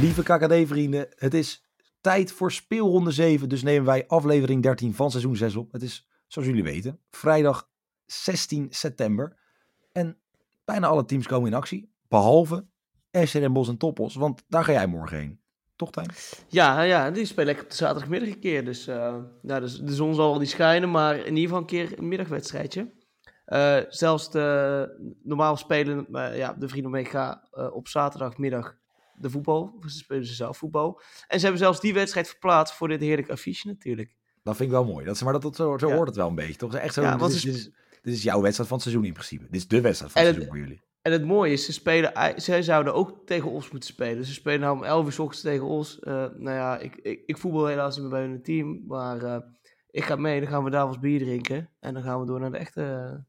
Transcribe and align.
Lieve 0.00 0.22
KKD-vrienden, 0.22 1.08
het 1.16 1.34
is 1.34 1.64
tijd 2.00 2.32
voor 2.32 2.52
speelronde 2.52 3.10
7. 3.10 3.48
Dus 3.48 3.62
nemen 3.62 3.84
wij 3.84 4.06
aflevering 4.06 4.62
13 4.62 4.94
van 4.94 5.10
seizoen 5.10 5.36
6 5.36 5.56
op. 5.56 5.72
Het 5.72 5.82
is, 5.82 6.08
zoals 6.26 6.48
jullie 6.48 6.62
weten, 6.62 7.00
vrijdag 7.10 7.68
16 8.06 8.66
september. 8.70 9.36
En 9.92 10.18
bijna 10.64 10.86
alle 10.86 11.04
teams 11.04 11.26
komen 11.26 11.50
in 11.50 11.56
actie. 11.56 11.92
Behalve 12.08 12.66
SC 13.10 13.52
Bosch 13.52 13.70
en 13.70 13.76
Toppos, 13.76 14.14
want 14.14 14.44
daar 14.48 14.64
ga 14.64 14.72
jij 14.72 14.86
morgen 14.86 15.18
heen. 15.18 15.40
Toch, 15.76 15.90
Tijn? 15.90 16.10
Ja, 16.48 16.82
ja, 16.82 17.10
die 17.10 17.24
spelen 17.24 17.46
lekker 17.46 17.64
op 17.64 17.70
de 17.70 17.76
zaterdagmiddag 17.76 18.28
een 18.28 18.40
keer. 18.40 18.64
Dus, 18.64 18.88
uh, 18.88 19.16
nou, 19.42 19.60
dus 19.60 19.78
de 19.78 19.94
zon 19.94 20.14
zal 20.14 20.30
wel 20.30 20.38
niet 20.38 20.50
schijnen, 20.50 20.90
maar 20.90 21.16
in 21.16 21.36
ieder 21.36 21.42
geval 21.42 21.58
een 21.58 21.66
keer 21.66 21.98
een 21.98 22.08
middagwedstrijdje. 22.08 22.92
Uh, 23.46 23.78
zelfs 23.88 24.30
de, 24.30 25.16
normaal 25.22 25.56
spelen 25.56 26.06
uh, 26.12 26.36
ja, 26.36 26.52
de 26.52 26.68
vrienden 26.68 26.90
mee 26.90 27.08
op 27.72 27.88
zaterdagmiddag 27.88 28.79
de 29.20 29.30
voetbal. 29.30 29.74
Ze 29.86 29.96
spelen 29.96 30.26
ze 30.26 30.34
zelf 30.34 30.56
voetbal. 30.56 31.00
En 31.26 31.38
ze 31.38 31.44
hebben 31.44 31.62
zelfs 31.62 31.80
die 31.80 31.94
wedstrijd 31.94 32.28
verplaatst 32.28 32.74
voor 32.74 32.88
dit 32.88 33.00
heerlijke 33.00 33.32
affiche 33.32 33.66
natuurlijk. 33.66 34.16
Dat 34.42 34.56
vind 34.56 34.68
ik 34.68 34.74
wel 34.74 34.84
mooi. 34.84 35.04
Dat, 35.04 35.14
is, 35.14 35.22
maar 35.22 35.32
dat, 35.32 35.42
dat, 35.42 35.56
zo, 35.56 35.78
zo 35.78 35.88
ja. 35.88 35.94
hoort 35.94 36.06
het 36.06 36.16
wel 36.16 36.28
een 36.28 36.34
beetje, 36.34 36.56
toch? 36.56 36.74
Echt 36.74 36.94
zo, 36.94 37.02
ja, 37.02 37.16
dit, 37.16 37.28
is, 37.28 37.42
dit, 37.42 37.54
is, 37.54 37.70
dit, 38.02 38.14
is, 38.14 38.22
jouw 38.22 38.40
wedstrijd 38.40 38.68
van 38.68 38.78
het 38.78 38.86
seizoen 38.86 39.06
in 39.06 39.12
principe. 39.12 39.44
Dit 39.44 39.60
is 39.60 39.68
de 39.68 39.80
wedstrijd 39.80 40.12
van 40.12 40.22
het, 40.22 40.30
het 40.30 40.36
seizoen 40.36 40.58
voor 40.58 40.68
jullie. 40.68 40.88
En 41.02 41.12
het 41.12 41.24
mooie 41.24 41.52
is, 41.52 41.64
ze 41.64 41.72
spelen, 41.72 42.12
zij 42.36 42.62
zouden 42.62 42.94
ook 42.94 43.26
tegen 43.26 43.50
ons 43.50 43.70
moeten 43.70 43.88
spelen. 43.88 44.24
Ze 44.24 44.32
spelen 44.32 44.60
nou 44.60 44.76
om 44.76 44.84
11 44.84 45.04
uur 45.04 45.12
s 45.12 45.18
ochtends 45.18 45.42
tegen 45.42 45.66
ons. 45.66 45.98
Uh, 46.02 46.12
nou 46.14 46.56
ja, 46.56 46.78
ik, 46.78 46.96
ik, 46.96 47.22
ik, 47.26 47.38
voetbal 47.38 47.66
helaas 47.66 47.94
niet 47.94 48.02
meer 48.04 48.12
bij 48.12 48.28
hun 48.28 48.42
team. 48.42 48.84
Maar 48.86 49.22
uh, 49.22 49.36
ik 49.90 50.04
ga 50.04 50.16
mee, 50.16 50.40
dan 50.40 50.48
gaan 50.48 50.64
we 50.64 50.70
daar 50.70 50.86
wat 50.86 51.00
bier 51.00 51.18
drinken. 51.18 51.70
En 51.80 51.94
dan 51.94 52.02
gaan 52.02 52.20
we 52.20 52.26
door 52.26 52.40
naar 52.40 52.50
de 52.50 52.58
echte, 52.58 52.80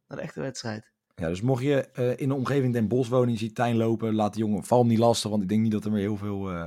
naar 0.08 0.18
de 0.18 0.22
echte 0.22 0.42
wedstrijd. 0.42 0.92
Ja, 1.22 1.28
dus 1.28 1.42
mocht 1.42 1.64
je 1.64 1.88
uh, 2.00 2.18
in 2.18 2.28
de 2.28 2.36
omgeving 2.36 2.74
Den 2.74 2.88
Bosch 2.88 3.10
wonen 3.10 3.28
en 3.28 3.32
je 3.32 3.38
ziet 3.38 3.56
Tijn 3.56 3.78
lopen, 3.78 4.16
laat 4.16 4.34
de 4.34 4.40
jongen, 4.40 4.64
val 4.64 4.80
hem 4.80 4.88
niet 4.88 4.98
lastig, 4.98 5.30
want 5.30 5.44
ik 5.44 5.50
denk 5.50 5.62
niet 5.62 5.72
dat 5.72 5.86
er 5.86 5.92
meer 5.92 6.02
heel 6.02 6.18
veel 6.18 6.52
uh, 6.52 6.66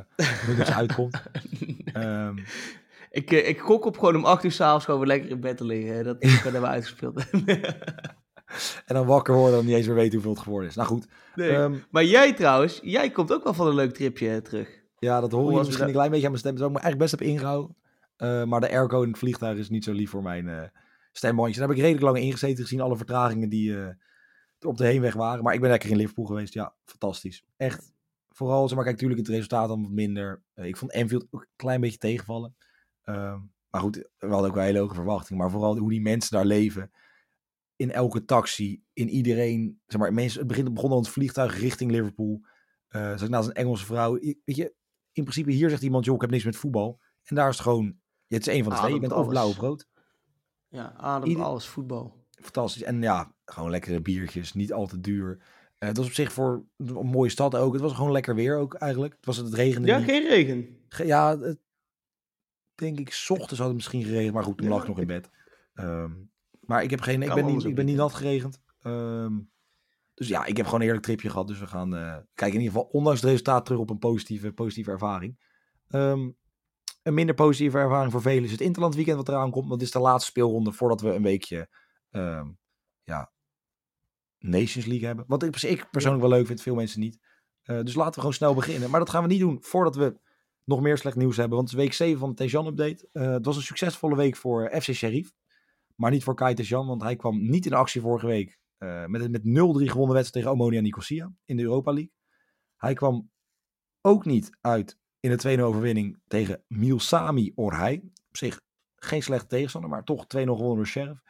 uitkomt. 0.76 1.22
um, 1.96 2.38
ik, 3.10 3.30
ik 3.30 3.58
gok 3.58 3.84
op 3.84 3.98
gewoon 3.98 4.16
om 4.16 4.24
8 4.24 4.44
uur 4.44 4.52
s'avonds 4.52 4.84
gewoon 4.84 5.00
weer 5.00 5.08
lekker 5.08 5.30
in 5.30 5.40
bed 5.40 5.56
te 5.56 5.64
liggen. 5.64 6.04
Dat 6.04 6.16
hebben 6.42 6.60
we 6.60 6.66
uitgespeeld. 6.66 7.30
en 8.86 8.94
dan 8.94 9.06
wakker 9.06 9.34
worden 9.34 9.58
en 9.58 9.66
niet 9.66 9.74
eens 9.74 9.86
meer 9.86 9.94
weten 9.94 10.12
hoeveel 10.12 10.32
het 10.32 10.42
geworden 10.42 10.68
is. 10.68 10.74
Nou 10.74 10.88
goed. 10.88 11.06
Nee. 11.34 11.50
Um, 11.50 11.84
maar 11.90 12.04
jij 12.04 12.34
trouwens, 12.34 12.80
jij 12.82 13.10
komt 13.10 13.32
ook 13.32 13.44
wel 13.44 13.54
van 13.54 13.66
een 13.66 13.74
leuk 13.74 13.94
tripje 13.94 14.42
terug. 14.42 14.82
Ja, 14.98 15.20
dat 15.20 15.32
hoor 15.32 15.50
je 15.50 15.56
misschien 15.56 15.78
dat... 15.78 15.86
een 15.86 15.92
klein 15.92 16.10
beetje 16.10 16.26
aan 16.26 16.32
mijn 16.32 16.44
stem. 16.44 16.56
Dat 16.56 16.66
ik 16.68 16.74
me 16.74 16.80
eigenlijk 16.80 17.10
best 17.10 17.20
heb 17.20 17.28
ingehouden. 17.28 17.76
Uh, 18.18 18.44
maar 18.44 18.60
de 18.60 18.70
airco 18.70 19.02
in 19.02 19.08
het 19.08 19.18
vliegtuig 19.18 19.58
is 19.58 19.68
niet 19.68 19.84
zo 19.84 19.92
lief 19.92 20.10
voor 20.10 20.22
mijn 20.22 20.46
uh, 20.46 20.62
stembandje. 21.12 21.58
Daar 21.58 21.68
heb 21.68 21.76
ik 21.76 21.82
redelijk 21.82 22.06
lang 22.06 22.18
ingezeten 22.24 22.62
gezien. 22.62 22.80
Alle 22.80 22.96
vertragingen 22.96 23.48
die 23.48 23.76
op 24.64 24.76
de 24.76 24.86
heenweg 24.86 25.14
waren. 25.14 25.44
Maar 25.44 25.54
ik 25.54 25.60
ben 25.60 25.70
lekker 25.70 25.90
in 25.90 25.96
Liverpool 25.96 26.24
geweest. 26.24 26.54
Ja, 26.54 26.74
fantastisch. 26.84 27.44
Echt. 27.56 27.92
Vooral, 28.28 28.68
zeg 28.68 28.76
maar, 28.76 28.84
kijk, 28.84 28.96
natuurlijk 28.96 29.26
het 29.26 29.30
resultaat 29.30 29.68
dan 29.68 29.82
wat 29.82 29.90
minder. 29.90 30.42
ik 30.54 30.76
vond 30.76 30.92
Enfield 30.92 31.26
ook 31.30 31.40
een 31.40 31.48
klein 31.56 31.80
beetje 31.80 31.98
tegenvallen. 31.98 32.56
Ehm, 33.02 33.40
maar 33.70 33.80
goed, 33.80 33.96
we 33.96 34.26
hadden 34.26 34.48
ook 34.48 34.54
wel 34.54 34.64
hele 34.64 34.78
hoge 34.78 34.94
verwachtingen. 34.94 35.42
Maar 35.42 35.50
vooral 35.52 35.78
hoe 35.78 35.90
die 35.90 36.00
mensen 36.00 36.36
daar 36.36 36.44
leven 36.44 36.90
in 37.76 37.92
elke 37.92 38.24
taxi, 38.24 38.82
in 38.92 39.08
iedereen. 39.08 39.80
Zeg 39.86 40.00
maar, 40.00 40.12
mensen, 40.12 40.38
het 40.38 40.48
begin 40.48 40.74
begon 40.74 40.90
al 40.90 40.98
het 40.98 41.08
vliegtuig 41.08 41.60
richting 41.60 41.90
Liverpool. 41.90 42.40
Uh, 42.88 43.02
zag 43.10 43.22
ik 43.22 43.28
naast 43.28 43.48
een 43.48 43.54
Engelse 43.54 43.84
vrouw. 43.84 44.18
Weet 44.18 44.42
je, 44.44 44.74
in 45.12 45.22
principe 45.22 45.50
hier 45.50 45.70
zegt 45.70 45.82
iemand, 45.82 46.04
joh, 46.04 46.14
ik 46.14 46.20
heb 46.20 46.30
niks 46.30 46.44
met 46.44 46.56
voetbal. 46.56 47.00
En 47.22 47.36
daar 47.36 47.48
is 47.48 47.54
het 47.54 47.64
gewoon, 47.64 47.96
het 48.26 48.46
is 48.46 48.54
een 48.54 48.64
van 48.64 48.72
de 48.72 48.78
twee. 48.78 48.94
Je 48.94 49.00
bent 49.00 49.12
of 49.12 49.28
blauw 49.28 49.48
of 49.48 49.56
rood. 49.56 49.86
Ja, 50.68 50.94
adem 50.96 51.28
Ieder... 51.28 51.44
alles 51.44 51.66
voetbal. 51.66 52.26
Fantastisch. 52.30 52.82
En 52.82 53.02
ja, 53.02 53.33
gewoon 53.44 53.70
lekkere 53.70 54.00
biertjes, 54.00 54.52
niet 54.52 54.72
al 54.72 54.86
te 54.86 55.00
duur. 55.00 55.36
Uh, 55.38 55.88
het 55.88 55.96
was 55.96 56.06
op 56.06 56.12
zich 56.12 56.32
voor 56.32 56.64
een 56.76 57.06
mooie 57.06 57.30
stad 57.30 57.56
ook. 57.56 57.72
Het 57.72 57.82
was 57.82 57.92
gewoon 57.92 58.12
lekker 58.12 58.34
weer 58.34 58.56
ook 58.56 58.74
eigenlijk. 58.74 59.14
Het 59.14 59.26
was 59.26 59.36
het 59.36 59.54
regende 59.54 59.88
Ja, 59.88 59.98
niet. 59.98 60.08
geen 60.08 60.28
regen. 60.28 60.78
Ge 60.88 61.06
ja, 61.06 61.38
het, 61.38 61.58
denk 62.74 62.98
ik, 62.98 63.12
s 63.12 63.30
ochtends 63.30 63.58
had 63.58 63.66
het 63.66 63.74
misschien 63.74 64.04
geregend. 64.04 64.34
Maar 64.34 64.44
goed, 64.44 64.58
toen 64.58 64.68
lag 64.68 64.82
ik 64.82 64.88
nog 64.88 65.00
in 65.00 65.06
bed. 65.06 65.30
Um, 65.74 66.30
maar 66.60 66.82
ik 66.82 66.90
heb 66.90 67.00
geen, 67.00 67.22
ik 67.22 67.34
ben, 67.34 67.46
niet, 67.46 67.64
ik 67.64 67.74
ben 67.74 67.84
niet 67.84 67.96
nat 67.96 68.14
geregend. 68.14 68.60
Um, 68.82 69.50
dus 70.14 70.28
ja, 70.28 70.44
ik 70.44 70.56
heb 70.56 70.64
gewoon 70.64 70.80
een 70.80 70.86
eerlijk 70.86 71.04
tripje 71.04 71.30
gehad. 71.30 71.48
Dus 71.48 71.58
we 71.58 71.66
gaan 71.66 71.94
uh, 71.94 72.16
kijken 72.34 72.58
in 72.58 72.64
ieder 72.64 72.78
geval, 72.78 72.88
ondanks 72.92 73.20
het 73.20 73.30
resultaat, 73.30 73.64
terug 73.64 73.80
op 73.80 73.90
een 73.90 73.98
positieve, 73.98 74.52
positieve 74.52 74.90
ervaring. 74.90 75.38
Um, 75.90 76.36
een 77.02 77.14
minder 77.14 77.34
positieve 77.34 77.78
ervaring 77.78 78.12
voor 78.12 78.22
velen 78.22 78.44
is 78.44 78.50
het 78.50 78.60
Interland 78.60 78.94
weekend 78.94 79.16
wat 79.16 79.28
eraan 79.28 79.50
komt. 79.50 79.68
Want 79.68 79.78
dit 79.78 79.88
is 79.88 79.94
de 79.94 80.00
laatste 80.00 80.30
speelronde 80.30 80.72
voordat 80.72 81.00
we 81.00 81.08
een 81.08 81.22
weekje 81.22 81.68
um, 82.10 82.58
Nations 84.44 84.86
League 84.86 85.06
hebben. 85.06 85.24
Wat 85.28 85.42
ik, 85.42 85.62
ik 85.62 85.90
persoonlijk 85.90 86.22
wel 86.22 86.32
leuk 86.32 86.46
vind, 86.46 86.62
veel 86.62 86.74
mensen 86.74 87.00
niet. 87.00 87.18
Uh, 87.64 87.82
dus 87.82 87.94
laten 87.94 88.12
we 88.12 88.18
gewoon 88.18 88.34
snel 88.34 88.54
beginnen. 88.54 88.90
Maar 88.90 89.00
dat 89.00 89.10
gaan 89.10 89.22
we 89.22 89.28
niet 89.28 89.40
doen 89.40 89.58
voordat 89.60 89.96
we 89.96 90.18
nog 90.64 90.80
meer 90.80 90.98
slecht 90.98 91.16
nieuws 91.16 91.36
hebben. 91.36 91.56
Want 91.56 91.70
het 91.70 91.78
is 91.78 91.84
week 91.84 91.94
7 91.94 92.18
van 92.18 92.28
de 92.28 92.34
Tejan 92.34 92.66
Update. 92.66 93.08
Uh, 93.12 93.30
het 93.30 93.44
was 93.44 93.56
een 93.56 93.62
succesvolle 93.62 94.16
week 94.16 94.36
voor 94.36 94.70
FC 94.80 94.92
Sheriff. 94.92 95.32
Maar 95.96 96.10
niet 96.10 96.24
voor 96.24 96.34
Kai 96.34 96.54
Jan, 96.54 96.86
want 96.86 97.02
hij 97.02 97.16
kwam 97.16 97.50
niet 97.50 97.66
in 97.66 97.72
actie 97.72 98.00
vorige 98.00 98.26
week. 98.26 98.58
Uh, 98.78 99.06
met, 99.06 99.30
met 99.30 99.42
0-3 99.42 99.44
gewonnen 99.44 100.14
wedstrijd 100.14 100.32
tegen 100.32 100.50
Omonia 100.50 100.80
Nicosia 100.80 101.32
in 101.44 101.56
de 101.56 101.62
Europa 101.62 101.92
League. 101.92 102.12
Hij 102.76 102.94
kwam 102.94 103.30
ook 104.00 104.24
niet 104.24 104.50
uit 104.60 104.98
in 105.20 105.36
de 105.36 105.56
2-0 105.58 105.60
overwinning 105.60 106.20
tegen 106.26 106.64
Milsami 106.68 107.52
Orhei. 107.54 108.10
Op 108.28 108.36
zich 108.36 108.60
geen 108.96 109.22
slechte 109.22 109.46
tegenstander, 109.46 109.90
maar 109.90 110.04
toch 110.04 110.24
2-0 110.24 110.26
gewonnen 110.28 110.76
door 110.76 110.86
Sheriff. 110.86 111.20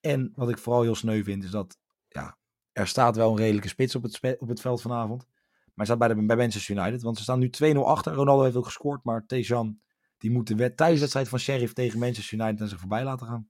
En 0.00 0.32
wat 0.34 0.48
ik 0.48 0.58
vooral 0.58 0.82
heel 0.82 0.94
sneu 0.94 1.22
vind, 1.22 1.44
is 1.44 1.50
dat 1.50 1.78
ja, 2.08 2.38
er 2.74 2.86
staat 2.86 3.16
wel 3.16 3.30
een 3.30 3.36
redelijke 3.36 3.68
spits 3.68 3.94
op 3.94 4.02
het, 4.02 4.36
op 4.38 4.48
het 4.48 4.60
veld 4.60 4.82
vanavond. 4.82 5.26
Maar 5.64 5.86
hij 5.86 5.96
staat 5.96 5.98
bij, 5.98 6.08
de, 6.08 6.26
bij 6.26 6.36
Manchester 6.36 6.76
United, 6.76 7.02
want 7.02 7.16
ze 7.16 7.22
staan 7.22 7.38
nu 7.38 7.50
2-0 7.74 7.78
achter. 7.78 8.12
Ronaldo 8.12 8.42
heeft 8.42 8.56
ook 8.56 8.64
gescoord, 8.64 9.04
maar 9.04 9.26
Tejan 9.26 9.78
die 10.18 10.30
moet 10.30 10.46
de 10.46 10.74
thuiswedstrijd 10.74 11.28
van 11.28 11.38
Sheriff 11.38 11.72
tegen 11.72 11.98
Manchester 11.98 12.38
United 12.38 12.60
aan 12.60 12.68
zich 12.68 12.78
voorbij 12.78 13.04
laten 13.04 13.26
gaan 13.26 13.48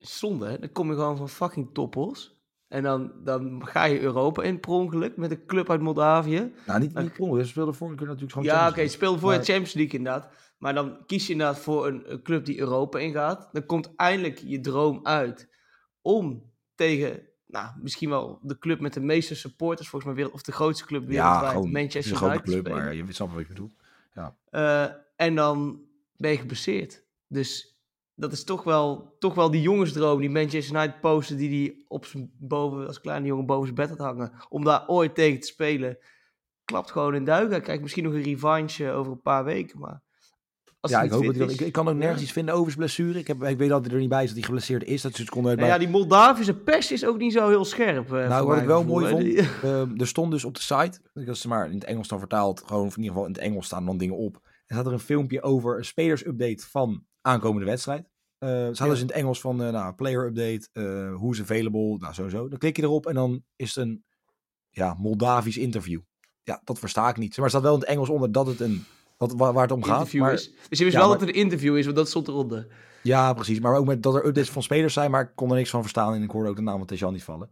zonde, 0.00 0.46
hè? 0.46 0.58
dan 0.58 0.72
kom 0.72 0.88
je 0.88 0.94
gewoon 0.94 1.16
van 1.16 1.28
fucking 1.28 1.74
toppels. 1.74 2.38
En 2.68 2.82
dan, 2.82 3.12
dan 3.24 3.66
ga 3.66 3.84
je 3.84 4.00
Europa 4.00 4.42
in 4.42 4.60
per 4.60 4.70
ongeluk 4.70 5.16
met 5.16 5.30
een 5.30 5.46
club 5.46 5.70
uit 5.70 5.80
Moldavië. 5.80 6.52
Nou, 6.66 6.80
niet, 6.80 6.94
niet 6.94 7.12
per 7.12 7.22
ongeluk. 7.22 7.44
Ze 7.44 7.50
speelden 7.50 7.74
vorige 7.74 7.96
keer 7.96 8.06
natuurlijk 8.06 8.32
gewoon 8.32 8.48
Ja, 8.48 8.62
oké, 8.62 8.70
okay, 8.70 8.88
speelde 8.88 9.18
voor 9.18 9.28
maar... 9.28 9.38
de 9.38 9.44
Champions 9.44 9.72
League 9.72 9.98
inderdaad. 9.98 10.28
Maar 10.58 10.74
dan 10.74 11.06
kies 11.06 11.26
je 11.26 11.32
inderdaad 11.32 11.58
voor 11.58 11.86
een, 11.86 12.12
een, 12.12 12.22
club 12.22 12.44
die 12.44 12.58
Europa 12.58 12.98
ingaat. 12.98 13.48
Dan 13.52 13.66
komt 13.66 13.92
eindelijk 13.96 14.38
je 14.38 14.60
droom 14.60 15.00
uit 15.02 15.48
om 16.00 16.52
tegen, 16.74 17.22
nou, 17.50 17.70
misschien 17.82 18.08
wel 18.08 18.38
de 18.42 18.58
club 18.58 18.80
met 18.80 18.92
de 18.92 19.00
meeste 19.00 19.34
supporters 19.34 19.88
volgens 19.88 20.14
mij, 20.14 20.24
of 20.24 20.42
de 20.42 20.52
grootste 20.52 20.84
club 20.86 21.06
wereldwijd, 21.06 21.42
ja, 21.42 21.50
gewoon, 21.50 21.70
Manchester 21.70 22.12
United. 22.12 22.22
een 22.22 22.28
grote 22.30 22.42
club, 22.42 22.68
maar 22.68 22.94
je 22.94 23.12
snapt 23.12 23.32
wat 23.32 23.40
ik 23.40 23.48
bedoel. 23.48 23.70
Ja. 24.14 24.36
Uh, 24.50 24.96
en 25.16 25.34
dan 25.34 25.80
ben 26.16 26.30
je 26.30 26.36
geblesseerd. 26.36 27.02
Dus 27.26 27.78
dat 28.14 28.32
is 28.32 28.44
toch 28.44 28.62
wel, 28.62 29.16
toch 29.18 29.34
wel 29.34 29.50
die 29.50 29.62
jongensdroom, 29.62 30.20
die 30.20 30.30
Manchester 30.30 30.76
United 30.76 31.00
poster 31.00 31.36
die 31.36 31.60
hij 31.60 31.84
op 31.88 32.06
zijn 32.06 32.30
boven, 32.38 32.86
als 32.86 33.00
kleine 33.00 33.26
jongen 33.26 33.46
boven 33.46 33.64
zijn 33.64 33.88
bed 33.88 33.88
had 33.88 34.06
hangen, 34.06 34.32
om 34.48 34.64
daar 34.64 34.88
ooit 34.88 35.14
tegen 35.14 35.40
te 35.40 35.46
spelen, 35.46 35.98
klapt 36.64 36.90
gewoon 36.90 37.14
in 37.14 37.24
duiken. 37.24 37.62
Krijgt 37.62 37.82
misschien 37.82 38.04
nog 38.04 38.12
een 38.12 38.22
revanche 38.22 38.90
over 38.90 39.12
een 39.12 39.22
paar 39.22 39.44
weken, 39.44 39.78
maar... 39.78 40.02
Als 40.80 40.92
ja, 40.92 41.02
ik 41.02 41.10
hoop 41.10 41.34
dat 41.34 41.50
ik, 41.50 41.60
ik 41.60 41.72
kan 41.72 41.88
ook 41.88 41.94
nergens 41.94 42.22
iets 42.22 42.32
vinden 42.32 42.54
over 42.54 42.66
zijn 42.66 42.78
blessure. 42.78 43.18
Ik, 43.18 43.26
heb, 43.26 43.42
ik 43.42 43.58
weet 43.58 43.68
dat 43.68 43.84
hij 43.84 43.94
er 43.94 44.00
niet 44.00 44.08
bij 44.08 44.22
is 44.22 44.28
dat 44.28 44.36
hij 44.36 44.46
geblesseerd 44.46 44.84
is. 44.84 45.02
Dat 45.02 45.18
is 45.18 45.28
nou 45.30 45.56
ja, 45.56 45.78
die 45.78 45.88
Moldavische 45.88 46.54
pers 46.54 46.92
is 46.92 47.06
ook 47.06 47.18
niet 47.18 47.32
zo 47.32 47.48
heel 47.48 47.64
scherp. 47.64 48.12
Uh, 48.12 48.28
nou, 48.28 48.46
wat 48.46 48.58
ik 48.58 48.66
wel 48.66 48.84
mooi 48.84 49.08
vond, 49.08 49.24
uh, 49.24 50.00
er 50.00 50.06
stond 50.06 50.30
dus 50.30 50.44
op 50.44 50.54
de 50.54 50.60
site, 50.60 51.00
dat 51.12 51.36
is 51.36 51.46
maar 51.46 51.66
in 51.66 51.74
het 51.74 51.84
Engels 51.84 52.08
dan 52.08 52.18
vertaald, 52.18 52.62
gewoon 52.66 52.84
in 52.84 52.90
ieder 52.96 53.10
geval 53.10 53.24
in 53.24 53.32
het 53.32 53.40
Engels 53.40 53.66
staan 53.66 53.86
dan 53.86 53.98
dingen 53.98 54.16
op. 54.16 54.34
En 54.66 54.74
staat 54.74 54.86
er 54.86 54.92
een 54.92 55.00
filmpje 55.00 55.42
over 55.42 55.78
een 55.78 55.84
spelersupdate 55.84 56.66
van 56.70 57.04
aankomende 57.20 57.66
wedstrijd. 57.66 58.00
Uh, 58.00 58.48
ze 58.48 58.54
hadden 58.54 58.86
ja. 58.86 58.90
dus 58.90 59.00
in 59.00 59.06
het 59.06 59.16
Engels 59.16 59.40
van 59.40 59.62
uh, 59.62 59.70
nou, 59.70 59.94
player 59.94 60.26
update, 60.26 60.68
who's 61.16 61.40
available, 61.40 61.96
nou 61.98 62.14
sowieso. 62.14 62.48
Dan 62.48 62.58
klik 62.58 62.76
je 62.76 62.82
erop 62.82 63.06
en 63.06 63.14
dan 63.14 63.44
is 63.56 63.74
het 63.74 63.84
een 63.84 64.04
ja, 64.70 64.94
Moldavisch 64.98 65.56
interview. 65.58 66.00
Ja, 66.42 66.60
dat 66.64 66.78
versta 66.78 67.08
ik 67.08 67.16
niet. 67.16 67.36
Maar 67.36 67.44
er 67.44 67.50
staat 67.50 67.62
wel 67.62 67.74
in 67.74 67.80
het 67.80 67.88
Engels 67.88 68.08
onder 68.08 68.32
dat 68.32 68.46
het 68.46 68.60
een, 68.60 68.84
wat, 69.20 69.32
waar, 69.32 69.52
waar 69.52 69.62
het 69.62 69.72
om 69.72 69.82
gaat. 69.82 70.12
Maar, 70.12 70.32
is. 70.32 70.52
Dus 70.68 70.78
je 70.78 70.84
wist 70.84 70.96
ja, 70.96 71.00
wel 71.00 71.08
maar, 71.08 71.18
dat 71.18 71.26
het 71.26 71.36
een 71.36 71.42
interview 71.42 71.76
is, 71.76 71.84
want 71.84 71.96
dat 71.96 72.08
stond 72.08 72.28
eronder. 72.28 72.66
Ja, 73.02 73.32
precies. 73.32 73.60
Maar 73.60 73.76
ook 73.76 73.86
met 73.86 74.02
dat 74.02 74.14
er 74.14 74.26
updates 74.26 74.50
van 74.50 74.62
spelers 74.62 74.92
zijn, 74.92 75.10
maar 75.10 75.22
ik 75.22 75.30
kon 75.34 75.50
er 75.50 75.56
niks 75.56 75.70
van 75.70 75.80
verstaan 75.80 76.14
en 76.14 76.22
ik 76.22 76.30
hoorde 76.30 76.48
ook 76.48 76.56
de 76.56 76.62
naam 76.62 76.78
van 76.78 76.86
Tejan 76.86 77.12
niet 77.12 77.24
vallen. 77.24 77.50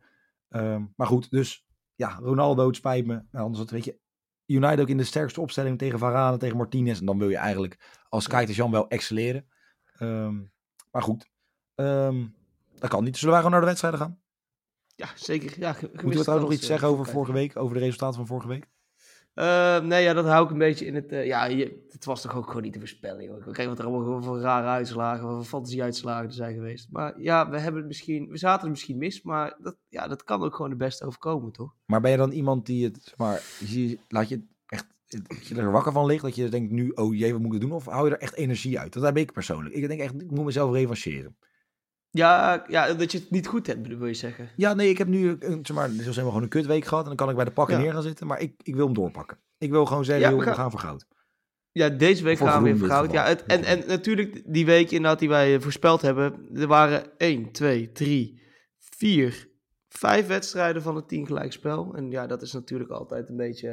Um, 0.50 0.93
maar 0.97 1.06
goed, 1.06 1.31
dus 1.31 1.67
ja, 1.94 2.19
Ronaldo, 2.23 2.67
het 2.67 2.76
spijt 2.76 3.06
me. 3.06 3.15
Nou, 3.15 3.44
anders 3.44 3.59
wat, 3.59 3.70
weet 3.70 3.85
je, 3.85 3.99
United 4.47 4.81
ook 4.81 4.88
in 4.88 4.97
de 4.97 5.05
sterkste 5.05 5.41
opstelling 5.41 5.79
tegen 5.79 5.99
Varane, 5.99 6.37
tegen 6.37 6.56
Martinez. 6.56 6.99
En 7.00 7.06
dan 7.06 7.19
wil 7.19 7.29
je 7.29 7.37
eigenlijk 7.37 7.79
als 8.09 8.26
Kai 8.26 8.47
Tejan 8.47 8.70
wel 8.70 8.88
excelleren. 8.88 9.47
Um, 10.00 10.53
maar 10.91 11.03
goed, 11.03 11.31
um, 11.75 12.35
dat 12.79 12.91
kan 12.91 13.05
niet. 13.05 13.17
Zullen 13.17 13.35
wij 13.35 13.43
gewoon 13.43 13.53
naar 13.53 13.61
de 13.61 13.70
wedstrijden 13.70 14.00
gaan? 14.00 14.20
Ja, 14.94 15.09
zeker. 15.15 15.59
Ja, 15.59 15.76
Moeten 15.81 16.09
we 16.09 16.20
trouwens 16.20 16.49
nog 16.49 16.59
iets 16.59 16.67
zeggen 16.67 16.88
over 16.88 17.06
vorige 17.06 17.32
week? 17.32 17.56
Over 17.56 17.75
de 17.75 17.81
resultaten 17.81 18.17
van 18.17 18.26
vorige 18.26 18.49
week? 18.49 18.69
Uh, 19.38 19.81
nee, 19.81 20.02
ja, 20.02 20.12
dat 20.12 20.25
hou 20.25 20.44
ik 20.44 20.50
een 20.50 20.58
beetje 20.58 20.87
in 20.87 20.94
het... 20.94 21.12
Uh, 21.12 21.26
ja, 21.26 21.49
het 21.88 22.05
was 22.05 22.23
toch 22.23 22.37
ook 22.37 22.46
gewoon 22.46 22.62
niet 22.62 22.73
te 22.73 22.79
voorspellen, 22.79 23.25
joh. 23.25 23.43
Kregen 23.43 23.69
wat 23.69 23.79
er 23.79 23.85
allemaal 23.85 24.23
voor 24.23 24.40
rare 24.40 24.67
uitslagen, 24.67 25.29
voor 25.29 25.44
fantasie-uitslagen 25.44 26.26
er 26.26 26.32
zijn 26.32 26.55
geweest. 26.55 26.88
Maar 26.90 27.20
ja, 27.20 27.50
we 27.50 27.58
hebben 27.58 27.81
het 27.81 27.88
misschien... 27.88 28.29
We 28.29 28.38
zaten 28.38 28.64
er 28.64 28.70
misschien 28.70 28.99
mis, 28.99 29.23
maar 29.23 29.56
dat, 29.58 29.76
ja, 29.88 30.08
dat 30.08 30.25
kan 30.25 30.43
ook 30.43 30.55
gewoon 30.55 30.70
de 30.70 30.76
beste 30.76 31.05
overkomen, 31.05 31.52
toch? 31.52 31.75
Maar 31.87 32.00
ben 32.00 32.11
je 32.11 32.17
dan 32.17 32.31
iemand 32.31 32.67
die 32.67 32.85
het... 32.85 33.14
Maar, 33.17 33.43
laat 34.08 34.29
je 34.29 34.46
echt 34.67 34.87
je 35.49 35.55
er 35.55 35.70
wakker 35.70 35.93
van 35.93 36.06
ligt, 36.06 36.23
dat 36.23 36.34
je 36.34 36.49
denkt 36.49 36.73
nu, 36.73 36.91
oh 36.91 37.17
jee, 37.17 37.32
wat 37.32 37.43
moet 37.43 37.55
ik 37.55 37.61
doen? 37.61 37.73
Of 37.73 37.84
hou 37.84 38.08
je 38.08 38.14
er 38.14 38.20
echt 38.20 38.34
energie 38.34 38.79
uit? 38.79 38.93
Dat 38.93 39.02
heb 39.02 39.17
ik 39.17 39.32
persoonlijk. 39.32 39.75
Ik 39.75 39.88
denk 39.88 40.00
echt, 40.00 40.23
ik 40.23 40.31
moet 40.31 40.44
mezelf 40.44 40.73
revancheren. 40.73 41.37
Ja, 42.19 42.65
ja, 42.69 42.94
dat 42.94 43.12
je 43.12 43.19
het 43.19 43.31
niet 43.31 43.47
goed 43.47 43.67
hebt, 43.67 43.87
wil 43.87 44.06
je 44.06 44.15
zeggen. 44.15 44.49
Ja, 44.56 44.75
nee, 44.75 44.88
ik 44.88 44.99
heb 44.99 45.09
nu, 45.09 45.37
een, 45.41 45.67
zeg 45.67 45.76
maar, 45.76 45.88
helemaal 45.88 46.15
gewoon 46.15 46.43
een 46.43 46.49
kutweek 46.49 46.85
gehad. 46.85 47.03
En 47.03 47.09
dan 47.09 47.17
kan 47.17 47.29
ik 47.29 47.37
bij 47.37 47.44
de 47.44 47.50
pakken 47.50 47.79
neer 47.79 47.93
gaan 47.93 48.03
zitten. 48.03 48.26
Maar 48.26 48.41
ik, 48.41 48.55
ik 48.62 48.75
wil 48.75 48.85
hem 48.85 48.94
doorpakken. 48.94 49.38
Ik 49.59 49.70
wil 49.70 49.87
gewoon 49.87 50.05
zeggen, 50.05 50.38
we, 50.38 50.53
gaan... 50.53 50.70
voor 50.70 50.81
goud. 50.81 51.06
Ja, 51.73 51.88
deze 51.88 52.25
week 52.25 52.38
gaan 52.38 52.62
we 52.62 52.69
weer 52.69 52.79
voor 52.79 52.88
goud. 52.88 53.12
Ja, 53.12 53.25
het, 53.25 53.44
en, 53.47 53.65
en 53.65 53.82
natuurlijk 53.87 54.43
die 54.47 54.67
week 54.67 54.91
inderdaad 54.91 55.19
die 55.19 55.29
wij 55.29 55.61
voorspeld 55.61 56.03
hebben. 56.03 56.49
Er 56.55 56.67
waren 56.67 57.19
1, 57.19 57.53
2, 57.53 57.93
3, 57.93 58.43
4, 58.79 59.49
5 59.88 60.26
wedstrijden 60.26 60.82
van 60.82 60.97
het 60.97 61.09
10 61.09 61.26
gelijkspel. 61.26 61.94
En 61.94 62.11
ja, 62.11 62.26
dat 62.26 62.43
is 62.43 62.53
natuurlijk 62.53 62.91
altijd 62.91 63.29
een 63.29 63.37
beetje... 63.37 63.69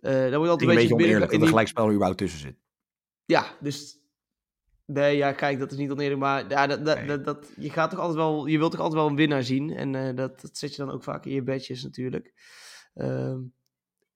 Uh, 0.00 0.10
daar 0.10 0.38
moet 0.38 0.48
altijd 0.48 0.68
een 0.70 0.74
beetje, 0.76 0.88
beetje 0.88 1.04
oneerlijk 1.04 1.30
dat 1.32 1.40
er 1.40 1.48
gelijkspel 1.48 1.84
er 1.84 1.90
überhaupt 1.90 2.18
tussen 2.18 2.40
zit. 2.40 2.56
Ja, 3.24 3.56
dus 3.60 4.01
Nee, 4.92 5.16
ja, 5.16 5.32
kijk, 5.32 5.58
dat 5.58 5.72
is 5.72 5.78
niet 5.78 5.90
oneerlijk, 5.90 6.20
maar 6.20 6.48
ja, 6.48 6.66
dat, 6.66 6.84
dat, 6.84 7.24
dat, 7.24 7.52
je 7.56 7.70
gaat 7.70 7.90
toch 7.90 7.98
altijd 7.98 8.18
wel, 8.18 8.46
je 8.46 8.58
wilt 8.58 8.70
toch 8.70 8.80
altijd 8.80 9.00
wel 9.00 9.10
een 9.10 9.16
winnaar 9.16 9.42
zien. 9.42 9.70
En 9.70 9.94
uh, 9.94 10.16
dat, 10.16 10.40
dat 10.40 10.56
zet 10.56 10.74
je 10.74 10.84
dan 10.84 10.94
ook 10.94 11.02
vaak 11.02 11.24
in 11.24 11.32
je 11.32 11.42
bedjes 11.42 11.82
natuurlijk. 11.82 12.32
Uh, 12.94 13.36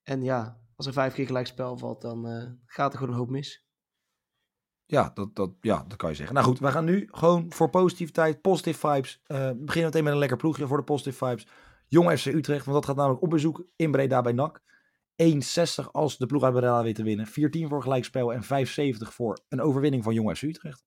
en 0.02 0.22
ja, 0.22 0.60
als 0.76 0.86
er 0.86 0.92
vijf 0.92 1.14
keer 1.14 1.26
gelijk 1.26 1.46
spel 1.46 1.78
valt, 1.78 2.00
dan 2.00 2.28
uh, 2.28 2.44
gaat 2.66 2.92
er 2.92 2.98
gewoon 2.98 3.14
een 3.14 3.20
hoop 3.20 3.30
mis. 3.30 3.64
Ja 4.84 5.10
dat, 5.14 5.36
dat, 5.36 5.50
ja, 5.60 5.84
dat 5.88 5.96
kan 5.96 6.10
je 6.10 6.16
zeggen. 6.16 6.34
Nou 6.34 6.46
goed, 6.46 6.58
we 6.58 6.70
gaan 6.70 6.84
nu 6.84 7.08
gewoon 7.10 7.52
voor 7.52 7.70
positiviteit, 7.70 8.40
positive 8.40 8.88
vibes. 8.88 9.22
Uh, 9.26 9.38
we 9.48 9.54
beginnen 9.54 9.84
meteen 9.84 10.04
met 10.04 10.12
een 10.12 10.18
lekker 10.18 10.36
ploegje 10.36 10.66
voor 10.66 10.76
de 10.76 10.84
positive 10.84 11.26
vibes. 11.26 11.46
Jong 11.88 12.18
FC 12.18 12.26
Utrecht, 12.26 12.64
want 12.64 12.76
dat 12.76 12.86
gaat 12.86 12.96
namelijk 12.96 13.22
op 13.22 13.30
bezoek 13.30 13.66
in 13.76 13.90
Breda 13.90 14.20
bij 14.20 14.32
NAC. 14.32 14.62
1,60 15.22 15.90
als 15.92 16.16
de 16.18 16.26
ploeg 16.26 16.42
uit 16.42 16.52
Breda 16.52 16.82
weet 16.82 16.94
te 16.94 17.02
winnen. 17.02 17.26
4-10 17.28 17.30
voor 17.68 17.82
gelijkspel 17.82 18.32
en 18.32 18.42
5,70 18.42 18.48
voor 18.98 19.38
een 19.48 19.60
overwinning 19.60 20.04
van 20.04 20.14
Jong 20.14 20.36
FC 20.36 20.42
Utrecht. 20.42 20.84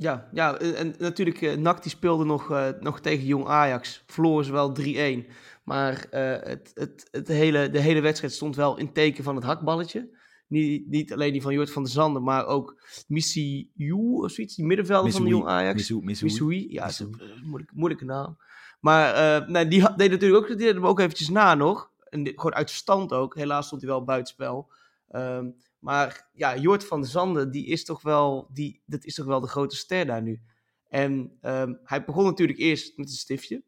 Ja, 0.00 0.28
ja 0.32 0.58
en 0.58 0.94
natuurlijk, 0.98 1.40
uh, 1.40 1.56
NAC 1.56 1.82
die 1.82 1.90
speelde 1.90 2.24
nog, 2.24 2.50
uh, 2.50 2.68
nog 2.80 3.00
tegen 3.00 3.26
Jong 3.26 3.46
Ajax. 3.46 4.02
Verloren 4.06 4.44
ze 4.44 4.52
wel 4.52 4.76
3-1. 4.80 5.30
Maar 5.64 6.06
uh, 6.10 6.20
het, 6.40 6.70
het, 6.74 7.08
het 7.10 7.28
hele, 7.28 7.70
de 7.70 7.80
hele 7.80 8.00
wedstrijd 8.00 8.32
stond 8.32 8.56
wel 8.56 8.78
in 8.78 8.92
teken 8.92 9.24
van 9.24 9.34
het 9.34 9.44
hakballetje. 9.44 10.18
Niet, 10.48 10.88
niet 10.88 11.12
alleen 11.12 11.32
die 11.32 11.42
van 11.42 11.52
Jort 11.52 11.70
van 11.70 11.82
der 11.82 11.92
Zanden, 11.92 12.22
maar 12.22 12.46
ook 12.46 12.82
Missy 13.08 13.68
Yu 13.74 13.94
of 13.94 14.30
zoiets. 14.30 14.54
Die 14.54 14.66
middenvelder 14.66 15.12
van 15.12 15.22
de 15.22 15.28
Jong 15.28 15.46
Ajax. 15.46 15.90
Missoui. 16.00 16.66
Ja, 16.72 16.86
is 16.86 16.98
een 16.98 17.16
moeilijke, 17.42 17.74
moeilijke 17.76 18.04
naam. 18.04 18.36
Maar 18.80 19.50
nee, 19.50 19.68
die 19.68 19.80
deed 19.96 20.10
natuurlijk 20.10 20.42
ook, 20.42 20.48
die 20.48 20.56
deed 20.56 20.74
hem 20.74 20.86
ook 20.86 21.00
eventjes 21.00 21.28
na 21.28 21.54
nog. 21.54 21.89
En 22.10 22.26
gewoon 22.26 22.54
uit 22.54 22.70
stand 22.70 23.12
ook. 23.12 23.34
Helaas 23.34 23.66
stond 23.66 23.82
hij 23.82 23.90
wel 23.90 24.04
buitenspel. 24.04 24.70
Um, 25.10 25.56
maar 25.78 26.28
ja, 26.32 26.56
Jort 26.56 26.86
van 26.86 27.04
Zanden, 27.04 27.50
die 27.50 27.66
is 27.66 27.84
toch 27.84 28.02
wel, 28.02 28.48
die, 28.52 28.82
dat 28.86 29.04
is 29.04 29.14
toch 29.14 29.26
wel 29.26 29.40
de 29.40 29.46
grote 29.46 29.76
ster 29.76 30.06
daar 30.06 30.22
nu. 30.22 30.40
En 30.88 31.38
um, 31.42 31.80
hij 31.84 32.04
begon 32.04 32.24
natuurlijk 32.24 32.58
eerst 32.58 32.96
met 32.96 33.08
een 33.08 33.14
stiftje. 33.14 33.62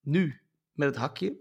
Nu 0.00 0.40
met 0.72 0.88
het 0.88 0.96
hakje. 0.96 1.36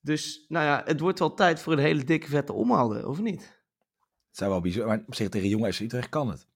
Dus 0.00 0.44
nou 0.48 0.64
ja, 0.64 0.82
het 0.84 1.00
wordt 1.00 1.18
wel 1.18 1.34
tijd 1.34 1.60
voor 1.60 1.72
een 1.72 1.78
hele 1.78 2.04
dikke 2.04 2.28
vette 2.28 2.52
omhaalde, 2.52 3.08
of 3.08 3.20
niet? 3.20 3.42
Het 4.28 4.36
zou 4.36 4.50
wel 4.50 4.60
bizar, 4.60 4.86
maar 4.86 5.02
op 5.06 5.14
zich 5.14 5.28
tegen 5.28 5.48
Jong 5.48 5.74
FC 5.74 5.80
Utrecht 5.80 6.08
kan 6.08 6.28
het. 6.30 6.46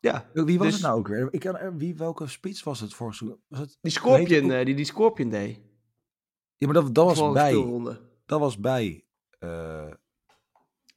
Ja. 0.00 0.30
Wie 0.32 0.58
was 0.58 0.66
dus, 0.66 0.74
het 0.74 0.84
nou 0.84 0.98
ook 0.98 1.08
weer? 1.08 1.28
Ik 1.30 1.40
kan, 1.40 1.56
eh, 1.56 1.70
wie, 1.76 1.96
welke 1.96 2.26
spits 2.26 2.62
was 2.62 2.80
het 2.80 2.94
voor? 2.94 3.06
Was 3.48 3.60
het, 3.60 3.78
die 3.80 3.92
Scorpion, 3.92 4.50
uh, 4.50 4.64
die, 4.64 4.74
die 4.74 4.84
Scorpion 4.84 5.28
deed. 5.28 5.60
Ja, 6.64 6.72
maar 6.72 6.82
dat, 6.82 6.94
dat 6.94 7.16
was 7.16 7.32
bij. 7.32 7.98
Dat 8.26 8.40
was 8.40 8.58
bij. 8.58 9.04
Uh, 9.40 9.84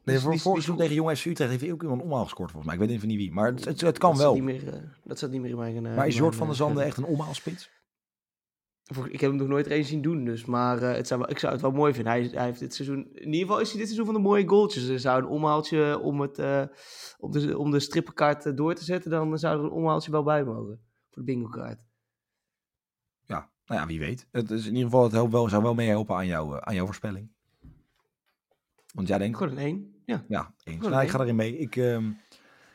nee, 0.03 0.19
voor, 0.19 0.39
voor 0.39 0.75
tegen 0.75 0.95
Jong 0.95 1.17
FC 1.17 1.25
Utrecht 1.25 1.49
heeft 1.49 1.61
hij 1.61 1.71
ook 1.71 1.81
iemand 1.81 2.01
omhaal 2.01 2.23
gescoord 2.23 2.51
volgens 2.51 2.65
mij. 2.65 2.81
Ik 2.81 2.87
weet 2.87 2.97
even 2.97 3.07
niet 3.07 3.17
wie. 3.17 3.31
Maar 3.31 3.51
het, 3.51 3.65
het, 3.65 3.81
het 3.81 3.97
kan 3.97 4.11
dat 4.11 4.19
wel. 4.19 4.33
Niet 4.33 4.43
meer, 4.43 4.63
uh, 4.63 4.73
dat 5.03 5.19
zat 5.19 5.31
niet 5.31 5.41
meer 5.41 5.49
in 5.49 5.57
mijn... 5.57 5.85
Uh, 5.85 5.95
maar 5.95 6.07
is 6.07 6.17
Jort 6.17 6.35
van 6.35 6.47
der 6.47 6.55
Zanden 6.55 6.83
echt 6.83 6.97
een 6.97 7.05
omhaalspits? 7.05 7.69
Ik 9.09 9.19
heb 9.19 9.29
hem 9.29 9.35
nog 9.35 9.47
nooit 9.47 9.67
eens 9.67 9.87
zien 9.87 10.01
doen, 10.01 10.25
dus. 10.25 10.45
Maar 10.45 10.81
uh, 10.81 10.91
het 10.91 11.07
zou, 11.07 11.27
ik 11.27 11.39
zou 11.39 11.53
het 11.53 11.61
wel 11.61 11.71
mooi 11.71 11.93
vinden. 11.93 12.11
Hij, 12.11 12.29
hij, 12.33 12.45
heeft 12.45 12.59
dit 12.59 12.75
seizoen... 12.75 13.09
In 13.13 13.25
ieder 13.25 13.39
geval 13.39 13.59
is 13.59 13.69
hij 13.69 13.77
dit 13.77 13.87
seizoen 13.87 14.05
van 14.05 14.15
de 14.15 14.27
mooie 14.27 14.47
goaltjes. 14.47 14.87
Er 14.87 14.99
zou 14.99 15.21
een 15.21 15.29
omhaaltje 15.29 15.99
om, 15.99 16.21
het, 16.21 16.37
om, 17.19 17.31
de, 17.31 17.57
om 17.57 17.71
de 17.71 17.79
strippenkaart 17.79 18.57
door 18.57 18.75
te 18.75 18.83
zetten... 18.83 19.11
dan 19.11 19.37
zou 19.37 19.57
er 19.57 19.63
een 19.63 19.71
omhaaltje 19.71 20.11
wel 20.11 20.23
bij 20.23 20.43
mogen. 20.43 20.79
Voor 21.09 21.23
de 21.23 21.31
bingo 21.31 21.49
kaart 21.49 21.87
nou 23.67 23.81
ja, 23.81 23.87
wie 23.87 23.99
weet. 23.99 24.27
Het 24.31 24.51
is 24.51 24.65
in 24.65 24.71
ieder 24.71 24.83
geval, 24.83 25.03
het 25.03 25.11
helpt 25.11 25.31
wel, 25.31 25.49
zou 25.49 25.63
wel 25.63 25.73
meehelpen 25.73 26.15
aan, 26.15 26.27
jou, 26.27 26.55
uh, 26.55 26.57
aan 26.57 26.75
jouw 26.75 26.85
voorspelling. 26.85 27.31
Want 28.93 29.07
jij 29.07 29.17
denkt... 29.17 29.37
Gewoon 29.37 29.57
een 29.57 29.95
ja. 30.07 30.25
Ja, 30.27 30.53
eens. 30.63 30.87
Nou, 30.87 31.03
ik 31.03 31.09
ga 31.09 31.19
erin 31.19 31.35
mee. 31.35 31.57
Ik 31.57 31.75
um, 31.75 32.17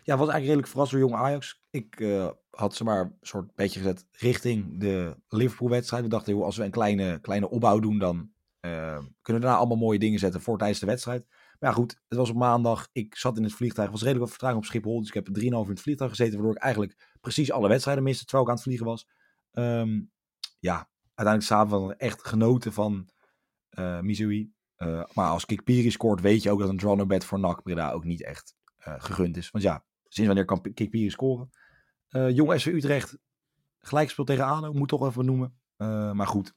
ja, 0.02 0.16
was 0.16 0.28
eigenlijk 0.28 0.44
redelijk 0.44 0.68
verrast 0.68 0.90
door 0.90 1.00
jonge 1.00 1.16
Ajax. 1.16 1.62
Ik 1.70 2.00
uh, 2.00 2.28
had 2.50 2.74
ze 2.74 2.84
maar 2.84 3.00
een 3.00 3.16
soort 3.20 3.54
beetje 3.54 3.80
gezet 3.80 4.06
richting 4.10 4.80
de 4.80 5.16
Liverpool-wedstrijd. 5.28 6.02
We 6.02 6.08
dachten, 6.08 6.34
joh, 6.34 6.44
als 6.44 6.56
we 6.56 6.64
een 6.64 6.70
kleine, 6.70 7.20
kleine 7.20 7.50
opbouw 7.50 7.78
doen, 7.78 7.98
dan 7.98 8.16
uh, 8.60 8.98
kunnen 9.22 9.42
we 9.42 9.48
daarna 9.48 9.56
allemaal 9.56 9.76
mooie 9.76 9.98
dingen 9.98 10.18
zetten 10.18 10.40
voor 10.40 10.58
tijdens 10.58 10.80
de 10.80 10.86
wedstrijd. 10.86 11.26
Maar 11.58 11.70
ja, 11.70 11.76
goed, 11.76 12.00
het 12.08 12.18
was 12.18 12.30
op 12.30 12.36
maandag. 12.36 12.88
Ik 12.92 13.16
zat 13.16 13.36
in 13.36 13.42
het 13.42 13.52
vliegtuig, 13.52 13.90
was 13.90 14.00
redelijk 14.00 14.20
wat 14.20 14.30
vertraging 14.30 14.60
op 14.60 14.66
Schiphol. 14.66 14.98
Dus 14.98 15.08
ik 15.08 15.14
heb 15.14 15.28
3,5 15.28 15.34
uur 15.44 15.44
in 15.44 15.68
het 15.68 15.80
vliegtuig 15.80 16.10
gezeten, 16.10 16.34
waardoor 16.34 16.56
ik 16.56 16.62
eigenlijk 16.62 17.16
precies 17.20 17.52
alle 17.52 17.68
wedstrijden 17.68 18.04
miste, 18.04 18.24
terwijl 18.24 18.44
ik 18.44 18.50
aan 18.50 18.56
het 18.56 18.64
vliegen 18.64 18.86
was. 18.86 19.08
Um, 19.52 20.10
ja, 20.62 20.88
uiteindelijk 21.14 21.42
s'avonds 21.42 21.94
echt 21.96 22.26
genoten 22.26 22.72
van 22.72 23.10
uh, 23.70 24.00
Missouri. 24.00 24.52
Uh, 24.76 25.04
maar 25.14 25.28
als 25.28 25.44
Kikpiri 25.44 25.90
scoort, 25.90 26.20
weet 26.20 26.42
je 26.42 26.50
ook 26.50 26.58
dat 26.58 26.68
een 26.68 26.76
draw 26.76 26.96
no 26.96 27.06
bet 27.06 27.24
voor 27.24 27.38
NAC 27.38 27.62
Breda 27.62 27.90
ook 27.90 28.04
niet 28.04 28.22
echt 28.22 28.54
uh, 28.86 28.94
gegund 28.98 29.36
is. 29.36 29.50
Want 29.50 29.64
ja, 29.64 29.84
sinds 30.02 30.26
wanneer 30.26 30.44
kan 30.44 30.60
Kikpiri 30.74 31.10
scoren? 31.10 31.50
Jong 32.08 32.60
SV 32.60 32.66
Utrecht, 32.66 33.18
gelijkspel 33.78 34.24
tegen 34.24 34.44
ADO, 34.44 34.72
moet 34.72 34.88
toch 34.88 35.06
even 35.06 35.24
noemen. 35.24 35.60
maar 36.16 36.26
goed, 36.26 36.54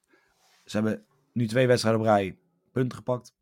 ze 0.63 0.77
hebben 0.77 1.05
nu 1.33 1.47
twee 1.47 1.67
wedstrijden 1.67 2.01
op 2.01 2.07
rij 2.07 2.39
punten 2.71 2.97
gepakt. 2.97 3.33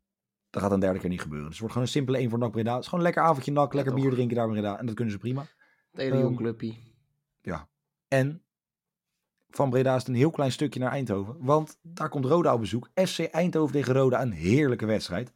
Dat 0.50 0.62
gaat 0.62 0.72
een 0.72 0.80
derde 0.80 0.98
keer 0.98 1.08
niet 1.08 1.20
gebeuren. 1.20 1.48
Dus 1.48 1.58
het 1.58 1.60
wordt 1.60 1.74
gewoon 1.74 1.88
een 1.88 1.94
simpele 1.94 2.18
1 2.18 2.30
voor 2.30 2.38
NAC 2.38 2.50
Breda. 2.50 2.72
Het 2.72 2.82
is 2.82 2.88
gewoon 2.88 3.04
een 3.04 3.10
lekker 3.10 3.30
avondje 3.30 3.52
NAC, 3.52 3.74
lekker 3.74 3.94
bier 3.94 4.10
drinken 4.10 4.36
daar 4.36 4.46
in 4.46 4.52
Breda. 4.52 4.78
En 4.78 4.86
dat 4.86 4.94
kunnen 4.94 5.12
ze 5.12 5.20
prima. 5.20 5.46
Hele 5.90 6.16
jong 6.16 6.28
ehm, 6.28 6.36
clubje. 6.36 6.74
Ja. 7.40 7.68
En 8.08 8.43
van 9.56 9.70
Breda 9.70 9.94
is 9.94 10.06
een 10.06 10.14
heel 10.14 10.30
klein 10.30 10.52
stukje 10.52 10.80
naar 10.80 10.90
Eindhoven. 10.90 11.36
Want 11.38 11.78
daar 11.82 12.08
komt 12.08 12.24
Roda 12.24 12.54
op 12.54 12.60
bezoek. 12.60 12.88
SC 12.94 13.18
Eindhoven 13.18 13.72
tegen 13.72 13.94
Roda, 13.94 14.22
een 14.22 14.32
heerlijke 14.32 14.86
wedstrijd. 14.86 15.32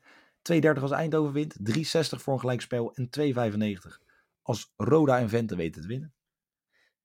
2,30 0.53 0.81
als 0.81 0.91
Eindhoven 0.91 1.33
wint, 1.33 1.57
3,60 1.59 1.81
voor 2.01 2.33
een 2.33 2.41
gelijkspel 2.41 2.95
en 2.95 3.09
2,95 3.21 4.07
als 4.43 4.73
Roda 4.77 5.19
en 5.19 5.29
Vente 5.29 5.57
weten 5.57 5.83
te 5.83 5.89
winnen. 5.89 6.13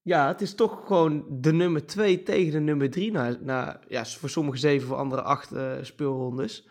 Ja, 0.01 0.27
het 0.27 0.41
is 0.41 0.55
toch 0.55 0.87
gewoon 0.87 1.25
de 1.29 1.53
nummer 1.53 1.85
2 1.85 2.23
tegen 2.23 2.51
de 2.51 2.59
nummer 2.59 2.89
3. 2.89 3.11
Na, 3.11 3.37
na, 3.41 3.79
ja, 3.87 4.05
voor 4.05 4.29
sommigen 4.29 4.59
7, 4.59 4.87
voor 4.87 4.97
anderen 4.97 5.23
8 5.23 5.53
uh, 5.53 5.77
eh, 5.77 5.83
speelrondes. 5.83 6.69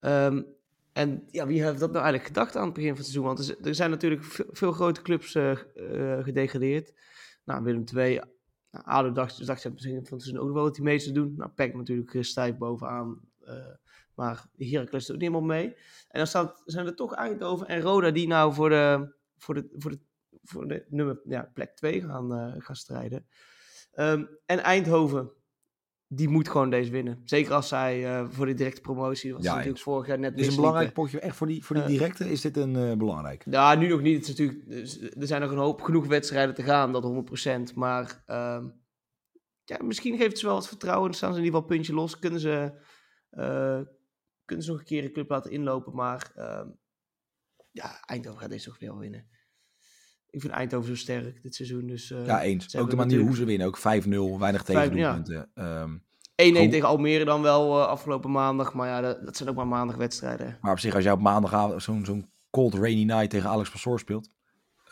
Um, 0.00 0.46
en 0.92 1.24
ja, 1.30 1.46
wie 1.46 1.62
heeft 1.62 1.80
dat 1.80 1.92
nou 1.92 2.04
eigenlijk 2.04 2.24
gedacht 2.24 2.56
aan 2.56 2.64
het 2.64 2.72
begin 2.72 2.88
van 2.88 2.98
het 2.98 3.06
seizoen? 3.06 3.26
Want 3.26 3.66
er, 3.66 3.74
zijn 3.74 3.90
natuurlijk 3.90 4.24
veel, 4.24 4.44
veel 4.50 4.72
grote 4.72 5.02
clubs 5.02 5.34
uh, 5.34 5.50
uh, 5.50 6.22
gedegradeerd. 6.22 6.92
Nou, 7.44 7.62
Willem 7.62 7.84
II, 7.94 8.20
nou, 8.70 8.84
ADO 8.84 9.12
dacht, 9.12 9.46
dacht 9.46 9.72
misschien 9.72 10.06
van 10.06 10.18
het 10.18 10.38
ook 10.38 10.52
wel 10.52 10.64
dat 10.64 10.74
die 10.74 10.84
meeste 10.84 11.12
doen. 11.12 11.34
Nou, 11.36 11.50
Peck 11.50 11.74
natuurlijk 11.74 12.14
uh, 12.14 12.22
stijf 12.22 12.56
bovenaan. 12.56 13.20
Uh, 13.44 13.54
maar 14.14 14.46
Heracles 14.56 15.06
doet 15.06 15.20
helemaal 15.20 15.40
mee. 15.40 15.66
En 16.08 16.18
dan 16.18 16.26
staat, 16.26 16.62
zijn 16.64 16.86
er 16.86 16.94
toch 16.94 17.14
Eindhoven 17.14 17.66
en 17.66 17.80
Roda 17.80 18.10
die 18.10 18.26
nou 18.26 18.54
voor 18.54 18.68
de, 18.68 19.14
voor 19.36 19.54
de, 19.54 19.68
voor 19.76 19.90
de, 19.90 20.00
voor 20.42 20.68
de 20.68 20.86
nummer, 20.88 21.20
ja, 21.24 21.50
plek 21.54 21.76
2 21.76 22.02
gaan, 22.02 22.32
uh, 22.32 22.54
gaan 22.58 22.76
strijden. 22.76 23.26
Um, 23.94 24.28
en 24.46 24.58
Eindhoven, 24.58 25.30
die 26.12 26.28
moet 26.28 26.48
gewoon 26.48 26.70
deze 26.70 26.90
winnen. 26.90 27.20
Zeker 27.24 27.52
als 27.52 27.68
zij 27.68 28.20
uh, 28.20 28.28
voor 28.30 28.46
de 28.46 28.54
directe 28.54 28.80
promotie, 28.80 29.32
was 29.32 29.42
ja, 29.42 29.54
natuurlijk 29.54 29.82
vorig 29.82 30.06
jaar 30.06 30.18
net 30.18 30.38
Is 30.38 30.46
een 30.46 30.56
belangrijk 30.56 30.92
potje, 30.92 31.20
echt 31.20 31.36
voor 31.36 31.46
die, 31.46 31.64
voor 31.64 31.76
die 31.76 31.84
directe 31.84 32.30
is 32.30 32.40
dit 32.40 32.56
een 32.56 32.74
uh, 32.74 32.96
belangrijk? 32.96 33.44
Ja, 33.50 33.74
nu 33.74 33.88
nog 33.88 34.00
niet. 34.00 34.14
Het 34.14 34.22
is 34.22 34.28
natuurlijk, 34.28 34.68
er 35.20 35.26
zijn 35.26 35.40
nog 35.40 35.50
een 35.50 35.56
hoop 35.56 35.80
genoeg 35.82 36.06
wedstrijden 36.06 36.54
te 36.54 36.62
gaan, 36.62 36.92
dat 36.92 37.72
100%. 37.72 37.74
Maar 37.74 38.24
uh, 38.26 38.64
ja, 39.64 39.78
misschien 39.82 40.16
geeft 40.16 40.38
ze 40.38 40.46
wel 40.46 40.54
wat 40.54 40.68
vertrouwen. 40.68 41.04
Dan 41.04 41.16
staan 41.16 41.32
ze 41.32 41.38
in 41.38 41.44
ieder 41.44 41.60
geval 41.60 41.76
puntje 41.76 41.94
los. 41.94 42.18
Kunnen 42.18 42.40
ze, 42.40 42.72
uh, 43.30 43.80
kunnen 44.44 44.64
ze 44.64 44.70
nog 44.70 44.78
een 44.78 44.86
keer 44.86 45.04
een 45.04 45.12
club 45.12 45.30
laten 45.30 45.50
inlopen. 45.50 45.94
Maar 45.94 46.32
ehm, 46.34 46.68
ja, 47.70 48.04
Eindhoven 48.04 48.40
gaat 48.40 48.50
deze 48.50 48.68
toch 48.68 48.78
wel 48.78 48.98
winnen. 48.98 49.28
Ik 50.30 50.40
vind 50.40 50.52
Eindhoven 50.52 50.88
zo 50.88 50.96
sterk 50.96 51.42
dit 51.42 51.54
seizoen. 51.54 51.86
Dus, 51.86 52.10
uh, 52.10 52.26
ja, 52.26 52.42
eens. 52.42 52.76
Ook 52.76 52.90
de 52.90 52.96
manier 52.96 53.20
hoe 53.20 53.36
ze 53.36 53.44
winnen. 53.44 53.66
Ook 53.66 53.78
5-0, 53.78 54.38
weinig 54.38 54.62
tegendoelpunten. 54.62 55.50
Ja. 55.54 55.82
Um, 55.82 56.02
1-1 56.40 56.70
tegen 56.70 56.88
Almere 56.88 57.24
dan 57.24 57.42
wel 57.42 57.78
uh, 57.78 57.86
afgelopen 57.86 58.30
maandag. 58.30 58.74
Maar 58.74 58.88
ja, 58.88 59.00
dat, 59.00 59.24
dat, 59.24 59.36
zijn 59.36 59.48
ook 59.48 59.54
maar 59.54 59.66
maandagwedstrijden. 59.66 60.58
Maar 60.60 60.72
op 60.72 60.78
zich, 60.78 60.94
als 60.94 61.04
jij 61.04 61.12
op 61.12 61.20
maandagavond 61.20 61.82
zo'n 61.82 62.04
zo'n 62.04 62.30
cold 62.50 62.74
rainy 62.74 63.04
night 63.04 63.30
tegen 63.30 63.50
Alex 63.50 63.70
Pastoor 63.70 63.98
speelt... 63.98 64.30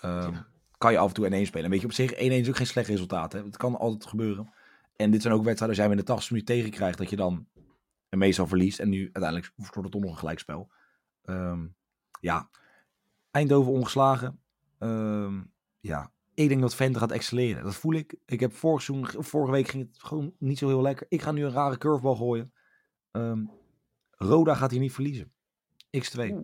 Um, 0.04 0.10
ja. 0.10 0.46
kan 0.78 0.92
je 0.92 0.98
af 0.98 1.08
en 1.08 1.14
toe 1.14 1.44
1-1 1.44 1.46
spelen. 1.46 1.70
Weet 1.70 1.80
je, 1.80 1.86
op 1.86 1.92
zich 1.92 2.14
1-1 2.14 2.16
is 2.16 2.48
ook 2.48 2.56
geen 2.56 2.66
slecht 2.66 2.88
resultaat. 2.88 3.32
Hè? 3.32 3.42
Het 3.44 3.56
kan 3.56 3.78
altijd 3.78 4.06
gebeuren. 4.10 4.52
En 4.96 5.10
dit 5.10 5.22
zijn 5.22 5.34
ook 5.34 5.44
wedstrijden, 5.44 5.68
als 5.68 5.76
jij 5.76 5.86
hem 5.86 5.98
in 5.98 6.04
de 6.04 6.12
80 6.12 6.30
minuten 6.30 6.54
tegenkrijgt... 6.54 6.98
dat 6.98 7.10
je 7.10 7.16
dan 7.16 7.46
meestal 8.08 8.46
verliest. 8.46 8.78
En 8.78 8.88
nu 8.88 9.00
uiteindelijk 9.02 9.52
wordt 9.56 9.74
het 9.74 9.90
toch 9.90 10.00
nog 10.02 10.10
een 10.10 10.18
gelijkspel. 10.18 10.70
Um, 11.24 11.74
ja, 12.20 12.48
Eindhoven 13.30 13.72
ongeslagen. 13.72 14.40
Ehm, 14.78 15.40
ja, 15.80 16.12
ik 16.34 16.48
denk 16.48 16.60
dat 16.60 16.74
Vente 16.74 16.98
gaat 16.98 17.10
excelleren. 17.10 17.64
Dat 17.64 17.74
voel 17.74 17.94
ik. 17.94 18.16
Ik 18.26 18.40
heb 18.40 18.52
vorig 18.52 18.82
seizoen, 18.82 19.24
vorige 19.24 19.52
week 19.52 19.68
ging 19.68 19.86
het 19.86 20.02
gewoon 20.02 20.34
niet 20.38 20.58
zo 20.58 20.68
heel 20.68 20.82
lekker. 20.82 21.06
Ik 21.08 21.22
ga 21.22 21.32
nu 21.32 21.44
een 21.44 21.52
rare 21.52 21.78
curveball 21.78 22.16
gooien. 22.16 22.52
Ehm, 23.10 23.44
Roda 24.10 24.54
gaat 24.54 24.70
hier 24.70 24.80
niet 24.80 24.92
verliezen. 24.92 25.32
X2. 25.96 26.34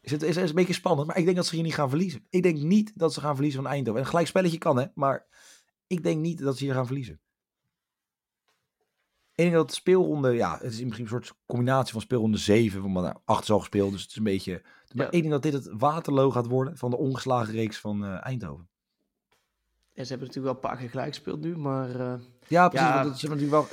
Is 0.00 0.10
het 0.10 0.22
is, 0.22 0.36
is 0.36 0.48
een 0.48 0.54
beetje 0.54 0.72
spannend, 0.72 1.06
maar 1.06 1.18
ik 1.18 1.24
denk 1.24 1.36
dat 1.36 1.46
ze 1.46 1.54
hier 1.54 1.64
niet 1.64 1.74
gaan 1.74 1.88
verliezen. 1.88 2.26
Ik 2.30 2.42
denk 2.42 2.58
niet 2.58 2.92
dat 2.94 3.12
ze 3.12 3.20
gaan 3.20 3.34
verliezen 3.34 3.62
van 3.62 3.70
Eindhoven. 3.70 3.94
En 3.94 4.04
een 4.04 4.10
gelijk 4.10 4.28
spelletje 4.28 4.58
kan, 4.58 4.78
hè. 4.78 4.86
Maar 4.94 5.26
ik 5.86 6.02
denk 6.02 6.20
niet 6.20 6.38
dat 6.38 6.56
ze 6.58 6.64
hier 6.64 6.74
gaan 6.74 6.86
verliezen. 6.86 7.20
Denk 9.34 9.52
dat 9.52 9.68
de 9.68 9.74
speelronde, 9.74 10.32
ja, 10.32 10.52
het 10.52 10.72
is 10.72 10.80
in 10.80 10.88
principe 10.88 11.14
een 11.14 11.22
soort 11.24 11.38
combinatie 11.46 11.92
van 11.92 12.00
speelronde 12.00 12.38
7, 12.38 12.82
want 12.82 12.94
nou, 12.94 13.16
8 13.24 13.42
is 13.42 13.50
al 13.50 13.58
gespeeld, 13.58 13.92
dus 13.92 14.02
het 14.02 14.10
is 14.10 14.16
een 14.16 14.22
beetje... 14.22 14.62
Maar 14.94 15.06
ik 15.06 15.20
denk 15.20 15.30
dat 15.30 15.42
dit 15.42 15.52
het 15.52 15.68
Waterloo 15.72 16.30
gaat 16.30 16.46
worden 16.46 16.76
van 16.76 16.90
de 16.90 16.96
ongeslagen 16.96 17.54
reeks 17.54 17.78
van 17.78 18.04
uh, 18.04 18.26
Eindhoven. 18.26 18.68
Ja, 19.92 20.04
ze 20.04 20.08
hebben 20.08 20.26
natuurlijk 20.26 20.36
wel 20.36 20.54
een 20.54 20.70
paar 20.70 20.76
keer 20.76 20.90
gelijk 20.90 21.08
gespeeld 21.08 21.40
nu, 21.40 21.56
maar... 21.56 22.00
Uh, 22.00 22.14
ja, 22.48 22.68
precies. 22.68 22.88
Ja. 22.88 23.02
Dat 23.02 23.14
is 23.14 23.22
natuurlijk 23.22 23.50
wel, 23.50 23.66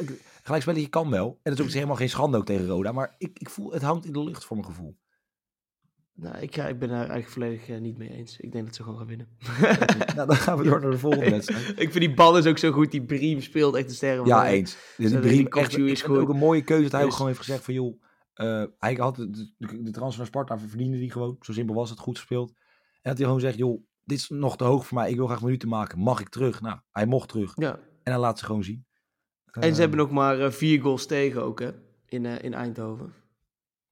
gelijk 0.44 0.62
spelletje 0.62 0.89
kan 0.89 1.10
wel. 1.10 1.39
En 1.44 1.51
dat 1.51 1.60
is 1.60 1.66
ook 1.66 1.72
helemaal 1.72 1.96
geen 1.96 2.10
schande 2.10 2.38
ook 2.38 2.46
tegen 2.46 2.68
Roda, 2.68 2.92
maar 2.92 3.16
ik, 3.18 3.39
ik 3.39 3.50
voel, 3.50 3.72
het 3.72 3.82
hangt 3.82 4.06
in 4.06 4.13
de 4.13 4.24
lucht 4.24 4.46
voor 4.46 4.58
mijn 4.58 4.70
gevoel. 4.70 4.98
Nou, 6.22 6.38
ik, 6.38 6.56
ja, 6.56 6.68
ik 6.68 6.80
ben 6.80 6.90
daar 6.90 6.98
eigenlijk 6.98 7.30
volledig 7.30 7.70
uh, 7.70 7.80
niet 7.80 7.98
mee 7.98 8.10
eens. 8.10 8.40
Ik 8.40 8.52
denk 8.52 8.66
dat 8.66 8.76
ze 8.76 8.84
gewoon 8.84 8.98
gaan 8.98 9.08
winnen. 9.08 9.28
nou, 10.16 10.28
dan 10.28 10.36
gaan 10.36 10.58
we 10.58 10.64
door 10.64 10.82
naar 10.82 10.92
de 10.92 10.98
volgende 10.98 11.30
wedstrijd. 11.40 11.70
ik 11.70 11.92
vind 11.92 11.94
die 11.94 12.14
bal 12.14 12.38
is 12.38 12.46
ook 12.46 12.58
zo 12.58 12.72
goed. 12.72 12.92
Die 12.92 13.06
Briem 13.06 13.42
speelt 13.42 13.76
echt 13.76 13.88
de 13.88 13.94
sterren. 13.94 14.26
Ja, 14.26 14.48
eens. 14.48 14.78
Dus 14.98 15.10
die 15.12 15.20
Briem 15.20 15.48
echt, 15.48 15.78
is 15.78 16.02
goed. 16.02 16.18
ook 16.18 16.30
een 16.30 16.38
mooie 16.38 16.62
keuze 16.62 16.84
dat 16.84 16.92
hij 16.92 17.02
ook 17.02 17.08
dus- 17.08 17.16
gewoon 17.16 17.32
heeft 17.32 17.44
gezegd 17.44 17.64
van... 17.64 17.74
joh, 17.74 18.02
uh, 18.36 18.64
hij 18.80 18.94
had 18.94 19.16
de, 19.16 19.30
de, 19.30 19.82
de, 19.84 19.92
transfer 19.92 20.18
naar 20.18 20.28
Sparta 20.28 20.60
verdiende 20.60 20.98
die 20.98 21.12
gewoon. 21.12 21.36
Zo 21.40 21.54
simpel 21.54 21.76
was 21.76 21.90
het, 21.90 22.00
goed 22.00 22.18
gespeeld. 22.18 22.50
En 22.50 22.56
dat 23.02 23.18
hij 23.18 23.26
gewoon 23.26 23.40
zegt, 23.40 23.58
joh, 23.58 23.84
dit 24.04 24.18
is 24.18 24.30
nog 24.30 24.58
te 24.58 24.64
hoog 24.64 24.88
voor 24.88 24.98
mij. 24.98 25.10
Ik 25.10 25.16
wil 25.16 25.28
graag 25.28 25.42
minuten 25.42 25.70
maken. 25.70 26.00
Mag 26.00 26.20
ik 26.20 26.30
terug? 26.30 26.62
Nou, 26.62 26.80
hij 26.92 27.06
mocht 27.06 27.30
terug. 27.30 27.52
Ja. 27.56 27.76
En 27.76 28.12
hij 28.12 28.18
laat 28.18 28.40
ze 28.40 28.46
gewoon 28.46 28.64
zien. 28.64 28.86
En 29.52 29.62
ze 29.62 29.70
uh, 29.70 29.78
hebben 29.78 29.98
nog 29.98 30.12
maar 30.12 30.40
uh, 30.40 30.52
vier 30.52 30.82
goals 30.82 31.06
tegen 31.06 31.44
ook, 31.44 31.60
hè? 31.60 31.72
In, 32.06 32.26
in 32.26 32.54
Eindhoven. 32.54 33.14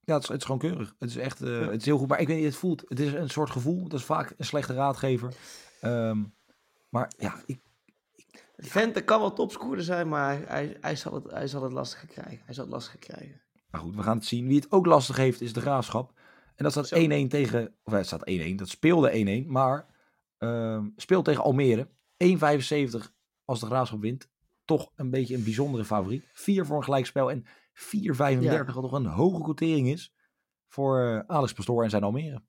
Ja, 0.08 0.14
het 0.14 0.22
is, 0.22 0.28
het 0.28 0.38
is 0.38 0.44
gewoon 0.44 0.60
keurig. 0.60 0.94
Het 0.98 1.10
is 1.10 1.16
echt 1.16 1.42
uh, 1.42 1.66
het 1.66 1.80
is 1.80 1.84
heel 1.84 1.98
goed. 1.98 2.08
Maar 2.08 2.20
ik 2.20 2.26
weet 2.26 2.36
niet, 2.36 2.44
het 2.44 2.56
voelt, 2.56 2.84
het 2.88 3.00
is 3.00 3.12
een 3.12 3.30
soort 3.30 3.50
gevoel. 3.50 3.88
Dat 3.88 3.98
is 3.98 4.06
vaak 4.06 4.34
een 4.36 4.44
slechte 4.44 4.74
raadgever. 4.74 5.34
Um, 5.82 6.34
maar 6.88 7.12
ja, 7.18 7.42
ik, 7.46 7.60
ik 8.14 8.42
Vente 8.56 9.00
kan 9.04 9.20
wel 9.20 9.32
topscorer 9.32 9.82
zijn, 9.82 10.08
maar 10.08 10.38
hij, 10.46 10.76
hij, 10.80 10.96
zal 10.96 11.14
het, 11.14 11.30
hij 11.30 11.46
zal 11.46 11.62
het 11.62 11.72
lastig 11.72 12.06
krijgen. 12.06 12.40
Hij 12.44 12.54
zal 12.54 12.64
het 12.64 12.72
lastig 12.72 12.98
krijgen. 12.98 13.40
Maar 13.70 13.80
goed, 13.80 13.94
we 13.94 14.02
gaan 14.02 14.16
het 14.16 14.26
zien. 14.26 14.46
Wie 14.46 14.56
het 14.56 14.72
ook 14.72 14.86
lastig 14.86 15.16
heeft, 15.16 15.40
is 15.40 15.52
de 15.52 15.60
Graafschap. 15.60 16.12
En 16.54 16.64
dat 16.64 16.72
staat 16.72 16.94
1-1 16.94 17.26
tegen... 17.28 17.74
Of 17.82 17.92
het 17.92 18.06
staat 18.06 18.30
1-1. 18.30 18.54
Dat 18.54 18.68
speelde 18.68 19.44
1-1. 19.44 19.46
Maar 19.46 19.86
um, 20.38 20.92
speelt 20.96 21.24
tegen 21.24 21.42
Almere. 21.42 21.88
1,75 21.88 21.90
als 23.44 23.60
de 23.60 23.66
Graafschap 23.66 24.00
wint. 24.00 24.28
Toch 24.64 24.90
een 24.94 25.10
beetje 25.10 25.34
een 25.34 25.44
bijzondere 25.44 25.84
favoriet. 25.84 26.24
4 26.32 26.66
voor 26.66 26.76
een 26.76 26.84
gelijkspel. 26.84 27.30
En 27.30 27.44
4,35, 27.78 28.38
ja. 28.40 28.64
wat 28.64 28.74
toch 28.74 28.92
een 28.92 29.06
hoge 29.06 29.42
quotering 29.42 29.88
is 29.88 30.12
voor 30.68 31.00
uh, 31.00 31.18
Alex 31.26 31.52
Pastoor 31.52 31.84
en 31.84 31.90
zijn 31.90 32.02
Almere. 32.02 32.42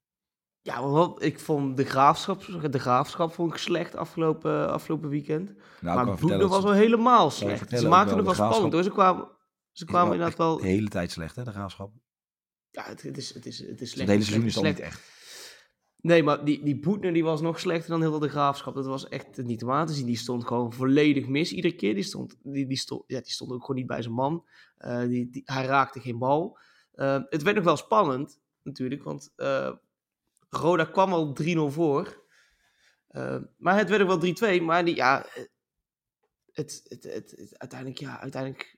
Ja, 0.61 1.13
ik 1.17 1.39
vond 1.39 1.77
de 1.77 1.85
graafschap, 1.85 2.45
de 2.71 2.79
graafschap 2.79 3.33
vond 3.33 3.51
ik 3.51 3.57
slecht 3.57 3.95
afgelopen, 3.95 4.71
afgelopen 4.71 5.09
weekend. 5.09 5.51
Nou, 5.81 6.05
maar 6.05 6.15
Boekner 6.15 6.47
was 6.47 6.63
wel 6.63 6.73
helemaal 6.73 7.29
slecht. 7.29 7.79
Ze 7.79 7.87
maakten 7.87 8.15
het 8.15 8.25
wel 8.25 8.33
spannend 8.33 8.73
hoor. 8.73 8.83
Ze 8.83 8.91
kwamen, 8.91 9.27
ze 9.71 9.85
kwamen 9.85 10.13
inderdaad 10.13 10.37
wel... 10.37 10.57
De 10.57 10.67
hele 10.67 10.87
tijd 10.87 11.11
slecht 11.11 11.35
hè, 11.35 11.43
de 11.43 11.51
graafschap. 11.51 11.91
Ja, 12.69 12.83
het, 12.83 13.01
het, 13.01 13.17
is, 13.17 13.33
het, 13.33 13.45
is, 13.45 13.59
het 13.59 13.81
is 13.81 13.89
slecht. 13.89 14.09
Het 14.09 14.09
hele 14.09 14.23
seizoen 14.23 14.47
is 14.47 14.57
al 14.57 14.63
niet 14.63 14.79
echt. 14.79 15.18
Nee, 16.01 16.23
maar 16.23 16.45
die, 16.45 16.63
die 16.63 16.79
Boetner 16.79 17.13
die 17.13 17.23
was 17.23 17.41
nog 17.41 17.59
slechter 17.59 17.89
dan 17.89 18.01
heel 18.01 18.19
de 18.19 18.29
graafschap. 18.29 18.75
Dat 18.75 18.85
was 18.85 19.07
echt 19.07 19.37
niet 19.37 19.63
om 19.63 19.71
aan 19.71 19.87
te 19.87 19.93
zien. 19.93 20.05
Die 20.05 20.17
stond 20.17 20.47
gewoon 20.47 20.73
volledig 20.73 21.27
mis 21.27 21.51
iedere 21.51 21.75
keer. 21.75 21.93
Die 21.93 22.03
stond, 22.03 22.35
die, 22.43 22.67
die 22.67 22.77
stond, 22.77 23.03
ja, 23.07 23.21
die 23.21 23.31
stond 23.31 23.51
ook 23.51 23.61
gewoon 23.61 23.75
niet 23.75 23.87
bij 23.87 24.01
zijn 24.01 24.13
man. 24.13 24.47
Uh, 24.79 25.01
die, 25.01 25.29
die, 25.29 25.41
hij 25.45 25.65
raakte 25.65 25.99
geen 25.99 26.17
bal. 26.17 26.57
Uh, 26.95 27.21
het 27.29 27.41
werd 27.41 27.55
nog 27.55 27.65
wel 27.65 27.77
spannend, 27.77 28.39
natuurlijk. 28.63 29.03
Want 29.03 29.33
uh, 29.37 29.71
Roda 30.49 30.85
kwam 30.85 31.13
al 31.13 31.37
3-0 31.43 31.45
voor. 31.67 32.23
maar 33.57 33.77
het 33.77 33.89
werd 33.89 34.01
ook 34.01 34.21
wel 34.21 34.59
3-2. 34.59 34.63
Maar 34.63 34.85
die, 34.85 34.95
ja, 34.95 35.25
het, 36.51 36.81
het, 36.87 37.03
het, 37.03 37.31
het, 37.31 37.57
uiteindelijk, 37.57 37.99
ja, 37.99 38.19
uiteindelijk 38.19 38.77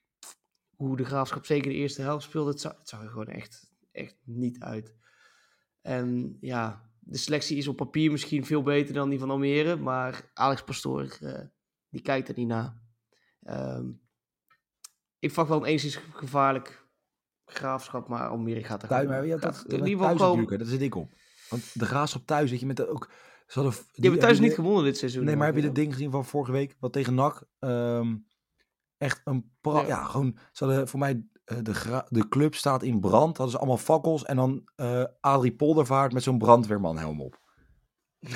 hoe 0.75 0.97
de 0.97 1.05
graafschap 1.05 1.45
zeker 1.45 1.69
de 1.69 1.77
eerste 1.77 2.01
helft 2.01 2.23
speelde, 2.23 2.51
het 2.51 2.89
zag 2.89 3.01
er 3.03 3.09
gewoon 3.09 3.27
echt, 3.27 3.71
echt 3.91 4.15
niet 4.23 4.59
uit. 4.59 4.95
En 5.81 6.37
ja, 6.39 6.90
de 7.03 7.17
selectie 7.17 7.57
is 7.57 7.67
op 7.67 7.75
papier 7.75 8.11
misschien 8.11 8.45
veel 8.45 8.61
beter 8.61 8.93
dan 8.93 9.09
die 9.09 9.19
van 9.19 9.29
Almere. 9.29 9.75
Maar 9.75 10.31
Alex 10.33 10.63
Pastoor, 10.63 11.17
uh, 11.21 11.39
die 11.89 12.01
kijkt 12.01 12.29
er 12.29 12.35
niet 12.37 12.47
naar. 12.47 12.81
Um, 13.43 14.01
ik 15.19 15.31
vak 15.31 15.47
wel 15.47 15.57
een 15.57 15.65
enigszins 15.65 15.99
gevaarlijk 16.13 16.87
graafschap, 17.45 18.07
maar 18.07 18.27
Almere 18.27 18.63
gaat 18.63 18.81
er 18.81 18.87
thuis, 18.87 19.07
maar, 19.07 19.25
ja, 19.25 19.37
dat, 19.37 19.65
in 19.67 19.85
ieder 19.87 20.09
geval 20.09 20.15
komen. 20.15 20.57
Dat 20.57 20.67
zit 20.67 20.81
ik 20.81 20.95
op. 20.95 21.13
Want 21.49 21.79
de 21.79 21.85
graafschap 21.85 22.25
thuis, 22.25 22.49
weet 22.49 22.59
je, 22.59 22.65
met 22.65 22.77
de, 22.77 22.87
ook... 22.87 23.11
Ze 23.47 23.59
hadden, 23.59 23.79
die, 23.91 24.03
je 24.03 24.09
hebt 24.09 24.21
thuis 24.21 24.39
niet 24.39 24.53
gewonnen 24.53 24.83
dit 24.83 24.97
seizoen. 24.97 25.23
Nee, 25.23 25.35
maar 25.35 25.47
heb 25.47 25.55
je 25.55 25.61
het 25.61 25.75
ding 25.75 25.93
gezien 25.93 26.11
van 26.11 26.25
vorige 26.25 26.51
week? 26.51 26.75
Wat 26.79 26.93
tegen 26.93 27.13
NAC? 27.13 27.43
Um, 27.59 28.27
echt 28.97 29.21
een... 29.23 29.51
Ja. 29.61 29.87
ja. 29.87 30.03
gewoon... 30.03 30.37
Ze 30.51 30.65
hadden 30.65 30.87
voor 30.87 30.99
mij 30.99 31.11
eh, 31.11 31.19
de, 31.45 32.03
de 32.09 32.27
club 32.27 32.55
staat 32.55 32.83
in 32.83 32.99
brand. 32.99 33.35
Dat 33.35 33.47
is 33.47 33.57
allemaal 33.57 33.77
fakkels. 33.77 34.25
En 34.25 34.35
dan 34.35 34.69
uh, 34.75 35.03
Adrie 35.19 35.55
Poldervaart 35.55 36.13
met 36.13 36.23
zo'n 36.23 36.37
brandweermanhelm 36.37 37.21
op. 37.21 37.39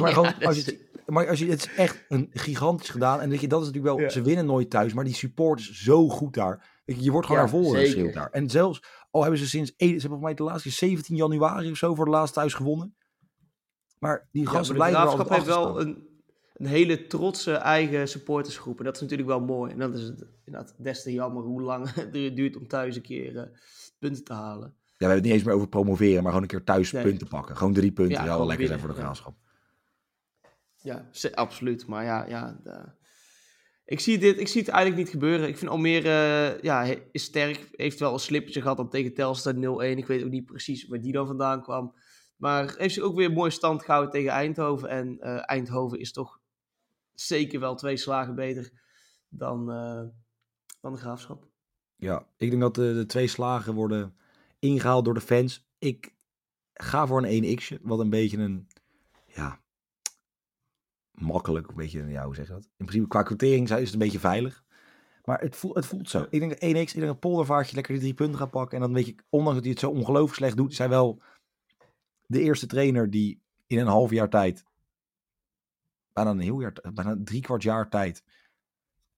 maar, 0.00 0.12
gewoon, 0.12 0.34
als 0.40 0.64
je, 0.64 0.90
maar 1.06 1.28
als 1.28 1.38
je, 1.38 1.50
het 1.50 1.58
is 1.58 1.74
echt 1.76 2.04
een 2.08 2.30
gigantisch 2.32 2.88
gedaan. 2.88 3.20
En 3.20 3.28
weet 3.28 3.40
je, 3.40 3.48
dat 3.48 3.60
is 3.60 3.66
natuurlijk 3.66 3.96
wel, 3.96 4.10
ze 4.10 4.22
winnen 4.22 4.46
nooit 4.46 4.70
thuis. 4.70 4.92
Maar 4.92 5.04
die 5.04 5.14
support 5.14 5.58
is 5.58 5.82
zo 5.82 6.08
goed 6.08 6.34
daar. 6.34 6.80
Je, 6.84 7.02
je 7.02 7.10
wordt 7.10 7.26
gewoon 7.26 7.42
ja, 7.42 7.50
naar 7.50 7.60
voren 7.62 7.80
geschreeuwd 7.80 8.14
daar. 8.14 8.30
En 8.30 8.50
zelfs, 8.50 8.82
al 9.10 9.22
hebben 9.22 9.38
ze 9.38 9.48
sinds, 9.48 9.72
ze 9.76 9.84
hebben 9.86 10.10
voor 10.10 10.20
mij 10.20 10.34
de 10.34 10.42
laatste 10.42 10.70
17 10.70 11.16
januari 11.16 11.70
of 11.70 11.76
zo 11.76 11.94
voor 11.94 12.04
de 12.04 12.10
laatste 12.10 12.38
thuis 12.38 12.54
gewonnen. 12.54 12.96
Maar 13.98 14.28
die 14.32 14.46
gasten 14.46 14.74
blijven 14.74 15.02
wel 15.02 15.28
heeft 15.28 15.46
wel 15.46 15.80
een, 15.80 16.11
een 16.62 16.68
hele 16.68 17.06
trotse 17.06 17.52
eigen 17.52 18.08
supportersgroep. 18.08 18.78
En 18.78 18.84
dat 18.84 18.94
is 18.94 19.00
natuurlijk 19.00 19.28
wel 19.28 19.40
mooi. 19.40 19.72
En 19.72 19.78
dat 19.78 19.94
is 19.94 20.02
het 20.02 20.26
inderdaad 20.44 20.74
des 20.78 21.02
te 21.02 21.12
jammer 21.12 21.42
hoe 21.42 21.62
lang 21.62 21.94
het 21.94 22.12
duurt 22.12 22.56
om 22.56 22.66
thuis 22.66 22.96
een 22.96 23.02
keer 23.02 23.34
uh, 23.34 23.42
punten 23.98 24.24
te 24.24 24.32
halen. 24.32 24.74
Ja, 24.76 24.88
we 24.98 25.04
hebben 25.04 25.16
het 25.16 25.24
niet 25.24 25.32
eens 25.32 25.42
meer 25.42 25.54
over 25.54 25.68
promoveren, 25.68 26.22
maar 26.22 26.32
gewoon 26.32 26.42
een 26.42 26.48
keer 26.48 26.64
thuis 26.64 26.90
punten 26.90 27.28
pakken. 27.28 27.56
Gewoon 27.56 27.72
drie 27.72 27.92
punten, 27.92 28.24
ja, 28.24 28.24
wel 28.24 28.46
lekker 28.46 28.66
zijn 28.66 28.78
voor 28.78 28.88
de 28.88 28.94
graafschap. 28.94 29.34
Ja, 30.76 31.08
absoluut. 31.34 31.86
Maar 31.86 32.04
ja, 32.04 32.26
ja 32.28 32.60
de... 32.64 32.84
ik, 33.84 34.00
zie 34.00 34.18
dit, 34.18 34.40
ik 34.40 34.48
zie 34.48 34.60
het 34.60 34.70
eigenlijk 34.70 35.02
niet 35.02 35.12
gebeuren. 35.12 35.48
Ik 35.48 35.58
vind 35.58 35.70
Almere 35.70 36.54
uh, 36.54 36.62
ja, 36.62 36.94
is 37.12 37.24
sterk. 37.24 37.68
Heeft 37.72 37.98
wel 37.98 38.12
een 38.12 38.18
slippertje 38.18 38.60
gehad 38.60 38.76
dan 38.76 38.88
tegen 38.88 39.14
Telstar 39.14 39.54
0-1. 39.54 39.58
Ik 39.78 40.06
weet 40.06 40.24
ook 40.24 40.30
niet 40.30 40.46
precies 40.46 40.86
waar 40.86 41.00
die 41.00 41.12
dan 41.12 41.26
vandaan 41.26 41.62
kwam. 41.62 41.94
Maar 42.36 42.74
heeft 42.76 42.94
zich 42.94 43.02
ook 43.02 43.16
weer 43.16 43.32
mooi 43.32 43.50
stand 43.50 43.84
gehouden 43.84 44.12
tegen 44.12 44.30
Eindhoven. 44.30 44.88
En 44.88 45.16
uh, 45.20 45.50
Eindhoven 45.50 45.98
is 45.98 46.12
toch 46.12 46.40
zeker 47.14 47.60
wel 47.60 47.74
twee 47.74 47.96
slagen 47.96 48.34
beter 48.34 48.70
dan, 49.28 49.70
uh, 49.70 50.02
dan 50.80 50.92
de 50.92 50.98
graafschap. 50.98 51.50
Ja, 51.96 52.26
ik 52.36 52.50
denk 52.50 52.62
dat 52.62 52.74
de, 52.74 53.04
twee 53.06 53.26
slagen 53.26 53.74
worden 53.74 54.16
ingehaald 54.58 55.04
door 55.04 55.14
de 55.14 55.20
fans. 55.20 55.66
Ik 55.78 56.14
ga 56.74 57.06
voor 57.06 57.24
een 57.24 57.58
1x'je, 57.58 57.78
wat 57.82 57.98
een 57.98 58.10
beetje 58.10 58.38
een, 58.38 58.68
ja, 59.26 59.60
makkelijk, 61.10 61.74
beetje, 61.74 62.06
ja, 62.06 62.24
hoe 62.24 62.34
zeg 62.34 62.46
je 62.46 62.52
dat? 62.52 62.68
In 62.76 62.86
principe 62.86 63.08
qua 63.08 63.22
quotering 63.22 63.70
is 63.70 63.84
het 63.84 63.92
een 63.92 63.98
beetje 63.98 64.18
veilig. 64.18 64.64
Maar 65.24 65.40
het 65.40 65.56
voelt, 65.56 65.74
het 65.74 65.86
voelt 65.86 66.10
zo. 66.10 66.26
Ik 66.30 66.40
denk 66.40 66.52
1x, 66.52 66.58
ik 66.58 66.92
denk 66.92 67.06
dat 67.06 67.20
Poldervaartje 67.20 67.74
lekker 67.74 67.92
die 67.92 68.02
drie 68.02 68.14
punten 68.14 68.38
gaat 68.38 68.50
pakken. 68.50 68.76
En 68.76 68.82
dan 68.82 68.94
weet 68.94 69.06
je, 69.06 69.14
ondanks 69.28 69.54
dat 69.54 69.62
hij 69.62 69.70
het 69.70 69.80
zo 69.80 69.90
ongelooflijk 69.90 70.34
slecht 70.34 70.56
doet, 70.56 70.78
hij 70.78 70.88
wel 70.88 71.22
de 72.26 72.40
eerste 72.40 72.66
trainer 72.66 73.10
die 73.10 73.42
in 73.66 73.78
een 73.78 73.86
half 73.86 74.10
jaar 74.10 74.28
tijd 74.28 74.64
bijna 76.12 76.30
een 76.30 76.38
heel 76.38 76.60
jaar, 76.60 76.72
bijna 76.94 77.16
drie 77.24 77.40
kwart 77.40 77.62
jaar 77.62 77.88
tijd 77.88 78.22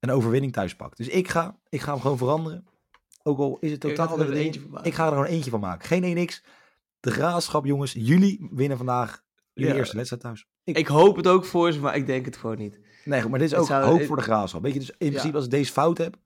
een 0.01 0.11
overwinning 0.11 0.53
thuis 0.53 0.77
pakt. 0.77 0.97
Dus 0.97 1.09
ik 1.09 1.29
ga, 1.29 1.59
ik 1.69 1.81
ga 1.81 1.93
hem 1.93 2.01
gewoon 2.01 2.19
veranderen. 2.19 2.67
Ook 3.23 3.39
al 3.39 3.59
is 3.61 3.71
het 3.71 3.81
totaal 3.81 4.21
er 4.21 4.33
eentje 4.33 4.61
van 4.61 4.71
maken. 4.71 4.87
Ik 4.87 4.95
ga 4.95 5.05
er 5.05 5.11
gewoon 5.11 5.27
eentje 5.27 5.51
van 5.51 5.61
maken. 5.61 5.87
Geen 5.87 6.29
1x. 6.29 6.47
De 7.01 7.11
graafschap, 7.11 7.65
jongens. 7.65 7.93
Jullie 7.93 8.49
winnen 8.51 8.77
vandaag 8.77 9.23
jullie 9.55 9.73
ja. 9.73 9.79
eerste 9.79 9.97
wedstrijd 9.97 10.23
thuis. 10.23 10.47
Ik... 10.65 10.79
ik... 10.79 10.87
hoop 10.87 11.17
het 11.17 11.27
ook 11.27 11.45
voor 11.45 11.73
ze, 11.73 11.81
maar 11.81 11.97
ik 11.97 12.07
denk 12.07 12.25
het 12.25 12.37
gewoon 12.37 12.59
niet. 12.59 12.81
Nee, 13.05 13.29
maar 13.29 13.39
dit 13.39 13.53
is 13.53 13.59
ook 13.59 13.67
zou... 13.67 13.85
hoop 13.85 14.05
voor 14.05 14.17
de 14.17 14.23
graafschap. 14.23 14.63
Weet 14.63 14.73
je, 14.73 14.79
dus 14.79 14.91
in 14.91 15.09
principe 15.09 15.35
als 15.35 15.45
ik 15.45 15.51
deze 15.51 15.73
fout 15.73 15.99
heb, 15.99 16.17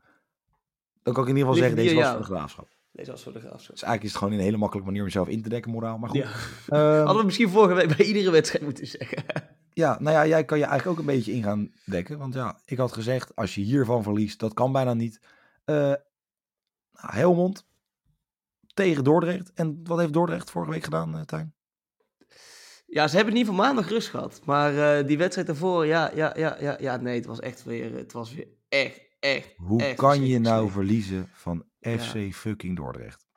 dan 1.03 1.15
kan 1.15 1.23
ik 1.23 1.29
in 1.29 1.37
ieder 1.37 1.53
geval 1.53 1.69
zeggen, 1.69 1.77
deze 1.77 1.95
was 1.95 2.09
voor 2.09 2.19
de 2.19 2.25
graafschap. 2.25 2.69
Deze 2.93 3.11
was 3.11 3.23
voor 3.23 3.33
de 3.33 3.41
graafschap. 3.41 3.75
Dus 3.75 3.83
eigenlijk 3.83 4.03
is 4.03 4.09
het 4.09 4.19
gewoon 4.19 4.35
een 4.35 4.45
hele 4.45 4.57
makkelijke 4.57 4.91
manier 4.91 5.05
om 5.05 5.09
jezelf 5.09 5.29
in 5.29 5.43
te 5.43 5.49
dekken, 5.49 5.71
moraal. 5.71 5.99
Maar 5.99 6.09
goed. 6.09 6.19
Ja. 6.67 6.91
Um, 6.91 6.97
Hadden 6.97 7.17
we 7.17 7.25
misschien 7.25 7.49
vorige 7.49 7.75
week 7.75 7.97
bij 7.97 8.07
iedere 8.07 8.31
wedstrijd 8.31 8.65
moeten 8.65 8.87
zeggen. 8.87 9.25
Ja, 9.79 9.97
nou 10.01 10.17
ja, 10.17 10.27
jij 10.27 10.45
kan 10.45 10.59
je 10.59 10.65
eigenlijk 10.65 10.99
ook 10.99 11.07
een 11.07 11.15
beetje 11.15 11.33
in 11.33 11.43
gaan 11.43 11.73
dekken. 11.85 12.19
Want 12.19 12.35
ja, 12.35 12.61
ik 12.65 12.79
had 12.79 12.93
gezegd, 12.93 13.37
als 13.37 13.55
je 13.55 13.61
hiervan 13.61 14.03
verliest, 14.03 14.39
dat 14.39 14.55
kan 14.55 14.73
bijna 14.73 14.95
niet. 14.95 15.21
Uh, 15.67 15.93
Helmond, 16.93 17.67
tegen 18.75 19.05
Dordrecht. 19.05 19.53
En 19.53 19.81
wat 19.85 19.99
heeft 19.99 20.13
Dordrecht 20.13 20.51
vorige 20.51 20.71
week 20.71 20.85
gedaan, 20.85 21.15
uh, 21.15 21.21
Tijn? 21.21 21.55
Ja, 22.87 23.09
ze 23.09 23.17
hebben 23.17 23.35
in 23.35 23.39
ieder 23.39 23.55
geval 23.55 23.67
maandag 23.67 23.89
rust 23.91 24.09
gehad. 24.09 24.41
Maar 24.45 25.01
uh, 25.01 25.07
die 25.07 25.19
wedstrijd 25.19 25.47
daarvoor, 25.47 25.87
ja, 25.87 26.11
ja, 26.15 26.33
ja, 26.37 26.57
ja, 26.61 26.77
ja, 26.81 26.97
nee, 26.97 27.17
het 27.17 27.27
was 27.27 27.41
echt 27.41 27.65
weer, 27.65 27.95
het 27.95 28.13
was 28.13 28.35
weer 28.35 28.49
echt, 28.69 29.01
echt, 29.21 29.55
Hoe 29.57 29.83
echt 29.83 29.97
kan 29.97 30.27
je 30.27 30.39
nou 30.39 30.71
verliezen 30.71 31.29
van 31.33 31.65
FC 31.81 32.15
ja. 32.15 32.31
fucking 32.31 32.77
Dordrecht? 32.77 33.28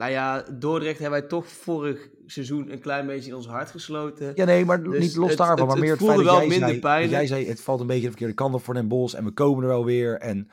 Nou 0.00 0.12
ja, 0.12 0.44
Dordrecht 0.58 0.98
hebben 0.98 1.20
wij 1.20 1.28
toch 1.28 1.48
vorig 1.48 2.08
seizoen 2.26 2.72
een 2.72 2.80
klein 2.80 3.06
beetje 3.06 3.30
in 3.30 3.36
ons 3.36 3.46
hart 3.46 3.70
gesloten. 3.70 4.32
Ja, 4.34 4.44
nee, 4.44 4.64
maar 4.64 4.82
dus 4.82 5.00
niet 5.00 5.16
los 5.16 5.36
daarvan. 5.36 5.66
maar 5.66 5.78
meer 5.78 5.90
het, 5.90 6.04
feit 6.04 6.24
dat 6.24 6.46
jij, 6.46 6.58
zei, 6.58 6.78
pijnlijk. 6.78 7.12
jij 7.12 7.26
zei, 7.26 7.48
het 7.48 7.60
valt 7.60 7.80
een 7.80 7.86
beetje 7.86 8.02
de 8.02 8.08
verkeerde 8.08 8.34
kant 8.34 8.54
op 8.54 8.62
voor 8.62 8.74
Den 8.74 8.88
Bos 8.88 9.14
en 9.14 9.24
we 9.24 9.30
komen 9.30 9.62
er 9.62 9.68
wel 9.68 9.84
weer. 9.84 10.18
En, 10.18 10.50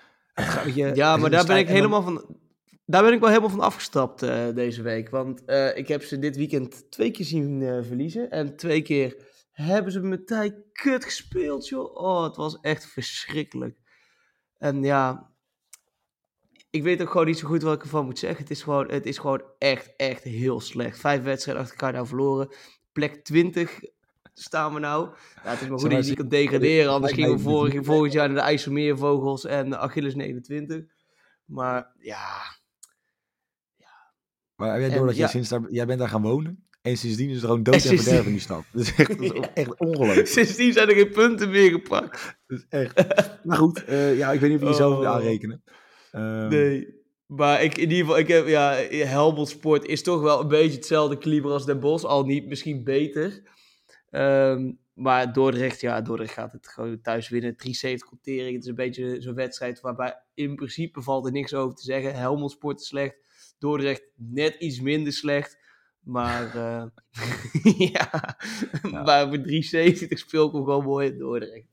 je, 0.76 0.92
ja, 0.94 1.18
maar 1.18 1.30
daar 1.30 1.46
ben 1.46 1.58
ik 1.58 1.68
helemaal 1.68 2.02
van... 2.02 2.26
Daar 2.86 3.04
ben 3.04 3.14
ik 3.14 3.20
wel 3.20 3.30
helemaal 3.30 3.50
van 3.50 3.60
afgestapt 3.60 4.24
uh, 4.24 4.46
deze 4.56 4.82
week. 4.82 5.10
Want 5.10 5.42
uh, 5.46 5.78
ik 5.78 5.88
heb 5.88 6.04
ze 6.04 6.20
dit 6.20 6.36
weekend 6.36 6.92
twee 6.92 7.12
keer 7.12 7.26
zien 7.26 7.62
uh, 7.62 7.84
verliezen. 7.84 8.32
En 8.32 8.56
twee 8.56 8.82
keer 8.82 9.18
hebben 9.52 9.92
ze 9.92 10.00
met 10.00 10.28
tijd 10.28 10.56
kut 10.72 11.06
gespeeld, 11.06 11.68
joh. 11.68 11.96
Oh, 11.96 12.24
het 12.24 12.36
was 12.36 12.60
echt 12.62 12.86
verschrikkelijk. 12.86 13.78
En 14.58 14.84
ja, 14.84 15.32
ik 16.78 16.84
weet 16.84 17.02
ook 17.02 17.10
gewoon 17.10 17.26
niet 17.26 17.38
zo 17.38 17.48
goed 17.48 17.62
wat 17.62 17.76
ik 17.76 17.82
ervan 17.82 18.06
moet 18.06 18.20
zeggen. 18.20 18.40
Het 18.40 18.50
is 18.50 18.64
gewoon, 18.64 18.92
het 18.92 19.06
is 19.06 19.18
gewoon 19.18 19.42
echt, 19.58 19.94
echt 19.96 20.24
heel 20.24 20.60
slecht. 20.60 21.00
Vijf 21.00 21.24
wedstrijden 21.24 21.64
achter 21.64 21.78
elkaar 21.78 21.94
nou 21.94 22.08
verloren. 22.08 22.56
Plek 22.92 23.24
20 23.24 23.80
staan 24.34 24.74
we 24.74 24.80
nou. 24.80 25.10
Ja, 25.44 25.50
het 25.50 25.62
is 25.62 25.68
maar 25.68 25.80
goed 25.80 25.90
dat 25.90 26.04
je 26.04 26.10
niet 26.10 26.20
kan 26.20 26.30
degraderen. 26.30 26.92
Anders 26.92 27.14
gingen 27.14 27.32
we 27.32 27.40
vorig, 27.40 27.86
volgend 27.86 28.14
jaar 28.14 28.28
naar 28.28 28.38
de 28.38 28.44
IJsselmeervogels 28.44 29.46
en 29.46 29.70
de 29.70 29.78
Achilles 29.78 30.16
29. 30.16 30.84
Maar 31.46 31.94
ja... 32.00 32.26
ja. 33.76 34.14
Maar 34.56 34.80
jij 34.80 34.90
door 34.90 35.06
dat 35.06 35.16
je 35.16 35.28
sinds 35.28 35.50
daar, 35.50 35.72
jij 35.72 35.86
bent 35.86 36.00
daar 36.00 36.10
gaan 36.10 36.22
wonen? 36.22 36.68
En 36.82 36.98
sindsdien 36.98 37.30
is 37.30 37.36
het 37.36 37.46
gewoon 37.46 37.64
dood 37.64 37.76
en, 37.86 37.92
en 37.92 37.98
verderf 37.98 38.26
in 38.26 38.32
die 38.32 38.42
stad. 38.42 38.64
Dat 38.72 38.82
is 38.82 38.96
echt, 38.96 39.18
dat 39.18 39.34
is 39.34 39.48
echt 39.54 39.80
ongelooflijk. 39.80 40.28
Sindsdien 40.28 40.74
zijn 40.74 40.90
er 40.90 40.96
geen 40.96 41.12
punten 41.12 41.50
meer 41.50 41.72
gepakt. 41.72 42.38
Dat 42.48 42.58
is 42.58 42.66
echt... 42.70 43.08
maar 43.44 43.58
goed, 43.58 43.84
uh, 43.90 44.18
ja, 44.18 44.32
ik 44.32 44.40
weet 44.40 44.50
niet 44.50 44.60
of 44.60 44.66
je 44.66 44.72
jezelf 44.72 44.98
oh. 44.98 45.08
aanrekenen. 45.08 45.64
Um, 46.14 46.48
nee. 46.48 46.96
Maar 47.26 47.64
ik, 47.64 47.78
in 47.78 47.90
ieder 47.90 47.98
geval, 47.98 48.18
ik 48.18 48.28
heb, 48.28 48.48
ja, 48.48 48.72
Helmond 48.90 49.50
Sport 49.50 49.86
is 49.86 50.04
toch 50.04 50.22
wel 50.22 50.42
een 50.42 50.48
beetje 50.48 50.78
hetzelfde 50.78 51.18
kaliber 51.18 51.52
als 51.52 51.66
Den 51.66 51.80
Bosch. 51.80 52.06
Al 52.06 52.26
niet, 52.26 52.48
misschien 52.48 52.84
beter. 52.84 53.42
Um, 54.12 54.80
maar 54.94 55.34
Dordrecht, 55.34 55.82
ja, 55.82 56.02
Dordrecht 56.02 56.34
gaat 56.34 56.52
het 56.52 56.68
gewoon 56.68 57.02
thuis 57.02 57.30
winnen. 57.30 57.56
370 57.56 58.08
quotering. 58.08 58.54
Het 58.54 58.64
is 58.64 58.70
een 58.70 58.76
beetje 58.76 59.22
zo'n 59.22 59.34
wedstrijd 59.34 59.82
waarbij 59.82 60.22
in 60.34 60.56
principe 60.56 61.02
valt 61.02 61.26
er 61.26 61.32
niks 61.32 61.54
over 61.54 61.76
te 61.76 61.84
zeggen. 61.84 62.16
Helmond 62.16 62.52
Sport 62.52 62.80
is 62.80 62.88
slecht. 62.88 63.16
Dordrecht 63.60 64.04
net 64.16 64.56
iets 64.56 64.80
minder 64.80 65.14
slecht. 65.14 65.58
Maar 66.00 66.56
uh, 66.56 66.84
ja. 67.92 68.38
ja, 68.92 69.04
maar 69.04 69.28
voor 69.28 69.42
370 69.42 70.20
speel 70.20 70.48
ik 70.48 70.54
hem 70.54 70.64
gewoon 70.64 70.84
mooi 70.84 71.08
in 71.08 71.18
Dordrecht. 71.18 71.68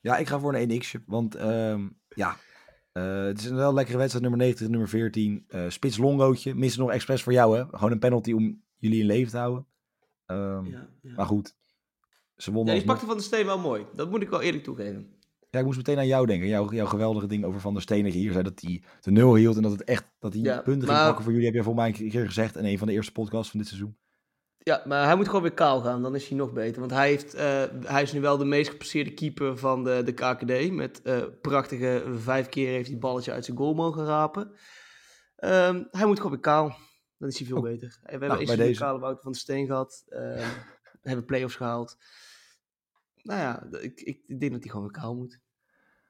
Ja, 0.00 0.16
ik 0.16 0.28
ga 0.28 0.38
voor 0.38 0.54
een 0.54 0.82
1x'je. 0.82 1.04
Want 1.06 1.40
um, 1.40 1.98
ja, 2.08 2.36
uh, 2.98 3.24
het 3.24 3.38
is 3.38 3.44
een 3.44 3.56
wel 3.56 3.74
lekkere 3.74 3.98
wedstrijd, 3.98 4.22
nummer 4.22 4.40
90, 4.40 4.68
nummer 4.68 4.88
14. 4.88 5.44
Uh, 5.48 5.64
spits 5.68 5.96
Longootje, 5.96 6.54
missen 6.54 6.80
nog 6.80 6.90
expres 6.90 7.22
voor 7.22 7.32
jou, 7.32 7.58
hè? 7.58 7.64
Gewoon 7.70 7.92
een 7.92 7.98
penalty 7.98 8.32
om 8.32 8.62
jullie 8.76 9.00
in 9.00 9.06
leven 9.06 9.30
te 9.30 9.38
houden. 9.38 9.66
Um, 10.26 10.66
ja, 10.66 10.88
ja. 11.02 11.14
Maar 11.16 11.26
goed, 11.26 11.54
ze 12.36 12.52
wonnen. 12.52 12.72
Ja, 12.72 12.78
die 12.78 12.88
pakte 12.88 13.06
Van 13.06 13.14
der 13.14 13.24
Steen 13.24 13.46
wel 13.46 13.58
mooi. 13.58 13.86
Dat 13.94 14.10
moet 14.10 14.22
ik 14.22 14.28
wel 14.28 14.40
eerlijk 14.40 14.64
toegeven. 14.64 15.08
Ja, 15.50 15.58
ik 15.58 15.64
moest 15.64 15.76
meteen 15.76 15.98
aan 15.98 16.06
jou 16.06 16.26
denken. 16.26 16.48
Jouw, 16.48 16.72
jouw 16.72 16.86
geweldige 16.86 17.26
ding 17.26 17.44
over 17.44 17.60
Van 17.60 17.72
der 17.72 17.82
Steen. 17.82 18.04
Dat 18.04 18.12
je 18.12 18.18
hier 18.18 18.32
zei 18.32 18.44
dat 18.44 18.60
hij 18.60 18.82
de 19.00 19.10
nul 19.10 19.34
hield 19.34 19.56
en 19.56 19.62
dat 19.62 19.72
het 19.72 19.84
echt 19.84 20.04
dat 20.18 20.32
hij 20.32 20.42
ja, 20.42 20.60
punten 20.60 20.86
maar... 20.86 20.96
ging 20.96 21.06
pakken 21.06 21.24
voor 21.24 21.32
jullie. 21.32 21.46
Heb 21.46 21.56
je 21.56 21.62
voor 21.62 21.74
mij 21.74 21.86
een 21.86 22.10
keer 22.10 22.26
gezegd 22.26 22.56
in 22.56 22.64
een 22.64 22.78
van 22.78 22.86
de 22.86 22.92
eerste 22.92 23.12
podcasts 23.12 23.50
van 23.50 23.60
dit 23.60 23.68
seizoen. 23.68 23.96
Ja, 24.64 24.82
maar 24.84 25.04
hij 25.04 25.16
moet 25.16 25.26
gewoon 25.26 25.42
weer 25.42 25.52
kaal 25.52 25.80
gaan. 25.80 26.02
Dan 26.02 26.14
is 26.14 26.28
hij 26.28 26.36
nog 26.36 26.52
beter. 26.52 26.80
Want 26.80 26.92
hij, 26.92 27.08
heeft, 27.08 27.34
uh, 27.34 27.64
hij 27.84 28.02
is 28.02 28.12
nu 28.12 28.20
wel 28.20 28.36
de 28.36 28.44
meest 28.44 28.70
gepasseerde 28.70 29.14
keeper 29.14 29.58
van 29.58 29.84
de, 29.84 30.02
de 30.04 30.12
KKD. 30.12 30.72
Met 30.72 31.00
uh, 31.04 31.24
prachtige 31.40 32.04
vijf 32.16 32.48
keer 32.48 32.68
heeft 32.68 32.88
hij 32.88 32.98
balletje 32.98 33.32
uit 33.32 33.44
zijn 33.44 33.56
goal 33.56 33.74
mogen 33.74 34.04
rapen. 34.04 34.42
Um, 35.38 35.88
hij 35.90 36.06
moet 36.06 36.16
gewoon 36.16 36.32
weer 36.32 36.40
kaal. 36.40 36.76
Dan 37.18 37.28
is 37.28 37.38
hij 37.38 37.46
veel 37.46 37.56
oh. 37.56 37.62
beter. 37.62 37.98
We 38.02 38.10
hebben 38.10 38.28
nou, 38.28 38.40
eerst 38.40 38.56
deze... 38.56 38.80
kale 38.80 38.98
Wouter 38.98 39.22
van 39.22 39.32
de 39.32 39.38
Steen 39.38 39.66
gehad. 39.66 40.04
Uh, 40.08 40.18
we 41.02 41.08
hebben 41.08 41.24
play-offs 41.24 41.56
gehaald. 41.56 41.98
Nou 43.22 43.40
ja, 43.40 43.80
ik, 43.80 44.00
ik, 44.00 44.40
denk 44.40 44.52
dat 44.52 44.62
hij 44.62 44.70
gewoon 44.70 44.90
weer 44.90 45.00
kaal 45.00 45.14
moet. 45.14 45.40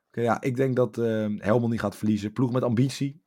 Okay, 0.08 0.24
ja, 0.24 0.40
ik 0.40 0.56
denk 0.56 0.76
dat 0.76 0.98
uh, 0.98 1.26
Helmond 1.38 1.70
niet 1.70 1.80
gaat 1.80 1.96
verliezen. 1.96 2.32
Ploeg 2.32 2.52
met 2.52 2.62
ambitie. 2.62 3.24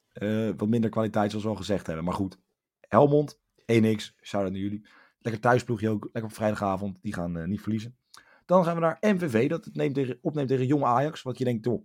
wat 0.58 0.68
minder 0.68 0.90
kwaliteit, 0.90 1.30
zoals 1.30 1.46
we 1.46 1.52
al 1.52 1.58
gezegd 1.58 1.88
hebben. 1.88 2.06
Maar 2.06 2.14
goed, 2.14 2.40
Helmond, 2.80 3.40
1x. 3.62 4.16
Shout-out 4.22 4.52
naar 4.52 4.62
jullie. 4.62 4.88
Lekker 5.20 5.42
thuisploegje 5.42 5.90
ook, 5.90 6.04
lekker 6.04 6.24
op 6.24 6.34
vrijdagavond. 6.34 6.98
Die 7.02 7.14
gaan 7.14 7.38
uh, 7.38 7.44
niet 7.44 7.62
verliezen. 7.62 7.98
Dan 8.46 8.64
gaan 8.64 8.76
we 8.76 8.82
naar 8.82 8.98
MVV, 9.00 9.50
dat 9.50 9.66
het 9.66 9.76
neemt 9.76 9.96
tegen, 9.96 10.18
opneemt 10.22 10.48
tegen 10.48 10.66
Jong 10.66 10.84
Ajax. 10.84 11.22
Wat 11.22 11.38
je 11.38 11.44
denkt, 11.44 11.64
toch, 11.64 11.82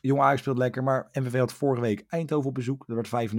Jong 0.00 0.20
Ajax 0.20 0.40
speelt 0.40 0.58
lekker. 0.58 0.82
Maar 0.82 1.08
MVV 1.12 1.38
had 1.38 1.52
vorige 1.52 1.80
week 1.80 2.04
Eindhoven 2.08 2.48
op 2.48 2.54
bezoek. 2.54 2.86
Dat 2.86 3.10
werd 3.10 3.30
5-0. 3.30 3.36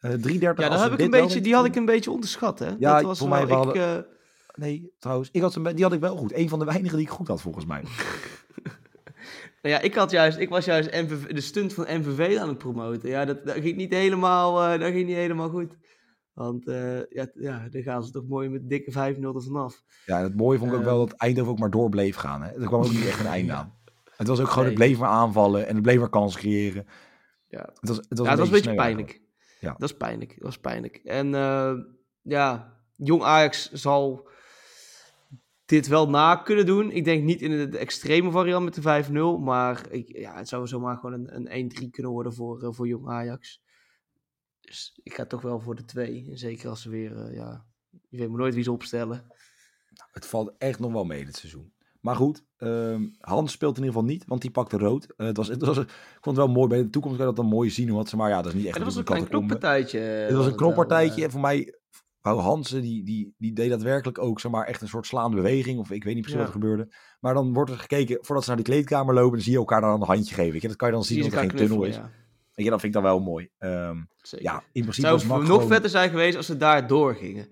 Uh, 0.00 0.10
330 0.10 0.64
ja, 0.64 0.70
dat 0.70 0.80
heb 0.80 0.92
ik 0.92 1.00
een 1.00 1.10
beetje, 1.10 1.40
die 1.40 1.54
had 1.54 1.64
ik 1.64 1.76
een 1.76 1.84
beetje 1.84 2.10
onderschat. 2.10 2.58
Hè? 2.58 2.70
Ja, 2.78 2.94
dat 2.94 3.02
was 3.02 3.18
voor 3.18 3.28
mij 3.28 3.46
wel. 3.46 3.64
Hadden... 3.64 3.98
Uh... 3.98 4.16
Nee, 4.54 4.92
trouwens, 4.98 5.28
ik 5.32 5.40
had 5.40 5.54
een, 5.54 5.74
die 5.74 5.84
had 5.84 5.92
ik 5.92 6.00
wel 6.00 6.16
goed. 6.16 6.34
Een 6.34 6.48
van 6.48 6.58
de 6.58 6.64
weinigen 6.64 6.96
die 6.96 7.06
ik 7.06 7.12
goed 7.12 7.28
had, 7.28 7.40
volgens 7.40 7.64
mij. 7.64 7.82
Nou 7.82 8.74
ja, 9.74 9.80
ik, 9.80 9.94
had 9.94 10.10
juist, 10.10 10.38
ik 10.38 10.48
was 10.48 10.64
juist 10.64 10.90
MVV, 10.90 11.26
de 11.26 11.40
stunt 11.40 11.74
van 11.74 11.86
MVV 11.88 12.38
aan 12.38 12.48
het 12.48 12.58
promoten. 12.58 13.08
Ja, 13.08 13.24
dat, 13.24 13.46
dat 13.46 13.54
ging 13.54 13.76
niet 13.76 13.92
helemaal, 13.92 14.72
uh, 14.72 14.80
dat 14.80 14.92
ging 14.92 15.06
niet 15.06 15.16
helemaal 15.16 15.48
goed. 15.48 15.76
Want 16.38 16.68
uh, 16.68 17.04
ja, 17.08 17.26
ja, 17.34 17.68
dan 17.70 17.82
gaan 17.82 18.02
ze 18.02 18.10
toch 18.10 18.26
mooi 18.28 18.48
met 18.48 18.68
dikke 18.68 18.90
5-0 18.90 18.94
er 18.96 19.42
vanaf. 19.42 19.82
Ja, 20.06 20.22
het 20.22 20.36
mooie 20.36 20.58
vond 20.58 20.72
ik 20.72 20.78
ook 20.78 20.84
wel 20.84 21.06
dat 21.06 21.12
Eindhoven 21.12 21.52
ook 21.52 21.58
maar 21.58 21.70
door 21.70 21.88
bleef 21.88 22.16
gaan. 22.16 22.42
Hè? 22.42 22.48
Er 22.60 22.66
kwam 22.66 22.82
ook 22.82 22.90
niet 22.90 23.06
echt 23.06 23.20
een 23.20 23.26
einde 23.26 23.52
aan. 23.60 23.74
Het 24.16 24.26
was 24.26 24.40
ook 24.40 24.48
gewoon, 24.48 24.64
het 24.64 24.74
bleef 24.74 24.98
maar 24.98 25.08
aanvallen 25.08 25.66
en 25.66 25.74
het 25.74 25.82
bleef 25.82 25.98
maar 25.98 26.08
kans 26.08 26.36
creëren. 26.36 26.86
Ja, 27.48 27.70
het 27.80 27.88
was, 27.88 27.96
het 27.96 28.18
was 28.18 28.26
ja, 28.26 28.32
een, 28.32 28.38
dat 28.38 28.50
beetje, 28.50 28.50
was 28.50 28.50
een 28.50 28.52
beetje 28.52 28.74
pijnlijk. 28.74 29.20
Ja. 29.60 29.74
Dat 29.78 29.90
is 29.90 29.96
pijnlijk, 29.96 30.34
dat 30.34 30.42
was 30.42 30.58
pijnlijk. 30.58 30.96
En 30.96 31.26
uh, 31.26 31.72
ja, 32.22 32.72
Jong 32.96 33.22
Ajax 33.22 33.72
zal 33.72 34.28
dit 35.64 35.86
wel 35.86 36.08
na 36.10 36.36
kunnen 36.36 36.66
doen. 36.66 36.90
Ik 36.90 37.04
denk 37.04 37.24
niet 37.24 37.42
in 37.42 37.70
de 37.70 37.78
extreme 37.78 38.30
variant 38.30 38.64
met 38.64 38.74
de 38.74 39.38
5-0, 39.38 39.42
maar 39.42 39.86
ik, 39.90 40.18
ja, 40.18 40.36
het 40.36 40.48
zou 40.48 40.66
zomaar 40.66 40.96
gewoon 40.96 41.26
een, 41.28 41.56
een 41.56 41.72
1-3 41.84 41.90
kunnen 41.90 42.12
worden 42.12 42.34
voor, 42.34 42.62
uh, 42.62 42.68
voor 42.72 42.86
Jong 42.86 43.08
Ajax. 43.08 43.60
Dus 44.68 45.00
ik 45.02 45.14
ga 45.14 45.26
toch 45.26 45.42
wel 45.42 45.60
voor 45.60 45.74
de 45.74 45.84
twee. 45.84 46.30
Zeker 46.32 46.68
als 46.68 46.82
ze 46.82 46.90
weer, 46.90 47.28
uh, 47.28 47.34
ja, 47.34 47.64
je 48.08 48.18
weet 48.18 48.28
maar 48.28 48.38
nooit 48.38 48.54
wie 48.54 48.62
ze 48.62 48.72
opstellen. 48.72 49.24
Nou, 49.94 50.10
het 50.12 50.26
valt 50.26 50.54
echt 50.58 50.78
nog 50.78 50.92
wel 50.92 51.04
mee 51.04 51.24
dit 51.24 51.36
seizoen. 51.36 51.72
Maar 52.00 52.16
goed, 52.16 52.44
um, 52.58 53.16
Hans 53.18 53.52
speelt 53.52 53.76
in 53.76 53.82
ieder 53.82 53.94
geval 53.94 54.10
niet, 54.10 54.24
want 54.26 54.40
die 54.40 54.50
pakte 54.50 54.78
rood. 54.78 55.14
Uh, 55.16 55.26
het 55.26 55.36
was, 55.36 55.48
het 55.48 55.62
was, 55.62 55.78
ik 55.78 56.18
vond 56.20 56.36
het 56.36 56.46
wel 56.46 56.54
mooi, 56.54 56.68
bij 56.68 56.82
de 56.82 56.90
toekomst 56.90 57.16
kan 57.16 57.26
je 57.26 57.34
dat 57.34 57.44
dan 57.44 57.54
mooi 57.54 57.70
zien. 57.70 57.92
Wat 57.92 58.08
ze, 58.08 58.16
maar 58.16 58.30
ja, 58.30 58.36
dat 58.36 58.46
is 58.46 58.54
niet 58.54 58.66
echt... 58.66 58.76
En 58.76 58.80
dat 58.82 58.88
was 58.88 58.98
een 58.98 59.04
klein 59.04 59.28
knoppartijtje. 59.28 59.98
Het 59.98 60.34
was 60.34 60.46
een 60.46 60.56
knoppartijtje. 60.56 61.24
En 61.24 61.30
voor 61.30 61.40
mij, 61.40 61.74
wou 62.20 62.40
Hansen, 62.40 62.82
die, 62.82 63.04
die, 63.04 63.34
die 63.38 63.52
deed 63.52 63.70
daadwerkelijk 63.70 64.18
ook, 64.18 64.40
zeg 64.40 64.50
maar, 64.50 64.66
echt 64.66 64.80
een 64.82 64.88
soort 64.88 65.06
slaande 65.06 65.36
beweging. 65.36 65.78
Of 65.78 65.90
ik 65.90 66.04
weet 66.04 66.14
niet 66.14 66.22
precies 66.22 66.40
ja. 66.40 66.46
wat 66.46 66.54
er 66.54 66.60
gebeurde. 66.60 66.94
Maar 67.20 67.34
dan 67.34 67.52
wordt 67.52 67.70
er 67.70 67.78
gekeken, 67.78 68.18
voordat 68.20 68.44
ze 68.44 68.50
naar 68.50 68.58
de 68.58 68.70
kleedkamer 68.70 69.14
lopen, 69.14 69.32
dan 69.32 69.40
zie 69.40 69.52
je 69.52 69.58
elkaar 69.58 69.80
dan 69.80 70.00
een 70.00 70.06
handje 70.06 70.34
geven. 70.34 70.60
Je? 70.60 70.68
Dat 70.68 70.76
kan 70.76 70.88
je 70.88 70.94
dan 70.94 71.04
zien 71.04 71.22
dat 71.22 71.32
er 71.32 71.38
geen 71.38 71.48
tunnel 71.48 71.84
is. 71.84 71.94
Ja. 71.94 72.10
Weet 72.58 72.66
je, 72.66 72.72
dat 72.72 72.82
vind 72.82 72.94
ik 72.94 73.02
dan 73.02 73.10
wel 73.10 73.20
mooi. 73.20 73.50
Um, 73.58 74.08
ja, 74.20 74.62
in 74.72 74.82
principe 74.82 75.06
Zou 75.06 75.18
het 75.18 75.28
nog 75.28 75.46
gewoon... 75.46 75.68
vetter 75.68 75.90
zijn 75.90 76.10
geweest 76.10 76.36
als 76.36 76.46
ze 76.46 76.56
daar 76.56 76.86
doorgingen. 76.86 77.48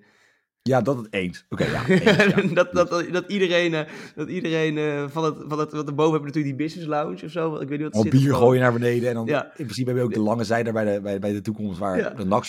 Ja, 0.62 0.80
dat 0.80 0.96
het 0.96 1.06
eens. 1.10 1.46
Oké, 1.48 1.62
okay, 1.62 1.74
ja, 1.74 1.86
eens, 1.88 2.50
ja. 2.50 2.54
dat, 2.54 2.72
dat, 2.72 2.90
dat, 3.12 3.24
iedereen, 3.28 3.72
uh, 3.72 3.80
dat 4.14 4.28
iedereen 4.28 4.76
uh, 4.76 5.08
van, 5.08 5.24
het, 5.24 5.34
van 5.48 5.58
het, 5.58 5.72
wat 5.72 5.88
erboven 5.88 6.12
hebben 6.12 6.32
natuurlijk 6.32 6.56
die 6.58 6.66
business 6.66 6.88
lounge 6.88 7.24
of 7.24 7.30
zo. 7.30 7.56
Ik 7.56 7.68
weet 7.68 7.78
niet 7.78 7.94
wat 7.94 8.04
Al 8.04 8.10
bier 8.10 8.34
gooien 8.34 8.62
naar 8.62 8.72
beneden 8.72 9.08
en 9.08 9.14
dan 9.14 9.26
ja. 9.26 9.44
in 9.44 9.52
principe 9.64 9.88
heb 9.88 9.98
je 9.98 10.04
ook 10.04 10.14
de 10.14 10.20
lange 10.20 10.44
zijde 10.44 10.72
bij 10.72 10.94
de, 10.94 11.00
bij, 11.00 11.18
bij 11.18 11.32
de 11.32 11.40
toekomst 11.40 11.78
waar 11.78 11.98
ja. 11.98 12.10
de 12.10 12.24
NAC 12.24 12.46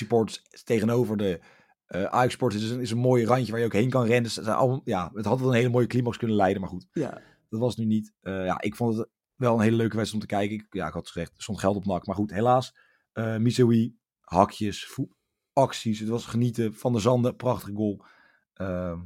tegenover 0.63 1.17
de 1.17 1.39
uh, 1.89 2.03
Ajax 2.03 2.33
Sports 2.33 2.55
is 2.55 2.69
een, 2.69 2.81
is 2.81 2.91
een 2.91 2.97
mooi 2.97 3.25
randje 3.25 3.51
waar 3.51 3.59
je 3.59 3.65
ook 3.65 3.73
heen 3.73 3.89
kan 3.89 4.05
rennen. 4.05 4.23
Dus, 4.23 4.47
al, 4.47 4.81
ja, 4.83 5.11
het 5.13 5.25
had 5.25 5.39
wel 5.39 5.49
een 5.49 5.55
hele 5.55 5.69
mooie 5.69 5.87
climax 5.87 6.17
kunnen 6.17 6.35
leiden, 6.35 6.61
maar 6.61 6.69
goed. 6.69 6.87
Ja. 6.91 7.21
Dat 7.49 7.59
was 7.59 7.75
nu 7.75 7.85
niet. 7.85 8.13
ja, 8.21 8.61
ik 8.61 8.75
vond 8.75 8.97
het 8.97 9.07
wel 9.37 9.53
een 9.53 9.61
hele 9.61 9.75
leuke 9.75 9.95
wedstrijd 9.95 10.23
om 10.23 10.29
te 10.29 10.35
kijken. 10.35 10.55
Ik, 10.55 10.65
ja, 10.69 10.87
ik 10.87 10.93
had 10.93 11.07
gezegd, 11.07 11.35
er 11.35 11.41
stond 11.41 11.59
geld 11.59 11.75
op 11.75 11.85
NAC, 11.85 12.05
maar 12.05 12.15
goed, 12.15 12.31
helaas 12.31 12.73
uh, 13.13 13.89
hakjes, 14.19 14.99
acties. 15.53 15.99
Het 15.99 16.09
was 16.09 16.25
genieten 16.25 16.73
van 16.73 16.93
de 16.93 16.99
Zanden, 16.99 17.35
prachtige 17.35 17.75
goal. 17.75 18.05
Uh, 18.61 18.99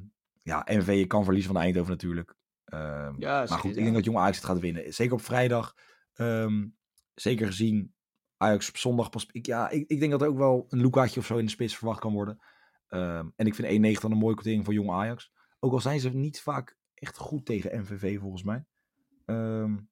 ja, 0.43 0.65
NV 0.69 0.87
je 0.87 1.07
kan 1.07 1.23
verliezen 1.23 1.53
van 1.53 1.61
Eindhoven 1.61 1.91
natuurlijk. 1.91 2.35
Uh, 2.73 3.09
ja, 3.17 3.45
maar 3.49 3.59
goed, 3.59 3.77
ik 3.77 3.83
denk 3.83 3.95
dat 3.95 4.03
Jong 4.03 4.17
Ajax 4.17 4.37
het 4.37 4.45
gaat 4.45 4.59
winnen. 4.59 4.93
Zeker 4.93 5.13
op 5.13 5.21
vrijdag. 5.21 5.75
Um, 6.15 6.77
zeker 7.13 7.47
gezien 7.47 7.93
Ajax 8.37 8.69
op 8.69 8.77
zondag 8.77 9.09
pas. 9.09 9.25
Ik, 9.31 9.45
ja, 9.45 9.69
ik, 9.69 9.89
ik 9.89 9.99
denk 9.99 10.11
dat 10.11 10.21
er 10.21 10.27
ook 10.27 10.37
wel 10.37 10.65
een 10.69 10.81
Lukaatje 10.81 11.19
of 11.19 11.25
zo 11.25 11.37
in 11.37 11.45
de 11.45 11.51
spits 11.51 11.77
verwacht 11.77 11.99
kan 11.99 12.13
worden. 12.13 12.41
Um, 12.89 13.33
en 13.35 13.45
ik 13.45 13.55
vind 13.55 13.95
1,90 13.97 14.01
dan 14.01 14.11
een 14.11 14.17
mooie 14.17 14.35
quotering 14.35 14.65
voor 14.65 14.73
Jong 14.73 14.91
Ajax. 14.91 15.31
Ook 15.59 15.71
al 15.71 15.79
zijn 15.79 15.99
ze 15.99 16.09
niet 16.09 16.41
vaak 16.41 16.77
echt 16.93 17.17
goed 17.17 17.45
tegen 17.45 17.79
MVV 17.79 18.19
volgens 18.19 18.43
mij. 18.43 18.65
Um, 19.25 19.90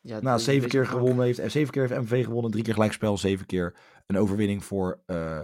ja, 0.00 0.20
nou, 0.20 0.38
zeven 0.38 0.68
keer 0.68 0.86
gewonnen 0.86 1.24
heeft, 1.24 1.52
zeven 1.52 1.72
keer 1.72 1.88
heeft 1.88 2.00
MV 2.00 2.24
gewonnen, 2.24 2.50
drie 2.50 2.64
keer 2.64 2.72
gelijkspel, 2.72 3.18
zeven 3.18 3.46
keer 3.46 3.74
een 4.06 4.18
overwinning 4.18 4.64
voor 4.64 5.00
uh, 5.06 5.40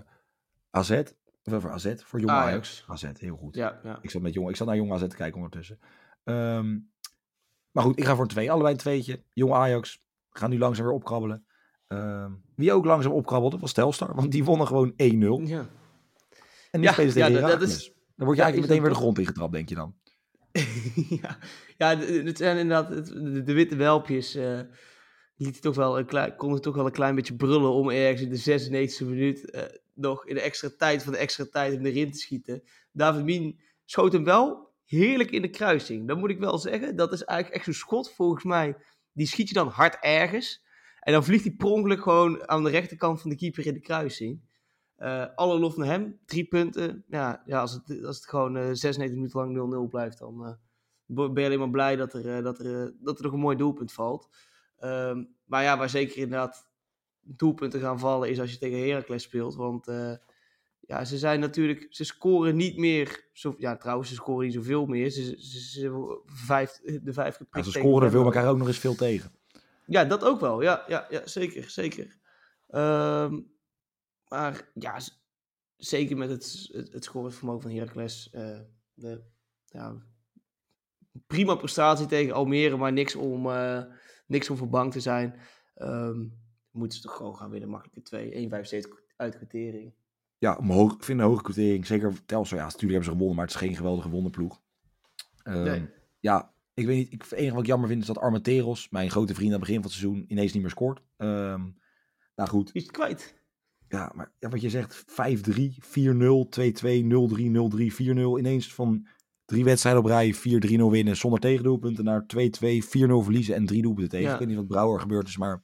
AZ, 0.70 1.02
voor 1.42 1.70
AZ, 1.70 1.94
voor 1.96 2.20
Jong 2.20 2.32
Ajax. 2.32 2.84
AZ, 2.88 3.04
heel 3.18 3.36
goed. 3.36 3.54
Ja, 3.54 3.80
ja. 3.82 3.98
Ik, 4.02 4.10
zat 4.10 4.22
met 4.22 4.34
jong, 4.34 4.48
ik 4.48 4.56
zat 4.56 4.66
naar 4.66 4.76
Jong 4.76 4.92
AZ 4.92 5.06
te 5.06 5.16
kijken 5.16 5.36
ondertussen. 5.36 5.78
Ehm, 6.24 6.78
maar 7.70 7.84
goed, 7.84 7.98
ik 7.98 8.04
ga 8.04 8.14
voor 8.14 8.22
een 8.22 8.30
twee. 8.30 8.50
Allebei 8.50 8.72
een 8.72 8.80
tweetje. 8.80 9.22
Jong 9.32 9.52
Ajax 9.52 10.02
gaan 10.30 10.50
nu 10.50 10.58
langzaam 10.58 10.84
weer 10.84 10.94
opkrabbelen. 10.94 11.46
Ehm, 11.86 12.32
wie 12.54 12.72
ook 12.72 12.84
langzaam 12.84 13.12
opkrabbelde 13.12 13.58
was 13.58 13.72
Telstar, 13.72 14.14
want 14.14 14.32
die 14.32 14.44
wonnen 14.44 14.66
gewoon 14.66 14.92
1-0. 14.96 15.48
Ja. 15.48 15.66
En 16.70 16.80
nu 16.80 16.86
ja, 16.86 16.92
spelen 16.92 17.12
ze 17.12 17.18
tegen 17.18 17.32
ja, 17.32 17.46
dat 17.46 17.62
is, 17.62 17.92
Dan 18.16 18.26
word 18.26 18.36
je 18.36 18.42
eigenlijk 18.42 18.70
meteen 18.70 18.82
weer 18.82 18.94
de 18.94 19.00
grond 19.00 19.18
ingetrapt, 19.18 19.52
denk 19.52 19.68
je 19.68 19.74
dan. 19.74 19.94
ja, 21.22 21.38
ja 21.76 21.98
het 21.98 22.36
zijn 22.36 22.58
inderdaad 22.58 23.06
de, 23.46 23.52
witte 23.52 23.76
welpjes. 23.76 24.36
Uh, 24.36 24.60
liet 25.36 25.62
toch 25.62 25.74
wel 25.76 25.98
een 25.98 26.06
klein, 26.06 26.36
konden 26.36 26.60
toch 26.60 26.74
wel 26.74 26.86
een 26.86 26.92
klein 26.92 27.14
beetje 27.14 27.36
brullen 27.36 27.70
om 27.70 27.90
ergens 27.90 28.20
in 28.20 28.30
de 28.30 28.90
96e 28.90 29.06
minuut 29.06 29.54
uh, 29.54 29.62
nog 29.94 30.26
in 30.26 30.34
de 30.34 30.40
extra 30.40 30.70
tijd 30.78 31.02
van 31.02 31.12
de 31.12 31.18
extra 31.18 31.46
tijd 31.50 31.72
hem 31.72 31.86
erin 31.86 32.10
te 32.10 32.18
schieten. 32.18 32.62
David 32.92 33.24
Mien 33.24 33.60
schoot 33.84 34.12
hem 34.12 34.24
wel 34.24 34.74
heerlijk 34.84 35.30
in 35.30 35.42
de 35.42 35.50
kruising. 35.50 36.08
Dat 36.08 36.18
moet 36.18 36.30
ik 36.30 36.38
wel 36.38 36.58
zeggen. 36.58 36.96
Dat 36.96 37.12
is 37.12 37.24
eigenlijk 37.24 37.56
echt 37.58 37.64
zo'n 37.64 37.74
schot 37.74 38.12
volgens 38.14 38.44
mij. 38.44 38.76
Die 39.12 39.26
schiet 39.26 39.48
je 39.48 39.54
dan 39.54 39.68
hard 39.68 39.96
ergens. 40.00 40.64
En 41.00 41.12
dan 41.12 41.24
vliegt 41.24 41.44
hij 41.44 41.52
pronkelijk 41.52 42.02
gewoon 42.02 42.48
aan 42.48 42.64
de 42.64 42.70
rechterkant 42.70 43.20
van 43.20 43.30
de 43.30 43.36
keeper 43.36 43.66
in 43.66 43.74
de 43.74 43.80
kruising. 43.80 44.40
Uh, 44.98 45.26
alle 45.34 45.58
lof 45.58 45.76
naar 45.76 45.86
hem. 45.86 46.18
Drie 46.24 46.44
punten. 46.44 47.04
Ja, 47.08 47.42
ja 47.46 47.60
als, 47.60 47.72
het, 47.72 48.04
als 48.04 48.16
het 48.16 48.26
gewoon 48.26 48.56
uh, 48.56 48.62
96 48.72 49.16
minuten 49.16 49.68
lang 49.68 49.86
0-0 49.86 49.90
blijft, 49.90 50.18
dan 50.18 50.58
uh, 51.06 51.32
ben 51.32 51.42
je 51.42 51.48
alleen 51.48 51.58
maar 51.58 51.70
blij 51.70 51.96
dat 51.96 52.12
er, 52.12 52.42
dat 52.42 52.58
er, 52.58 52.94
dat 53.00 53.18
er 53.18 53.24
nog 53.24 53.32
een 53.32 53.38
mooi 53.38 53.56
doelpunt 53.56 53.92
valt. 53.92 54.28
Um, 54.80 55.34
maar 55.44 55.62
ja, 55.62 55.78
waar 55.78 55.88
zeker 55.88 56.16
inderdaad 56.16 56.68
doelpunten 57.20 57.80
gaan 57.80 57.98
vallen 57.98 58.30
is 58.30 58.40
als 58.40 58.52
je 58.52 58.58
tegen 58.58 58.88
Heracles 58.88 59.22
speelt. 59.22 59.54
Want 59.54 59.86
ja, 60.86 61.04
ze 61.04 61.18
zijn 61.18 61.40
natuurlijk, 61.40 61.86
ze 61.90 62.04
scoren 62.04 62.56
niet 62.56 62.76
meer. 62.76 63.28
Zo, 63.32 63.54
ja, 63.58 63.76
trouwens, 63.76 64.08
ze 64.08 64.14
scoren 64.14 64.44
niet 64.44 64.54
zoveel 64.54 64.86
meer. 64.86 65.10
Ze, 65.10 65.22
ze, 65.38 65.60
ze 65.60 66.20
vijf, 66.26 66.80
de 67.02 67.12
vijf 67.12 67.40
ja, 67.52 67.62
Ze 67.62 67.70
scoren 67.70 68.10
veel, 68.10 68.24
elkaar 68.24 68.48
ook 68.48 68.58
nog 68.58 68.66
eens 68.66 68.78
veel 68.78 68.94
tegen. 68.94 69.32
Ja, 69.86 70.04
dat 70.04 70.24
ook 70.24 70.40
wel. 70.40 70.62
Ja, 70.62 70.84
ja, 70.88 71.06
ja 71.10 71.20
zeker. 71.24 71.70
zeker. 71.70 72.16
Um, 72.70 73.55
maar 74.28 74.70
ja, 74.74 74.98
zeker 75.76 76.16
met 76.16 76.30
het, 76.30 76.68
het, 76.72 76.92
het 76.92 77.04
scorevermogen 77.04 77.62
van 77.62 77.70
Heracles. 77.70 78.30
Uh, 78.32 78.58
de, 78.94 79.22
ja, 79.64 79.96
prima 81.26 81.54
prestatie 81.54 82.06
tegen 82.06 82.34
Almere, 82.34 82.76
maar 82.76 82.92
niks 82.92 83.14
om, 83.14 83.46
uh, 83.46 83.82
niks 84.26 84.50
om 84.50 84.56
voor 84.56 84.68
bang 84.68 84.92
te 84.92 85.00
zijn. 85.00 85.34
Um, 85.76 86.44
moeten 86.70 86.98
ze 86.98 87.04
toch 87.04 87.16
gewoon 87.16 87.36
gaan 87.36 87.50
winnen. 87.50 87.68
Makkelijke 87.68 88.02
2, 88.02 88.50
1,75 88.84 88.88
uit 89.16 89.36
kwartering. 89.36 89.94
Ja, 90.38 90.56
omhoog, 90.56 90.94
ik 90.94 91.04
vind 91.04 91.18
een 91.18 91.26
hoge 91.26 91.42
kwartering. 91.42 91.86
Zeker 91.86 92.24
Telstar, 92.26 92.58
ja, 92.58 92.64
natuurlijk 92.64 92.92
hebben 92.92 93.04
ze 93.04 93.10
gewonnen, 93.10 93.36
maar 93.36 93.46
het 93.46 93.54
is 93.54 93.60
geen 93.60 93.76
geweldige 93.76 94.08
wonderploeg. 94.08 94.60
Um, 95.44 95.62
nee. 95.62 95.88
Ja, 96.20 96.54
ik 96.74 96.86
weet 96.86 96.96
niet. 96.96 97.12
Ik, 97.12 97.22
het 97.22 97.32
enige 97.32 97.52
wat 97.52 97.62
ik 97.62 97.68
jammer 97.68 97.88
vind 97.88 98.00
is 98.00 98.06
dat 98.06 98.18
Armenteros, 98.18 98.88
mijn 98.88 99.10
grote 99.10 99.34
vriend 99.34 99.52
aan 99.52 99.58
het 99.58 99.66
begin 99.66 99.82
van 99.82 99.90
het 99.90 99.92
seizoen, 99.92 100.24
ineens 100.28 100.52
niet 100.52 100.62
meer 100.62 100.70
scoort. 100.70 101.02
Um, 101.16 101.78
nou 102.34 102.48
goed. 102.48 102.70
Is 102.72 102.82
het 102.82 102.92
kwijt? 102.92 103.34
Ja, 103.88 104.12
maar 104.14 104.32
ja, 104.38 104.48
wat 104.48 104.60
je 104.60 104.70
zegt, 104.70 105.04
5-3, 105.04 105.74
4-0, 105.80 106.48
2-2, 106.48 107.04
0-3, 107.04 107.50
0-3, 107.50 107.92
4-0. 107.92 108.38
Ineens 108.38 108.74
van 108.74 109.06
drie 109.44 109.64
wedstrijden 109.64 110.02
op 110.02 110.08
rij, 110.08 110.34
4-3-0 110.34 110.40
winnen 110.90 111.16
zonder 111.16 111.40
tegendoelpunten 111.40 112.04
naar 112.04 112.22
2-2, 112.22 112.26
4-0 112.26 112.88
verliezen 112.88 113.54
en 113.54 113.66
drie 113.66 113.82
doelpunten 113.82 114.10
tegen. 114.10 114.26
Ja. 114.26 114.32
Ik 114.32 114.38
weet 114.38 114.48
niet 114.48 114.56
wat 114.56 114.66
Brouwer 114.66 115.00
gebeurd 115.00 115.28
is, 115.28 115.36
maar 115.36 115.62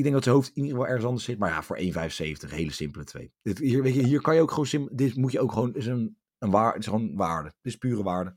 ik 0.00 0.06
denk 0.06 0.14
dat 0.14 0.24
zijn 0.24 0.34
hoofd 0.36 0.48
in 0.48 0.62
ieder 0.62 0.70
geval 0.70 0.86
ergens 0.86 1.06
anders 1.06 1.24
zit. 1.24 1.38
Maar 1.38 1.50
ja, 1.50 1.62
voor 1.62 1.78
1,75, 1.78 2.50
hele 2.50 2.72
simpele 2.72 3.04
twee. 3.04 3.32
Dit, 3.42 3.58
hier, 3.58 3.82
weet 3.82 3.94
je, 3.94 4.02
hier 4.02 4.20
kan 4.20 4.34
je 4.34 4.40
ook 4.40 4.50
gewoon 4.50 4.66
sim, 4.66 4.88
Dit 4.92 5.16
moet 5.16 5.32
je 5.32 5.40
ook 5.40 5.52
gewoon. 5.52 5.74
Is 5.74 5.86
een, 5.86 6.16
een 6.38 6.50
waar, 6.50 6.72
het 6.72 6.82
is 6.82 6.86
gewoon 6.88 7.16
waarde. 7.16 7.48
Het 7.48 7.56
is 7.62 7.76
pure 7.76 8.02
waarde. 8.02 8.34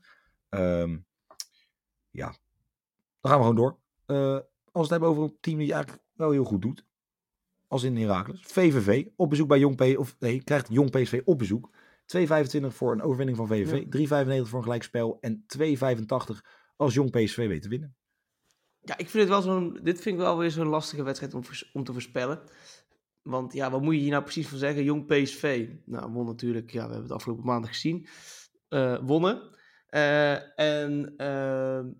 Um, 0.48 1.06
ja. 2.10 2.26
Dan 3.20 3.30
gaan 3.30 3.40
we 3.40 3.46
gewoon 3.46 3.56
door. 3.56 3.78
Uh, 4.06 4.32
als 4.34 4.44
we 4.72 4.80
het 4.80 4.90
hebben 4.90 5.08
over 5.08 5.22
een 5.22 5.36
team 5.40 5.58
die 5.58 5.72
eigenlijk 5.72 6.04
wel 6.12 6.30
heel 6.30 6.44
goed 6.44 6.62
doet. 6.62 6.86
Als 7.74 7.82
in 7.82 7.96
Herakles. 7.96 8.40
VVV 8.42 9.06
op 9.16 9.30
bezoek 9.30 9.48
bij 9.48 9.58
Jong 9.58 9.76
P. 9.76 9.98
Of 9.98 10.16
nee, 10.18 10.42
krijgt 10.42 10.68
Jong 10.70 10.90
PSV 10.90 11.22
op 11.24 11.38
bezoek. 11.38 11.70
2,25 12.16 12.26
voor 12.66 12.92
een 12.92 13.02
overwinning 13.02 13.36
van 13.36 13.46
VVV. 13.46 14.06
Ja. 14.08 14.42
3,95 14.42 14.48
voor 14.48 14.58
een 14.58 14.64
gelijkspel. 14.64 15.18
En 15.20 15.44
2,85 15.58 15.66
als 16.76 16.94
Jong 16.94 17.10
PSV 17.10 17.36
weet 17.36 17.62
te 17.62 17.68
winnen. 17.68 17.96
Ja, 18.80 18.98
ik 18.98 19.08
vind 19.08 19.22
het 19.22 19.28
wel 19.28 19.42
zo'n. 19.42 19.80
Dit 19.82 20.00
vind 20.00 20.14
ik 20.14 20.20
wel 20.20 20.38
weer 20.38 20.50
zo'n 20.50 20.66
lastige 20.66 21.02
wedstrijd 21.02 21.34
om, 21.34 21.42
om 21.72 21.84
te 21.84 21.92
voorspellen. 21.92 22.42
Want 23.22 23.52
ja, 23.52 23.70
wat 23.70 23.82
moet 23.82 23.94
je 23.94 24.00
hier 24.00 24.10
nou 24.10 24.22
precies 24.22 24.48
van 24.48 24.58
zeggen? 24.58 24.84
Jong 24.84 25.06
PSV. 25.06 25.68
Nou, 25.84 26.12
won 26.12 26.26
natuurlijk. 26.26 26.70
Ja, 26.70 26.84
we 26.86 26.92
hebben 26.92 27.02
het 27.02 27.12
afgelopen 27.12 27.44
maandag 27.44 27.70
gezien. 27.70 28.06
Uh, 28.68 28.98
wonnen. 29.02 29.42
Uh, 29.90 30.58
en 30.58 31.14
uh, 31.16 31.76
ehm, 31.76 31.92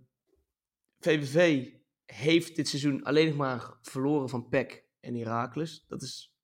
VVV 0.98 1.68
heeft 2.04 2.56
dit 2.56 2.68
seizoen 2.68 3.02
alleen 3.02 3.26
nog 3.26 3.37
maar 3.37 3.78
verloren 3.82 4.28
van 4.28 4.48
PEC 4.48 4.84
en 5.05 5.14
Heracles. 5.14 5.85
Dat 5.87 6.03
is 6.03 6.35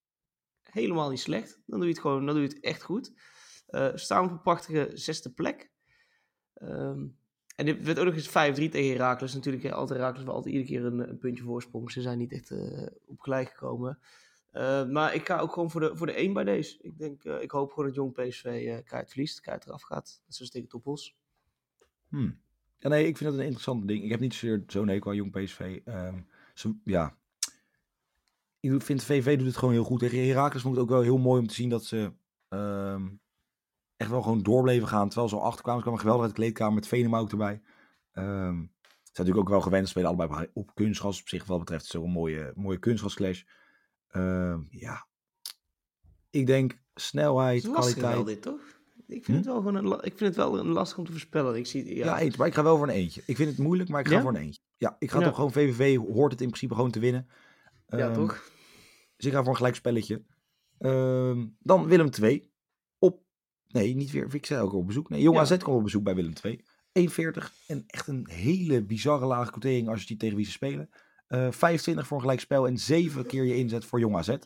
helemaal 0.62 1.10
niet 1.10 1.20
slecht. 1.20 1.60
Dan 1.66 1.78
doe 1.78 1.88
je 1.88 1.94
het 1.94 2.02
gewoon, 2.02 2.26
dan 2.26 2.34
doe 2.34 2.42
je 2.42 2.48
het 2.48 2.60
echt 2.60 2.82
goed. 2.82 3.12
Uh, 3.70 3.90
staan 3.94 4.24
op 4.24 4.30
een 4.30 4.40
prachtige 4.40 4.90
zesde 4.94 5.30
plek. 5.30 5.70
Um, 6.62 7.18
en 7.56 7.66
dit 7.66 7.82
werd 7.82 7.98
ook 7.98 8.04
nog 8.04 8.14
eens 8.14 8.28
5-3 8.28 8.30
tegen 8.70 8.90
Herakles. 8.90 9.34
Natuurlijk, 9.34 9.70
altijd 9.70 9.98
Herakles 9.98 10.24
wel 10.24 10.34
altijd 10.34 10.54
iedere 10.54 10.70
keer 10.70 10.84
een, 10.84 11.08
een, 11.08 11.18
puntje 11.18 11.44
voorsprong. 11.44 11.90
Ze 11.90 12.00
zijn 12.00 12.18
niet 12.18 12.32
echt 12.32 12.50
uh, 12.50 12.86
op 13.06 13.20
gelijk 13.20 13.48
gekomen. 13.48 13.98
Uh, 14.52 14.86
maar 14.88 15.14
ik 15.14 15.26
ga 15.26 15.38
ook 15.38 15.52
gewoon 15.52 15.70
voor 15.70 15.80
de, 15.80 15.96
voor 15.96 16.06
de 16.06 16.12
1 16.12 16.32
bij 16.32 16.44
deze. 16.44 16.78
Ik, 16.82 16.98
denk, 16.98 17.24
ik 17.24 17.50
hoop 17.50 17.70
gewoon 17.70 17.84
dat 17.86 17.94
Jong 17.94 18.12
PSV 18.12 18.82
kaart 18.82 19.08
verliest, 19.08 19.40
kaart 19.40 19.66
eraf 19.66 19.82
gaat. 19.82 20.22
Dat 20.26 20.40
is 20.40 20.50
tegen 20.50 20.68
Toppels. 20.68 21.16
Hmm. 22.08 22.40
Ja, 22.78 22.88
nee, 22.88 23.06
ik 23.06 23.16
vind 23.16 23.30
dat 23.30 23.38
een 23.38 23.44
interessant 23.44 23.88
ding. 23.88 24.04
Ik 24.04 24.10
heb 24.10 24.20
niet 24.20 24.34
zo'n 24.34 24.64
zo 24.66 24.86
hekel 24.86 25.10
aan 25.10 25.16
Jong 25.16 25.32
PSV. 25.32 25.80
Um, 25.84 26.26
zo, 26.54 26.74
ja. 26.84 27.18
Ik 28.60 28.82
vind 28.82 29.04
VV 29.04 29.38
doet 29.38 29.46
het 29.46 29.56
gewoon 29.56 29.74
heel 29.74 29.84
goed. 29.84 29.98
Tegen 29.98 30.26
Herakles 30.26 30.62
vond 30.62 30.74
ik 30.74 30.80
het 30.80 30.90
ook 30.90 30.96
wel 30.96 31.04
heel 31.04 31.18
mooi 31.18 31.40
om 31.40 31.46
te 31.46 31.54
zien 31.54 31.68
dat 31.68 31.84
ze... 31.84 32.12
Um, 32.48 33.20
echt 33.96 34.10
wel 34.10 34.22
gewoon 34.22 34.42
doorbleven 34.42 34.88
gaan. 34.88 35.08
Terwijl 35.08 35.28
ze 35.28 35.36
al 35.36 35.42
achterkwamen, 35.42 35.82
kwamen 35.82 36.00
geweldig 36.00 36.24
uit 36.24 36.34
de 36.34 36.40
kleedkamer 36.40 36.74
met 36.74 36.86
Venema 36.86 37.18
ook 37.18 37.30
erbij. 37.30 37.62
Um, 38.12 38.72
ze 39.10 39.16
zijn 39.16 39.26
natuurlijk 39.26 39.38
ook 39.38 39.48
wel 39.48 39.60
gewend, 39.60 39.88
spelen 39.88 40.08
allebei 40.08 40.48
op 40.52 40.74
kunstgras. 40.74 41.20
Op 41.20 41.28
zich 41.28 41.44
wat 41.44 41.58
betreft 41.58 41.94
een 41.94 42.10
mooie, 42.10 42.52
mooie 42.54 42.78
kunstgrasclash. 42.78 43.42
Um, 44.12 44.68
ja, 44.70 45.06
ik 46.30 46.46
denk 46.46 46.78
snelheid, 46.94 47.62
kwaliteit. 47.62 48.14
Wel 48.14 48.24
dit, 48.24 48.42
toch? 48.42 48.60
Ik 49.06 49.24
vind, 49.24 49.26
hm? 49.26 49.32
het 49.32 49.44
wel 49.44 49.56
gewoon 49.56 49.74
een, 49.74 49.92
ik 49.92 50.16
vind 50.16 50.20
het 50.20 50.36
wel 50.36 50.58
een 50.58 50.66
lastig 50.66 50.98
om 50.98 51.04
te 51.04 51.10
voorspellen. 51.10 51.56
Ik 51.56 51.66
zie, 51.66 51.96
ja, 51.96 52.20
ja 52.20 52.30
maar 52.36 52.46
ik 52.46 52.54
ga 52.54 52.62
wel 52.62 52.76
voor 52.76 52.88
een 52.88 52.94
eentje. 52.94 53.22
Ik 53.26 53.36
vind 53.36 53.48
het 53.48 53.58
moeilijk, 53.58 53.88
maar 53.88 54.00
ik 54.00 54.08
ga 54.08 54.20
voor 54.20 54.34
een 54.34 54.40
eentje. 54.40 54.60
Ja, 54.76 54.96
ik 54.98 55.10
ga 55.10 55.18
ja. 55.18 55.24
toch 55.24 55.34
gewoon 55.34 55.52
VVV, 55.52 55.96
hoort 55.96 56.32
het 56.32 56.40
in 56.40 56.46
principe 56.46 56.74
gewoon 56.74 56.90
te 56.90 57.00
winnen. 57.00 57.28
Ja, 57.90 58.10
toch? 58.10 58.50
Dus 59.16 59.26
ik 59.26 59.32
ga 59.32 59.40
voor 59.40 59.48
een 59.48 59.56
gelijk 59.56 59.74
spelletje. 59.74 60.24
Um, 60.78 61.56
dan 61.58 61.86
Willem 61.86 62.10
2. 62.10 62.50
Nee, 63.72 63.94
niet 63.94 64.10
weer. 64.10 64.34
Ik 64.34 64.46
zei 64.46 64.62
ook 64.62 64.72
op 64.72 64.86
bezoek. 64.86 65.08
Nee, 65.08 65.20
Jong 65.20 65.36
ja. 65.36 65.42
AZ 65.42 65.56
komt 65.56 65.76
op 65.76 65.82
bezoek 65.82 66.02
bij 66.02 66.14
Willem 66.14 66.32
II. 66.42 66.64
1,40 67.08 67.14
en 67.66 67.84
echt 67.86 68.06
een 68.06 68.28
hele 68.30 68.82
bizarre 68.82 69.26
lage 69.26 69.50
quotering 69.50 69.88
als 69.88 70.00
je 70.00 70.06
die 70.06 70.16
tegen 70.16 70.36
wie 70.36 70.44
ze 70.44 70.50
spelen. 70.50 70.90
Uh, 71.28 71.50
25 71.50 72.06
voor 72.06 72.16
een 72.16 72.22
gelijkspel 72.22 72.66
en 72.66 72.78
7 72.78 73.26
keer 73.26 73.44
je 73.44 73.56
inzet 73.56 73.84
voor 73.84 74.00
Jong 74.00 74.16
AZ. 74.16 74.36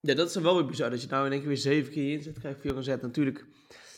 Ja, 0.00 0.14
dat 0.14 0.28
is 0.28 0.34
wel 0.34 0.54
weer 0.54 0.66
bizar. 0.66 0.90
Dat 0.90 1.02
je 1.02 1.08
nou 1.08 1.26
in 1.26 1.32
één 1.32 1.40
keer 1.40 1.48
weer 1.48 1.58
7 1.58 1.92
keer 1.92 2.04
je 2.04 2.16
inzet 2.16 2.38
krijgt 2.38 2.60
voor 2.60 2.70
Jong 2.70 2.78
AZ. 2.78 3.02
Natuurlijk, 3.02 3.46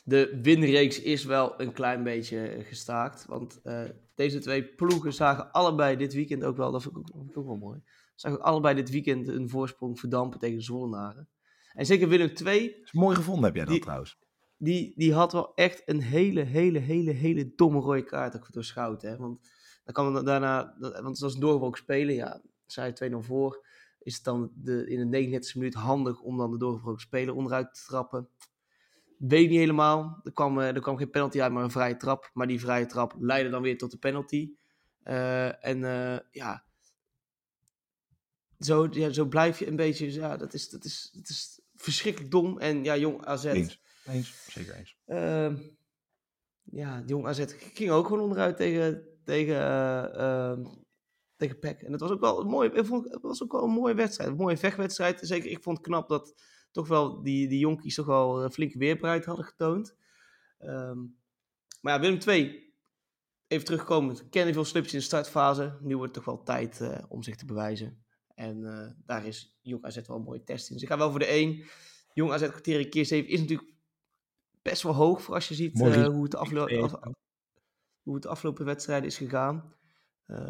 de 0.05 0.39
winreeks 0.43 1.01
is 1.01 1.25
wel 1.25 1.61
een 1.61 1.73
klein 1.73 2.03
beetje 2.03 2.57
gestaakt. 2.63 3.27
Want 3.27 3.61
uh, 3.65 3.85
deze 4.15 4.39
twee 4.39 4.65
ploegen 4.65 5.13
zagen 5.13 5.53
allebei 5.53 5.97
dit 5.97 6.15
weekend 6.15 6.45
ook 6.45 6.57
wel, 6.57 6.73
dat 6.73 6.83
vind 6.83 6.97
ik 6.97 7.01
ook, 7.01 7.09
vind 7.17 7.31
ik 7.31 7.37
ook 7.37 7.47
wel 7.47 7.57
mooi, 7.57 7.83
zagen 8.15 8.41
allebei 8.41 8.75
dit 8.75 8.91
weekend 8.91 9.29
een 9.29 9.49
voorsprong 9.49 9.99
verdampen 9.99 10.39
tegen 10.39 10.63
Zwollenaren. 10.63 11.29
En 11.73 11.87
zeker 11.87 12.09
Willem 12.09 12.35
2. 12.35 12.81
Is 12.83 12.93
mooi 12.93 13.17
gevonden 13.17 13.45
heb 13.45 13.55
jij 13.55 13.65
dat 13.65 13.83
trouwens 13.83 14.19
die, 14.63 14.93
die 14.97 15.15
had 15.15 15.33
wel 15.33 15.55
echt 15.55 15.83
een 15.85 16.01
hele, 16.01 16.41
hele, 16.41 16.79
hele, 16.79 17.11
hele 17.11 17.53
domme 17.55 17.81
rode 17.81 18.05
kaart 18.05 18.37
ook 18.37 18.53
door. 18.53 18.99
Hè? 19.01 19.17
Want 19.17 19.51
dan 19.85 19.95
kan 19.95 20.15
we 20.15 20.23
daarna, 20.23 20.77
want 20.79 21.19
zoals 21.19 21.39
doorgebroken 21.39 21.79
spelen, 21.79 22.15
ja, 22.15 22.43
zij 22.67 23.11
2-0 23.11 23.17
voor, 23.17 23.67
is 23.99 24.15
het 24.15 24.25
dan 24.25 24.53
de, 24.55 24.89
in 24.89 24.99
de 24.99 25.05
39 25.05 25.55
minuut 25.55 25.75
handig 25.75 26.21
om 26.21 26.37
dan 26.37 26.51
de 26.51 26.59
doorgebroken 26.59 27.01
speler 27.01 27.35
onderuit 27.35 27.75
te 27.75 27.85
trappen. 27.87 28.29
Weet 29.29 29.49
niet 29.49 29.59
helemaal. 29.59 30.21
Er 30.25 30.33
kwam, 30.33 30.59
er 30.59 30.81
kwam 30.81 30.97
geen 30.97 31.11
penalty 31.11 31.41
uit, 31.41 31.53
maar 31.53 31.65
een 31.65 31.71
vrije 31.71 31.97
trap. 31.97 32.31
Maar 32.33 32.47
die 32.47 32.61
vrije 32.61 32.87
trap 32.87 33.15
leidde 33.19 33.51
dan 33.51 33.63
weer 33.63 33.79
tot 33.79 33.91
de 33.91 33.99
penalty. 33.99 34.53
Uh, 35.05 35.65
en 35.65 35.79
uh, 35.79 36.19
ja, 36.31 36.65
zo, 38.59 38.89
ja, 38.91 39.11
zo 39.11 39.25
blijf 39.25 39.59
je 39.59 39.67
een 39.67 39.77
beetje. 39.77 40.13
Ja, 40.13 40.37
dat 40.37 40.55
is, 40.55 40.69
dat 40.69 40.85
is, 40.85 41.11
dat 41.13 41.29
is 41.29 41.61
verschrikkelijk 41.75 42.31
dom. 42.31 42.59
En 42.59 42.85
ja, 42.85 42.97
jong 42.97 43.25
AZ. 43.25 43.45
Eens, 43.45 43.81
zeker 44.49 44.75
eens. 44.75 44.97
Uh, 45.07 45.53
ja, 46.65 47.03
Jong 47.07 47.27
AZ 47.27 47.45
ging 47.75 47.91
ook 47.91 48.07
gewoon 48.07 48.23
onderuit 48.23 48.57
tegen, 48.57 49.03
tegen, 49.25 49.57
uh, 50.17 50.67
tegen 51.37 51.59
PEC. 51.59 51.83
En 51.83 51.93
het 51.93 52.01
was 52.01 52.11
ook 52.11 52.21
wel 52.21 52.41
een 52.41 52.47
mooie, 52.47 52.71
het 52.71 53.23
was 53.23 53.43
ook 53.43 53.53
wel 53.53 53.63
een 53.63 53.71
mooie 53.71 53.95
wedstrijd. 53.95 54.31
Een 54.31 54.37
mooie 54.37 54.57
vechtwedstrijd. 54.57 55.19
Zeker, 55.23 55.51
ik 55.51 55.63
vond 55.63 55.77
het 55.77 55.87
knap 55.87 56.09
dat, 56.09 56.35
toch 56.73 56.89
wel 56.89 57.23
die, 57.23 57.49
die 57.49 57.59
jonkies 57.59 57.95
toch 57.95 58.07
wel 58.07 58.51
flinke 58.51 58.79
weerbaarheid 58.79 59.25
hadden 59.25 59.45
getoond. 59.45 59.97
Ehm, 60.59 60.99
maar 61.81 61.95
ja, 61.95 62.01
Willem 62.01 62.19
II, 62.27 62.75
even 63.47 63.65
terugkomend, 63.65 64.29
kennen 64.29 64.55
veel 64.55 64.65
slipjes 64.65 64.93
in 64.93 64.99
de 64.99 65.05
startfase. 65.05 65.79
Nu 65.81 65.97
wordt 65.97 66.15
het 66.15 66.25
toch 66.25 66.35
wel 66.35 66.45
tijd 66.45 66.81
om 67.09 67.23
zich 67.23 67.37
te 67.37 67.45
bewijzen. 67.45 68.05
En 68.35 68.97
daar 69.07 69.27
is 69.27 69.59
Jong 69.63 69.85
AZ 69.85 70.07
wel 70.07 70.17
een 70.17 70.23
mooie 70.23 70.45
test 70.45 70.69
in. 70.69 70.75
Dus 70.75 70.83
ik 70.83 70.89
ga 70.89 70.99
wel 70.99 71.11
voor 71.11 71.19
de 71.19 71.27
1. 71.27 71.65
Jong 72.13 72.33
AZ 72.33 72.49
kwartier 72.49 72.89
keer 72.89 73.07
7 73.07 73.31
is 73.31 73.41
natuurlijk 73.41 73.73
best 74.63 74.83
wel 74.83 74.95
hoog 74.95 75.23
voor 75.23 75.35
als 75.35 75.49
je 75.49 75.55
ziet 75.55 75.81
uh, 75.81 76.07
hoe, 76.07 76.23
het 76.25 76.35
aflo 76.35 76.67
hoe 78.03 78.15
het 78.15 78.27
afgelopen 78.27 78.65
wedstrijden 78.65 79.09
is 79.09 79.17
gegaan. 79.17 79.75
Uh, 80.27 80.49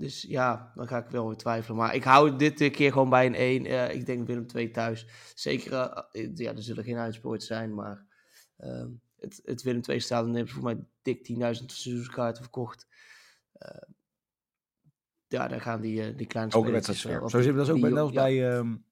dus 0.00 0.22
ja, 0.22 0.72
dan 0.74 0.88
ga 0.88 0.98
ik 0.98 1.10
wel 1.10 1.26
weer 1.26 1.36
twijfelen. 1.36 1.76
Maar 1.76 1.94
ik 1.94 2.04
hou 2.04 2.36
dit 2.36 2.70
keer 2.70 2.92
gewoon 2.92 3.10
bij 3.10 3.26
een 3.26 3.34
1. 3.34 3.64
Uh, 3.64 3.84
eh, 3.84 3.94
ik 3.94 4.06
denk 4.06 4.26
Willem 4.26 4.46
2 4.46 4.70
thuis. 4.70 5.06
Zeker, 5.34 5.72
uh, 5.72 6.28
ja, 6.34 6.54
er 6.54 6.62
zullen 6.62 6.84
geen 6.84 6.96
uitspoort 6.96 7.42
zijn, 7.42 7.74
maar 7.74 8.06
ehm, 8.56 8.88
het, 9.16 9.40
het 9.44 9.62
Willem 9.62 9.82
2 9.82 10.00
stadion 10.00 10.34
heeft 10.34 10.52
voor 10.52 10.62
mij 10.62 10.78
dik 11.02 11.28
10.000 11.32 11.38
seizoenskaarten 11.66 12.42
verkocht. 12.42 12.86
Ehm, 13.52 13.90
ja, 15.26 15.48
daar 15.48 15.60
gaan 15.60 15.80
die, 15.80 16.14
die 16.14 16.26
kleine 16.26 16.52
Ook 16.52 16.66
een 16.66 16.72
wedstrijd 16.72 17.30
Zo 17.30 17.40
zit 17.40 17.56
dat 17.56 17.70
ook 17.70 17.80
bij, 17.80 17.90
ja, 17.90 18.10
bij... 18.10 18.56
Um, 18.56 18.84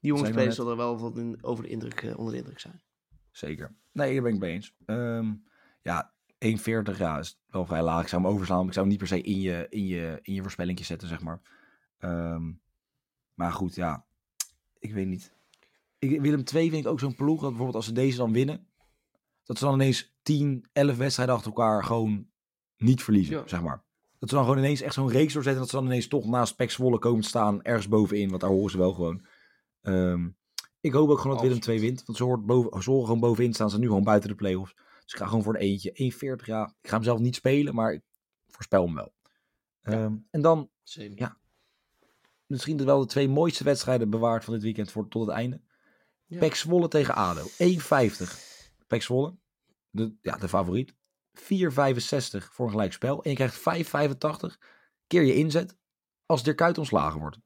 die 0.00 0.12
jonge 0.12 0.26
spelers 0.26 0.56
zullen 0.56 0.76
wel 0.76 0.88
over 1.42 1.62
de 1.62 1.68
indruk, 1.68 2.14
onder 2.16 2.32
de 2.32 2.38
indruk 2.38 2.60
zijn. 2.60 2.82
Zeker. 3.30 3.74
Nee, 3.92 4.14
daar 4.14 4.22
ben 4.22 4.34
ik 4.34 4.40
mee 4.40 4.52
eens. 4.52 4.74
Um, 4.86 5.44
ja, 5.82 6.13
1,40 6.34 6.98
ja, 6.98 7.18
is 7.18 7.40
wel 7.46 7.66
vrij 7.66 7.82
laag. 7.82 8.02
Ik 8.02 8.08
zou 8.08 8.22
hem 8.22 8.30
overslaan. 8.30 8.66
Ik 8.66 8.72
zou 8.72 8.80
hem 8.80 8.88
niet 8.88 8.98
per 8.98 9.08
se 9.08 9.20
in 9.20 9.40
je, 9.40 9.66
in 9.70 9.86
je, 9.86 10.18
in 10.22 10.34
je 10.34 10.42
voorspellingje 10.42 10.84
zetten, 10.84 11.08
zeg 11.08 11.20
maar. 11.20 11.40
Um, 11.98 12.60
maar 13.34 13.52
goed, 13.52 13.74
ja. 13.74 14.04
Ik 14.78 14.92
weet 14.92 15.06
niet. 15.06 15.32
Ik, 15.98 16.20
Willem 16.20 16.44
2 16.44 16.70
vind 16.70 16.84
ik 16.84 16.90
ook 16.90 17.00
zo'n 17.00 17.14
ploeg. 17.14 17.40
Dat 17.40 17.48
bijvoorbeeld 17.48 17.76
als 17.76 17.86
ze 17.86 17.92
deze 17.92 18.16
dan 18.16 18.32
winnen. 18.32 18.66
Dat 19.44 19.58
ze 19.58 19.64
dan 19.64 19.74
ineens 19.74 20.16
10, 20.22 20.64
11 20.72 20.96
wedstrijden 20.96 21.34
achter 21.34 21.50
elkaar 21.50 21.84
gewoon 21.84 22.26
niet 22.76 23.02
verliezen, 23.02 23.42
zeg 23.48 23.62
maar. 23.62 23.84
Dat 24.18 24.28
ze 24.28 24.34
dan 24.34 24.44
gewoon 24.44 24.58
ineens 24.58 24.80
echt 24.80 24.94
zo'n 24.94 25.10
reeks 25.10 25.32
doorzetten. 25.32 25.62
Dat 25.62 25.70
ze 25.70 25.76
dan 25.76 25.84
ineens 25.84 26.08
toch 26.08 26.26
naast 26.26 26.56
Pek 26.56 26.70
Zwolle 26.70 26.98
komen 26.98 27.22
te 27.22 27.28
staan. 27.28 27.62
Ergens 27.62 27.88
bovenin. 27.88 28.28
Want 28.28 28.40
daar 28.40 28.50
horen 28.50 28.70
ze 28.70 28.78
wel 28.78 28.92
gewoon. 28.92 29.26
Um, 29.82 30.36
ik 30.80 30.92
hoop 30.92 31.08
ook 31.08 31.18
gewoon 31.18 31.36
dat 31.36 31.44
Willem 31.44 31.60
2 31.60 31.80
wint. 31.80 32.02
Want 32.06 32.18
ze 32.18 32.24
hoort 32.24 32.46
boven, 32.46 32.82
ze 32.82 32.90
horen 32.90 33.06
gewoon 33.06 33.20
bovenin 33.20 33.54
staan. 33.54 33.70
Ze 33.70 33.78
nu 33.78 33.86
gewoon 33.86 34.04
buiten 34.04 34.28
de 34.28 34.34
play-offs. 34.34 34.74
Dus 35.04 35.12
ik 35.12 35.18
ga 35.18 35.26
gewoon 35.26 35.42
voor 35.42 35.54
een 35.54 35.60
eentje. 35.60 36.12
1,40 36.40 36.44
ja. 36.44 36.74
Ik 36.80 36.88
ga 36.88 36.94
hem 36.94 37.04
zelf 37.04 37.18
niet 37.18 37.34
spelen, 37.34 37.74
maar 37.74 37.92
ik 37.92 38.02
voorspel 38.46 38.84
hem 38.84 38.94
wel. 38.94 39.14
Ehm, 39.82 40.14
en 40.30 40.42
dan, 40.42 40.70
ja. 41.14 41.38
Misschien 42.46 42.84
wel 42.84 43.00
de 43.00 43.06
twee 43.06 43.28
mooiste 43.28 43.64
wedstrijden 43.64 44.10
bewaard 44.10 44.44
van 44.44 44.54
dit 44.54 44.62
weekend 44.62 44.90
voor, 44.90 45.08
tot 45.08 45.26
het 45.26 45.36
einde. 45.36 45.60
Ja. 46.26 46.38
Pek 46.38 46.54
Zwolle 46.54 46.88
tegen 46.88 47.14
ADO. 47.14 47.42
1,50. 47.58 48.38
Pek 48.86 49.02
Zwolle, 49.02 49.36
de, 49.90 50.14
ja, 50.20 50.36
de 50.36 50.48
favoriet. 50.48 50.94
4,65 51.34 52.52
voor 52.52 52.66
een 52.66 52.70
gelijkspel. 52.70 53.22
En 53.22 53.30
je 53.30 53.36
krijgt 53.36 53.58
5,85 53.58 54.58
keer 55.06 55.22
je 55.22 55.34
inzet 55.34 55.76
als 56.26 56.42
Dirk 56.42 56.56
Kuyt 56.56 56.78
ontslagen 56.78 57.20
wordt. 57.20 57.38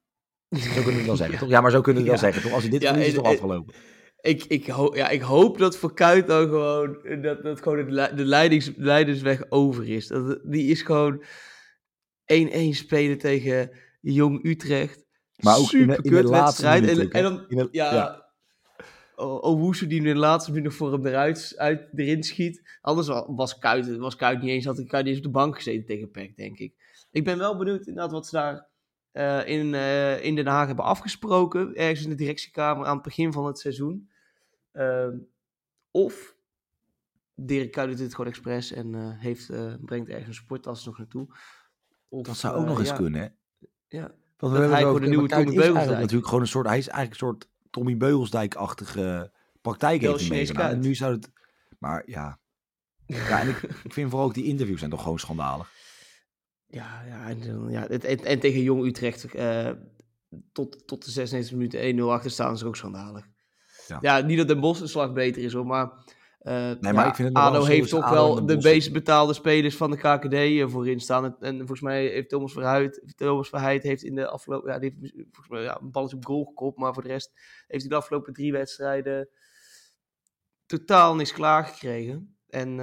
Zo 0.50 0.72
kunnen 0.72 0.84
we 0.84 0.92
het 0.92 1.06
wel 1.06 1.16
zeggen, 1.16 1.38
toch? 1.38 1.48
Ja, 1.48 1.60
maar 1.60 1.70
zo 1.70 1.80
kunnen 1.80 2.02
we 2.02 2.10
het 2.10 2.20
wel 2.20 2.30
zeggen, 2.30 2.42
toch? 2.42 2.52
Als 2.52 2.62
hij 2.62 2.72
dit 2.72 2.82
ja, 2.82 2.88
verliest, 2.88 3.08
is 3.08 3.16
het 3.16 3.24
toch 3.24 3.32
afgelopen. 3.32 3.74
Ik, 4.20 4.44
ik, 4.44 4.66
ja, 4.94 5.09
ik 5.09 5.20
hoop 5.20 5.59
dat 5.59 5.76
voor 5.76 5.94
Kuit 5.94 6.26
dan 6.26 6.48
gewoon, 6.48 7.20
dat, 7.22 7.42
dat 7.42 7.62
gewoon 7.62 7.87
de, 7.87 8.12
de 8.14 8.24
leidings, 8.24 8.72
leidersweg 8.76 9.50
over 9.50 9.88
is. 9.88 10.07
Dat, 10.07 10.40
die 10.44 10.70
is 10.70 10.83
gewoon 10.83 11.22
1-1 11.22 11.24
spelen 12.70 13.18
tegen 13.18 13.70
Jong 14.00 14.44
Utrecht. 14.44 15.07
Maar 15.37 15.57
ook 15.57 15.66
Super 15.66 15.96
in 15.96 16.02
de, 16.02 16.09
in 16.09 16.14
de 16.14 16.22
laatste 16.22 16.62
wedstrijd. 16.62 16.98
en, 16.98 17.11
en, 17.11 17.22
dan, 17.22 17.68
ja, 17.70 17.94
ja. 17.94 18.26
Owusu 19.24 19.87
die 19.87 19.98
in 19.98 20.04
de 20.04 20.14
laatste 20.14 20.52
minuut 20.52 20.74
voor 20.74 20.92
hem 20.92 21.07
eruit 21.07 21.52
uit, 21.57 21.88
erin 21.94 22.22
schiet. 22.22 22.78
Anders 22.81 23.09
was 23.26 23.59
Kuit, 23.59 23.96
was 23.96 24.16
Kuit 24.16 24.40
niet 24.40 24.50
eens, 24.50 24.64
had 24.64 24.87
Kuit 24.87 25.04
niet 25.04 25.14
eens 25.14 25.26
op 25.26 25.33
de 25.33 25.38
bank 25.38 25.57
gezeten 25.57 25.87
tegen 25.87 26.11
Peck, 26.11 26.37
denk 26.37 26.59
ik. 26.59 26.74
Ik 27.11 27.24
ben 27.24 27.38
wel 27.38 27.57
benieuwd 27.57 27.87
inderdaad 27.87 28.12
wat 28.12 28.26
ze 28.26 28.37
daar 28.37 28.68
uh, 29.12 29.46
in, 29.46 29.66
uh, 29.66 30.24
in 30.24 30.34
Den 30.34 30.46
Haag 30.46 30.66
hebben 30.66 30.84
afgesproken, 30.84 31.74
ergens 31.74 32.02
in 32.02 32.08
de 32.08 32.16
directiekamer 32.16 32.86
aan 32.86 32.94
het 32.94 33.02
begin 33.02 33.32
van 33.32 33.46
het 33.46 33.58
seizoen. 33.58 34.10
Uh, 34.72 35.08
of 35.90 36.36
Dirk 37.34 37.72
Kuyt 37.72 37.88
doet 37.88 37.98
dit 37.98 38.14
gewoon 38.14 38.30
expres 38.30 38.72
en 38.72 38.94
eh, 38.94 39.10
heeft, 39.20 39.50
brengt 39.80 40.08
ergens 40.08 40.26
een 40.26 40.34
sporttas 40.34 40.84
nog 40.84 40.98
naartoe. 40.98 41.26
Of, 42.08 42.26
dat 42.26 42.36
zou 42.36 42.56
ook 42.56 42.66
nog 42.66 42.78
eens 42.78 42.92
kunnen, 42.92 43.20
hè? 43.20 43.28
Ja. 43.98 44.14
Want 44.36 44.52
we 44.52 44.58
hij 44.58 44.80
gewoon 44.80 45.00
de 45.00 45.08
nieuwe 45.08 45.28
Tommy 45.28 45.54
Beugelsdijk. 45.54 45.98
natuurlijk 45.98 46.26
gewoon 46.26 46.40
een 46.40 46.48
soort, 46.48 46.66
hij 46.66 46.78
is 46.78 46.88
eigenlijk 46.88 47.20
een 47.20 47.28
soort 47.28 47.48
Tommy 47.70 47.96
Beugelsdijk-achtige 47.96 49.32
praktijk 49.60 50.00
heeft 50.00 50.30
En 50.56 50.80
nu 50.80 50.94
zou 50.94 51.14
het, 51.14 51.30
maar 51.78 52.02
ja. 52.06 52.38
ja 53.06 53.40
en 53.40 53.48
ik, 53.48 53.62
ik 53.84 53.92
vind 53.92 54.10
vooral 54.10 54.28
ook 54.28 54.34
die 54.34 54.44
interviews 54.44 54.78
zijn 54.78 54.90
toch 54.90 55.02
gewoon 55.02 55.18
schandalig. 55.18 55.72
Ja, 56.70 57.02
ja, 57.07 57.28
en, 57.28 57.70
ja 57.70 57.88
en, 57.88 58.24
en 58.24 58.40
tegen 58.40 58.62
Jong 58.62 58.85
Utrecht 58.85 59.35
uh, 59.35 59.70
tot, 60.52 60.87
tot 60.87 61.04
de 61.04 61.11
96 61.11 61.57
minuten 61.57 61.98
1-0 61.98 62.02
achter 62.02 62.31
staan 62.31 62.54
is 62.54 62.64
ook 62.64 62.76
schandalig. 62.76 63.26
Ja. 63.87 63.98
ja, 64.00 64.20
niet 64.20 64.38
dat 64.38 64.48
de 64.48 64.59
Bos 64.59 64.81
een 64.81 64.88
slag 64.88 65.12
beter 65.12 65.42
is 65.42 65.52
hoor, 65.52 65.66
maar, 65.66 65.92
uh, 66.42 66.70
nee, 66.81 66.92
maar 66.92 67.07
ik 67.07 67.14
vind 67.14 67.28
het 67.28 67.37
ADO 67.37 67.64
heeft 67.64 67.88
toch 67.88 68.11
wel 68.11 68.46
de, 68.46 68.57
meest 68.57 68.92
betaalde 68.92 69.33
spelers 69.33 69.76
van 69.76 69.90
de 69.90 69.96
KKD 69.96 70.33
uh, 70.33 70.68
voorin 70.68 71.00
staan. 71.00 71.24
En, 71.24 71.37
en, 71.40 71.57
volgens 71.57 71.81
mij 71.81 72.07
heeft 72.07 72.28
Thomas 72.28 72.52
Verhuid, 72.52 73.12
Thomas 73.16 73.48
Verheid 73.48 73.83
heeft 73.83 74.02
in 74.02 74.14
de 74.14 74.28
afgelopen, 74.28 74.72
ja, 74.72 74.78
die 74.78 74.96
heeft 75.00 75.12
volgens 75.12 75.48
mij 75.48 75.62
ja, 75.62 75.81
een 75.81 75.90
balletje 75.90 76.16
op 76.16 76.24
goal 76.24 76.44
gekopt, 76.44 76.78
maar 76.78 76.94
voor 76.94 77.02
de 77.02 77.09
rest 77.09 77.33
heeft 77.66 77.83
hij 77.83 77.90
de 77.90 77.96
afgelopen 77.96 78.33
drie 78.33 78.52
wedstrijden 78.52 79.28
totaal 80.66 81.14
niks 81.14 81.33
klaargekregen. 81.33 82.37
En 82.48 82.81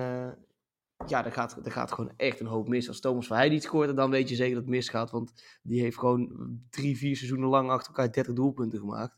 ja, 1.07 1.25
er 1.25 1.31
gaat, 1.31 1.65
er 1.65 1.71
gaat 1.71 1.91
gewoon 1.91 2.11
echt 2.17 2.39
een 2.39 2.45
hoop 2.45 2.67
mis. 2.67 2.87
Als 2.87 2.99
Thomas 2.99 3.27
van 3.27 3.37
Heij 3.37 3.49
niet 3.49 3.63
scoort, 3.63 3.95
dan 3.95 4.09
weet 4.09 4.29
je 4.29 4.35
zeker 4.35 4.53
dat 4.53 4.63
het 4.63 4.71
misgaat. 4.71 5.11
Want 5.11 5.33
die 5.63 5.81
heeft 5.81 5.97
gewoon 5.97 6.31
drie, 6.69 6.97
vier 6.97 7.15
seizoenen 7.15 7.49
lang 7.49 7.69
achter 7.69 7.87
elkaar 7.87 8.11
30 8.11 8.33
doelpunten 8.33 8.79
gemaakt. 8.79 9.17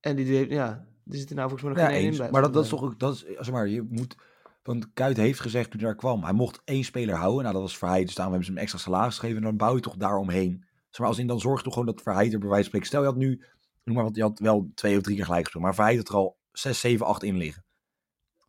En 0.00 0.16
die 0.16 0.36
heeft, 0.36 0.50
ja, 0.50 0.86
er 1.06 1.16
zit 1.16 1.30
er 1.30 1.36
nou 1.36 1.48
volgens 1.48 1.68
mij 1.68 1.82
nog 1.82 1.92
geen 1.92 2.02
één 2.02 2.12
in 2.12 2.18
bij. 2.18 2.30
Maar 2.30 2.42
dat, 2.42 2.52
dat 2.52 2.64
is 2.64 2.70
toch 2.70 2.82
ook, 2.82 2.98
dat 2.98 3.14
is, 3.14 3.24
zeg 3.24 3.50
maar, 3.50 3.68
je 3.68 3.82
moet, 3.82 4.16
want 4.62 4.92
Kuit 4.92 5.16
heeft 5.16 5.40
gezegd 5.40 5.70
toen 5.70 5.80
hij 5.80 5.88
daar 5.88 5.98
kwam, 5.98 6.22
hij 6.22 6.32
mocht 6.32 6.60
één 6.64 6.84
speler 6.84 7.14
houden. 7.14 7.42
Nou, 7.42 7.52
dat 7.52 7.62
was 7.62 7.78
Verheid, 7.78 8.06
dus 8.06 8.14
daarom 8.14 8.34
hebben 8.34 8.52
ze 8.52 8.58
hem 8.58 8.62
extra 8.66 8.80
salaris 8.80 9.18
gegeven. 9.18 9.36
En 9.36 9.48
dan 9.48 9.56
bouw 9.56 9.74
je 9.74 9.80
toch 9.80 9.96
daaromheen. 9.96 10.64
Zeg 10.88 10.98
maar, 10.98 11.08
als 11.08 11.18
in 11.18 11.26
dan 11.26 11.40
zorg 11.40 11.62
toch 11.62 11.72
gewoon 11.72 11.88
dat 11.88 12.02
Verheid 12.02 12.32
er 12.32 12.38
bij 12.38 12.48
wijze 12.48 12.70
van 12.70 12.80
spreken. 12.80 12.88
Stel 12.88 13.00
je 13.00 13.06
had 13.06 13.16
nu, 13.16 13.44
noem 13.84 13.94
maar 13.94 14.04
wat, 14.04 14.16
je 14.16 14.22
had 14.22 14.38
wel 14.38 14.70
twee 14.74 14.96
of 14.96 15.02
drie 15.02 15.16
keer 15.16 15.24
gelijk 15.24 15.42
gespeeld. 15.42 15.64
Maar 15.64 15.74
Verheid 15.74 15.96
had 15.96 16.08
er 16.08 16.14
al 16.14 16.38
zes, 16.52 16.80
zeven, 16.80 17.06
acht 17.06 17.22
in 17.22 17.36
liggen 17.36 17.66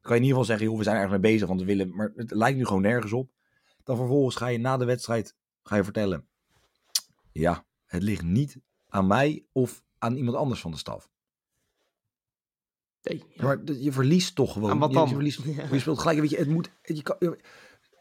kan 0.02 0.16
je 0.16 0.22
in 0.22 0.28
ieder 0.28 0.40
geval 0.40 0.46
zeggen, 0.46 0.66
joh, 0.66 0.78
we 0.78 0.84
zijn 0.84 0.96
ergens 0.96 1.14
mee 1.22 1.32
bezig, 1.32 1.48
want 1.48 1.60
we 1.60 1.66
willen, 1.66 1.96
maar 1.96 2.12
het 2.16 2.32
lijkt 2.32 2.58
nu 2.58 2.66
gewoon 2.66 2.82
nergens 2.82 3.14
op. 3.14 3.32
Dan 3.84 3.98
vervolgens 3.98 4.36
ga 4.36 4.48
je 4.48 4.58
na 4.58 4.78
de 4.78 4.86
wedstrijd 4.86 5.36
ga 5.64 5.76
je 5.76 5.84
vertellen, 5.84 6.28
ja, 7.32 7.66
het 7.86 8.04
ligt 8.04 8.24
niet 8.24 8.58
aan 8.88 9.08
mij 9.08 9.46
of 9.52 9.84
aan 9.98 10.16
iemand 10.16 10.38
anders 10.38 10.62
van 10.62 10.72
de 10.72 10.78
staf. 10.78 11.10
Nee, 13.02 13.24
Maar 13.36 13.64
je 13.64 13.92
verliest 13.92 14.36
toch 14.36 14.54
gewoon. 14.54 14.80
wat 14.80 14.94
dan? 14.94 15.08
Je, 15.08 15.14
verliest, 15.14 15.44
je 15.72 15.80
speelt 15.80 16.00
gelijk, 16.00 16.20
weet 16.20 16.30
je, 16.30 16.38
het 16.38 16.50
moet, 16.50 16.72
je 16.82 17.02
kan, 17.02 17.38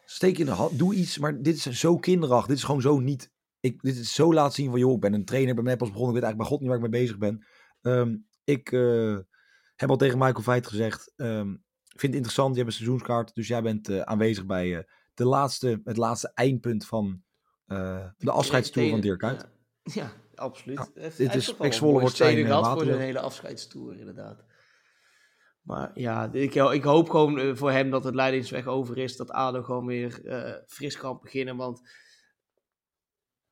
steek 0.05 0.37
in 0.37 0.45
de 0.45 0.51
hand, 0.51 0.77
doe 0.77 0.95
iets, 0.95 1.17
maar 1.17 1.41
dit 1.41 1.55
is 1.55 1.79
zo 1.79 1.97
kinderachtig, 1.97 2.47
dit 2.47 2.57
is 2.57 2.63
gewoon 2.63 2.81
zo 2.81 2.99
niet, 2.99 3.31
ik, 3.59 3.81
dit 3.81 3.97
is 3.97 4.13
zo 4.13 4.33
laat 4.33 4.53
zien 4.53 4.69
van, 4.69 4.79
joh, 4.79 4.93
ik 4.93 4.99
ben 4.99 5.13
een 5.13 5.25
trainer, 5.25 5.55
ben 5.55 5.63
net 5.63 5.77
pas 5.77 5.91
begonnen, 5.91 6.15
ik 6.15 6.21
weet 6.21 6.31
eigenlijk 6.31 6.49
bij 6.49 6.57
God 6.57 6.59
niet 6.59 6.69
waar 6.69 6.77
ik 6.77 6.91
mee 6.91 7.01
bezig 7.01 7.17
ben. 7.17 7.45
Um, 7.81 8.27
ik 8.43 8.71
uh, 8.71 9.17
heb 9.75 9.89
al 9.89 9.97
tegen 9.97 10.17
Michael 10.17 10.43
Veit 10.43 10.67
gezegd, 10.67 11.13
um, 11.15 11.63
vind 11.99 12.13
het 12.13 12.21
interessant. 12.21 12.55
Je 12.55 12.61
hebt 12.61 12.71
een 12.71 12.77
seizoenskaart, 12.77 13.35
dus 13.35 13.47
jij 13.47 13.61
bent 13.61 13.89
uh, 13.89 14.01
aanwezig 14.01 14.45
bij 14.45 14.67
uh, 14.67 14.79
de 15.13 15.25
laatste, 15.25 15.81
het 15.83 15.97
laatste 15.97 16.31
eindpunt 16.33 16.85
van 16.85 17.21
uh, 17.67 18.05
de 18.17 18.31
afscheidstoer 18.31 18.89
van 18.89 18.99
Dirk 18.99 19.19
Kuyt. 19.19 19.47
Ja, 19.83 19.93
ja 19.93 20.11
absoluut. 20.35 20.91
Ja, 20.95 21.09
dit 21.17 21.35
is 21.35 21.55
Pek 21.55 21.73
Zwolle 21.73 21.99
wordt 21.99 22.15
zijn 22.15 22.45
gehad 22.45 22.67
voor 22.67 22.87
een 22.87 22.99
hele 22.99 23.19
afscheidstoer, 23.19 23.97
inderdaad. 23.97 24.43
Maar 25.61 25.91
ja, 25.93 26.29
ik, 26.33 26.55
ik 26.55 26.83
hoop 26.83 27.09
gewoon 27.09 27.57
voor 27.57 27.71
hem 27.71 27.89
dat 27.89 28.03
het 28.03 28.15
leidingsweg 28.15 28.67
over 28.67 28.97
is. 28.97 29.15
Dat 29.15 29.31
ADO 29.31 29.63
gewoon 29.63 29.85
weer 29.85 30.21
fris 30.67 30.97
kan 30.97 31.19
beginnen. 31.21 31.55
Want 31.55 31.81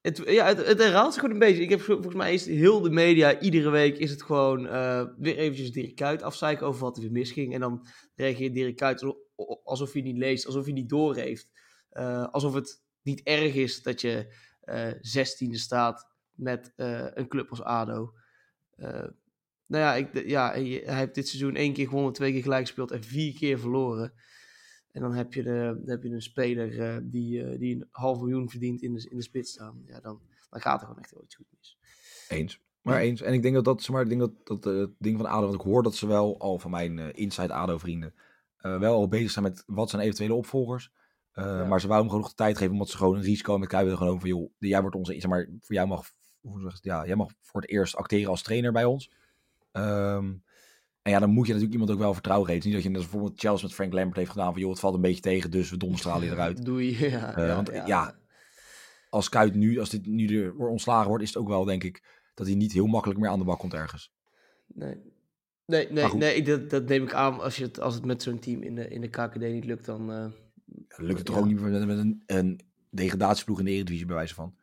het, 0.07 0.21
ja, 0.25 0.55
het, 0.55 0.77
herhaalt 0.77 1.13
zich 1.13 1.21
gewoon 1.21 1.35
een 1.35 1.47
beetje. 1.47 1.63
Ik 1.63 1.69
heb 1.69 1.81
volgens 1.81 2.15
mij 2.15 2.33
is 2.33 2.45
heel 2.45 2.81
de 2.81 2.89
media, 2.89 3.39
iedere 3.39 3.69
week 3.69 3.97
is 3.97 4.09
het 4.09 4.23
gewoon 4.23 4.65
uh, 4.65 5.03
weer 5.17 5.37
eventjes 5.37 5.71
Dirk 5.71 5.95
Kuyt 5.95 6.23
afzeiken 6.23 6.67
over 6.67 6.81
wat 6.81 6.95
er 6.95 7.01
weer 7.01 7.11
misging. 7.11 7.53
En 7.53 7.59
dan 7.59 7.87
reageert 8.15 8.53
Dirk 8.53 8.75
Kuyt 8.75 9.15
alsof 9.63 9.93
hij 9.93 10.01
niet 10.01 10.17
leest, 10.17 10.45
alsof 10.45 10.63
hij 10.63 10.73
niet 10.73 10.89
doorheeft. 10.89 11.49
Uh, 11.91 12.27
alsof 12.27 12.53
het 12.53 12.81
niet 13.01 13.21
erg 13.23 13.53
is 13.53 13.81
dat 13.81 14.01
je 14.01 14.35
uh, 14.63 14.91
zestiende 15.01 15.57
staat 15.57 16.07
met 16.33 16.71
een 16.75 17.27
club 17.27 17.49
als 17.49 17.61
ADO. 17.61 18.13
nou 18.75 19.83
ja, 19.83 19.95
ik, 19.95 20.27
ja, 20.27 20.51
hij 20.51 20.81
heeft 20.85 21.15
dit 21.15 21.27
seizoen 21.27 21.55
één 21.55 21.73
keer 21.73 21.87
gewonnen, 21.87 22.13
twee 22.13 22.31
keer 22.31 22.41
gelijk 22.41 22.65
gespeeld 22.65 22.91
en 22.91 23.03
vier 23.03 23.33
keer 23.33 23.59
verloren. 23.59 24.13
En 24.97 25.03
dan 25.03 25.13
heb 25.13 25.33
je, 25.33 25.43
de, 25.43 25.81
heb 25.85 26.03
je 26.03 26.09
een 26.09 26.21
speler 26.21 26.73
uh, 26.73 26.97
die, 27.03 27.43
uh, 27.43 27.59
die 27.59 27.75
een 27.75 27.87
half 27.91 28.19
miljoen 28.19 28.49
verdient 28.49 28.81
in 28.81 28.93
de, 28.93 29.09
in 29.09 29.17
de 29.17 29.23
spits 29.23 29.51
staan. 29.51 29.81
Ja, 29.85 29.99
dan, 29.99 30.21
dan 30.49 30.61
gaat 30.61 30.81
er 30.81 30.87
gewoon 30.87 31.01
echt 31.01 31.11
heel 31.11 31.23
iets 31.23 31.35
goed 31.35 31.45
mis. 31.57 31.77
Eens. 32.27 32.61
Maar 32.81 32.99
eens. 32.99 33.21
En 33.21 33.33
ik 33.33 33.41
denk 33.41 33.55
dat 33.55 33.65
dat, 33.65 33.81
zeg 33.81 33.91
maar, 33.91 34.01
ik 34.01 34.09
denk 34.09 34.19
dat, 34.19 34.31
dat 34.43 34.63
het 34.63 34.91
ding 34.97 35.17
van 35.17 35.25
ADO, 35.25 35.41
want 35.41 35.53
ik 35.53 35.61
hoor 35.61 35.83
dat 35.83 35.95
ze 35.95 36.07
wel 36.07 36.39
al 36.39 36.59
van 36.59 36.71
mijn 36.71 37.13
inside 37.13 37.53
ADO-vrienden 37.53 38.13
wel 38.57 38.93
al 38.93 39.07
bezig 39.07 39.31
zijn 39.31 39.45
met 39.45 39.63
wat 39.65 39.89
zijn 39.89 40.01
eventuele 40.01 40.33
opvolgers. 40.33 40.91
Maar 41.33 41.81
ze 41.81 41.87
wou 41.87 41.99
hem 41.99 42.09
gewoon 42.09 42.21
nog 42.21 42.29
de 42.29 42.35
tijd 42.35 42.57
geven, 42.57 42.73
omdat 42.73 42.89
ze 42.89 42.97
gewoon 42.97 43.15
een 43.15 43.21
risico 43.21 43.57
met 43.57 43.69
Kuiper 43.69 43.97
gewoon 43.97 44.19
van, 44.19 44.29
joh, 44.29 44.51
jij 44.57 44.81
wordt 44.81 44.95
onze, 44.95 45.13
zeg 45.13 45.27
maar, 45.27 45.49
voor 45.61 45.75
jou 45.75 45.87
mag, 45.87 46.11
hoe 46.41 46.61
zeg 46.61 46.79
ja, 46.81 47.05
jij 47.05 47.15
mag 47.15 47.31
voor 47.41 47.61
het 47.61 47.69
eerst 47.69 47.95
acteren 47.95 48.29
als 48.29 48.41
trainer 48.41 48.71
bij 48.71 48.85
ons. 48.85 49.11
Um, 49.71 50.43
en 51.07 51.13
ja, 51.13 51.19
dan 51.19 51.29
moet 51.29 51.47
je 51.47 51.53
natuurlijk 51.53 51.79
iemand 51.79 51.91
ook 51.91 52.03
wel 52.03 52.13
vertrouwen 52.13 52.47
geven. 52.47 52.65
Niet 52.65 52.73
dat 52.73 52.83
je 52.83 52.89
net 52.89 53.01
bijvoorbeeld 53.01 53.39
Chelsea 53.39 53.65
met 53.65 53.75
Frank 53.75 53.93
Lambert 53.93 54.17
heeft 54.17 54.31
gedaan 54.31 54.51
van, 54.51 54.61
joh, 54.61 54.69
het 54.69 54.79
valt 54.79 54.95
een 54.95 55.01
beetje 55.01 55.21
tegen, 55.21 55.51
dus 55.51 55.69
we 55.69 55.77
donderstralen 55.77 56.25
je 56.25 56.31
eruit. 56.31 56.65
Doei, 56.65 56.97
ja, 57.09 57.37
uh, 57.37 57.47
ja, 57.47 57.55
want 57.55 57.69
ja. 57.71 57.85
ja, 57.85 58.15
als 59.09 59.29
Kuit 59.29 59.55
nu, 59.55 59.79
als 59.79 59.89
dit 59.89 60.05
nu 60.05 60.43
er 60.43 60.67
ontslagen 60.67 61.07
wordt, 61.07 61.23
is 61.23 61.29
het 61.29 61.37
ook 61.37 61.47
wel, 61.47 61.63
denk 61.63 61.83
ik, 61.83 62.03
dat 62.33 62.47
hij 62.47 62.55
niet 62.55 62.73
heel 62.73 62.85
makkelijk 62.85 63.19
meer 63.19 63.29
aan 63.29 63.39
de 63.39 63.45
bak 63.45 63.59
komt 63.59 63.73
ergens. 63.73 64.13
Nee. 64.67 64.95
Nee, 65.65 65.91
nee, 65.91 66.13
nee 66.13 66.43
dat, 66.43 66.69
dat 66.69 66.87
neem 66.87 67.03
ik 67.03 67.13
aan. 67.13 67.39
Als, 67.39 67.55
je 67.55 67.63
het, 67.63 67.79
als 67.79 67.95
het 67.95 68.05
met 68.05 68.23
zo'n 68.23 68.39
team 68.39 68.61
in 68.61 68.75
de, 68.75 68.87
in 68.87 69.01
de 69.01 69.09
KKD 69.09 69.39
niet 69.39 69.65
lukt, 69.65 69.85
dan... 69.85 70.11
Uh, 70.11 70.25
lukt 70.97 71.17
het 71.17 71.25
toch 71.25 71.37
ook 71.37 71.45
niet 71.45 71.59
meer 71.59 71.71
met, 71.71 71.85
met 71.85 71.97
een, 71.97 72.23
een 72.25 72.61
degradatieploeg 72.89 73.59
in 73.59 73.65
de 73.65 73.71
Eredivisie, 73.71 74.05
bij 74.05 74.15
wijze 74.15 74.33
van? 74.33 74.55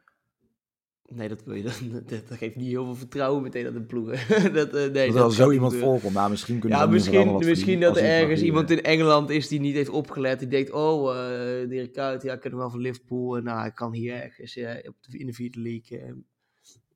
Nee, 1.09 1.29
dat, 1.29 1.45
wil 1.45 1.55
je, 1.55 1.62
dat, 2.07 2.09
dat, 2.09 2.38
geeft 2.38 2.57
niet 2.57 2.69
heel 2.69 2.85
veel 2.85 2.95
vertrouwen 2.95 3.43
meteen 3.43 3.67
aan 3.67 3.73
de 3.73 3.83
ploegen. 3.83 4.19
dat, 4.55 4.75
uh, 4.75 4.93
nee, 4.93 5.07
dat, 5.07 5.17
dat 5.17 5.35
zo 5.35 5.51
iemand 5.51 5.75
volkomt. 5.75 6.14
Nou, 6.14 6.31
misschien 6.31 6.59
kunnen 6.59 6.79
ja, 6.79 6.87
misschien, 6.87 7.35
misschien 7.35 7.81
dat 7.81 7.97
er 7.97 8.05
ergens 8.05 8.43
iemand 8.43 8.71
in 8.71 8.83
Engeland 8.83 9.31
is 9.31 9.49
die 9.49 9.61
niet 9.61 9.75
heeft 9.75 9.88
opgelet. 9.88 10.38
Die 10.38 10.49
denkt, 10.49 10.71
oh, 10.71 11.14
uh, 11.14 11.69
Dirk 11.69 11.93
Kuyt, 11.93 12.23
ja, 12.23 12.33
ik 12.33 12.40
ken 12.40 12.51
hem 12.51 12.59
wel 12.59 12.71
van 12.71 12.81
Liverpool. 12.81 13.37
En 13.37 13.45
nou, 13.45 13.67
ik 13.67 13.75
kan 13.75 13.93
hier 13.93 14.23
ergens 14.23 14.57
op 14.87 14.97
de, 15.01 15.19
in 15.19 15.27
de 15.27 15.33
vierde 15.33 15.61
league 15.61 16.25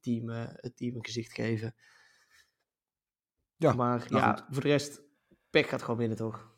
team, 0.00 0.28
het 0.28 0.76
team 0.76 0.94
een 0.96 1.04
gezicht 1.04 1.32
geven. 1.32 1.74
Ja, 3.56 3.72
maar 3.72 4.06
nou 4.08 4.22
ja, 4.22 4.32
goed. 4.32 4.44
voor 4.50 4.62
de 4.62 4.68
rest, 4.68 5.02
Peck 5.50 5.66
gaat 5.66 5.82
gewoon 5.82 5.98
winnen, 5.98 6.16
toch? 6.16 6.56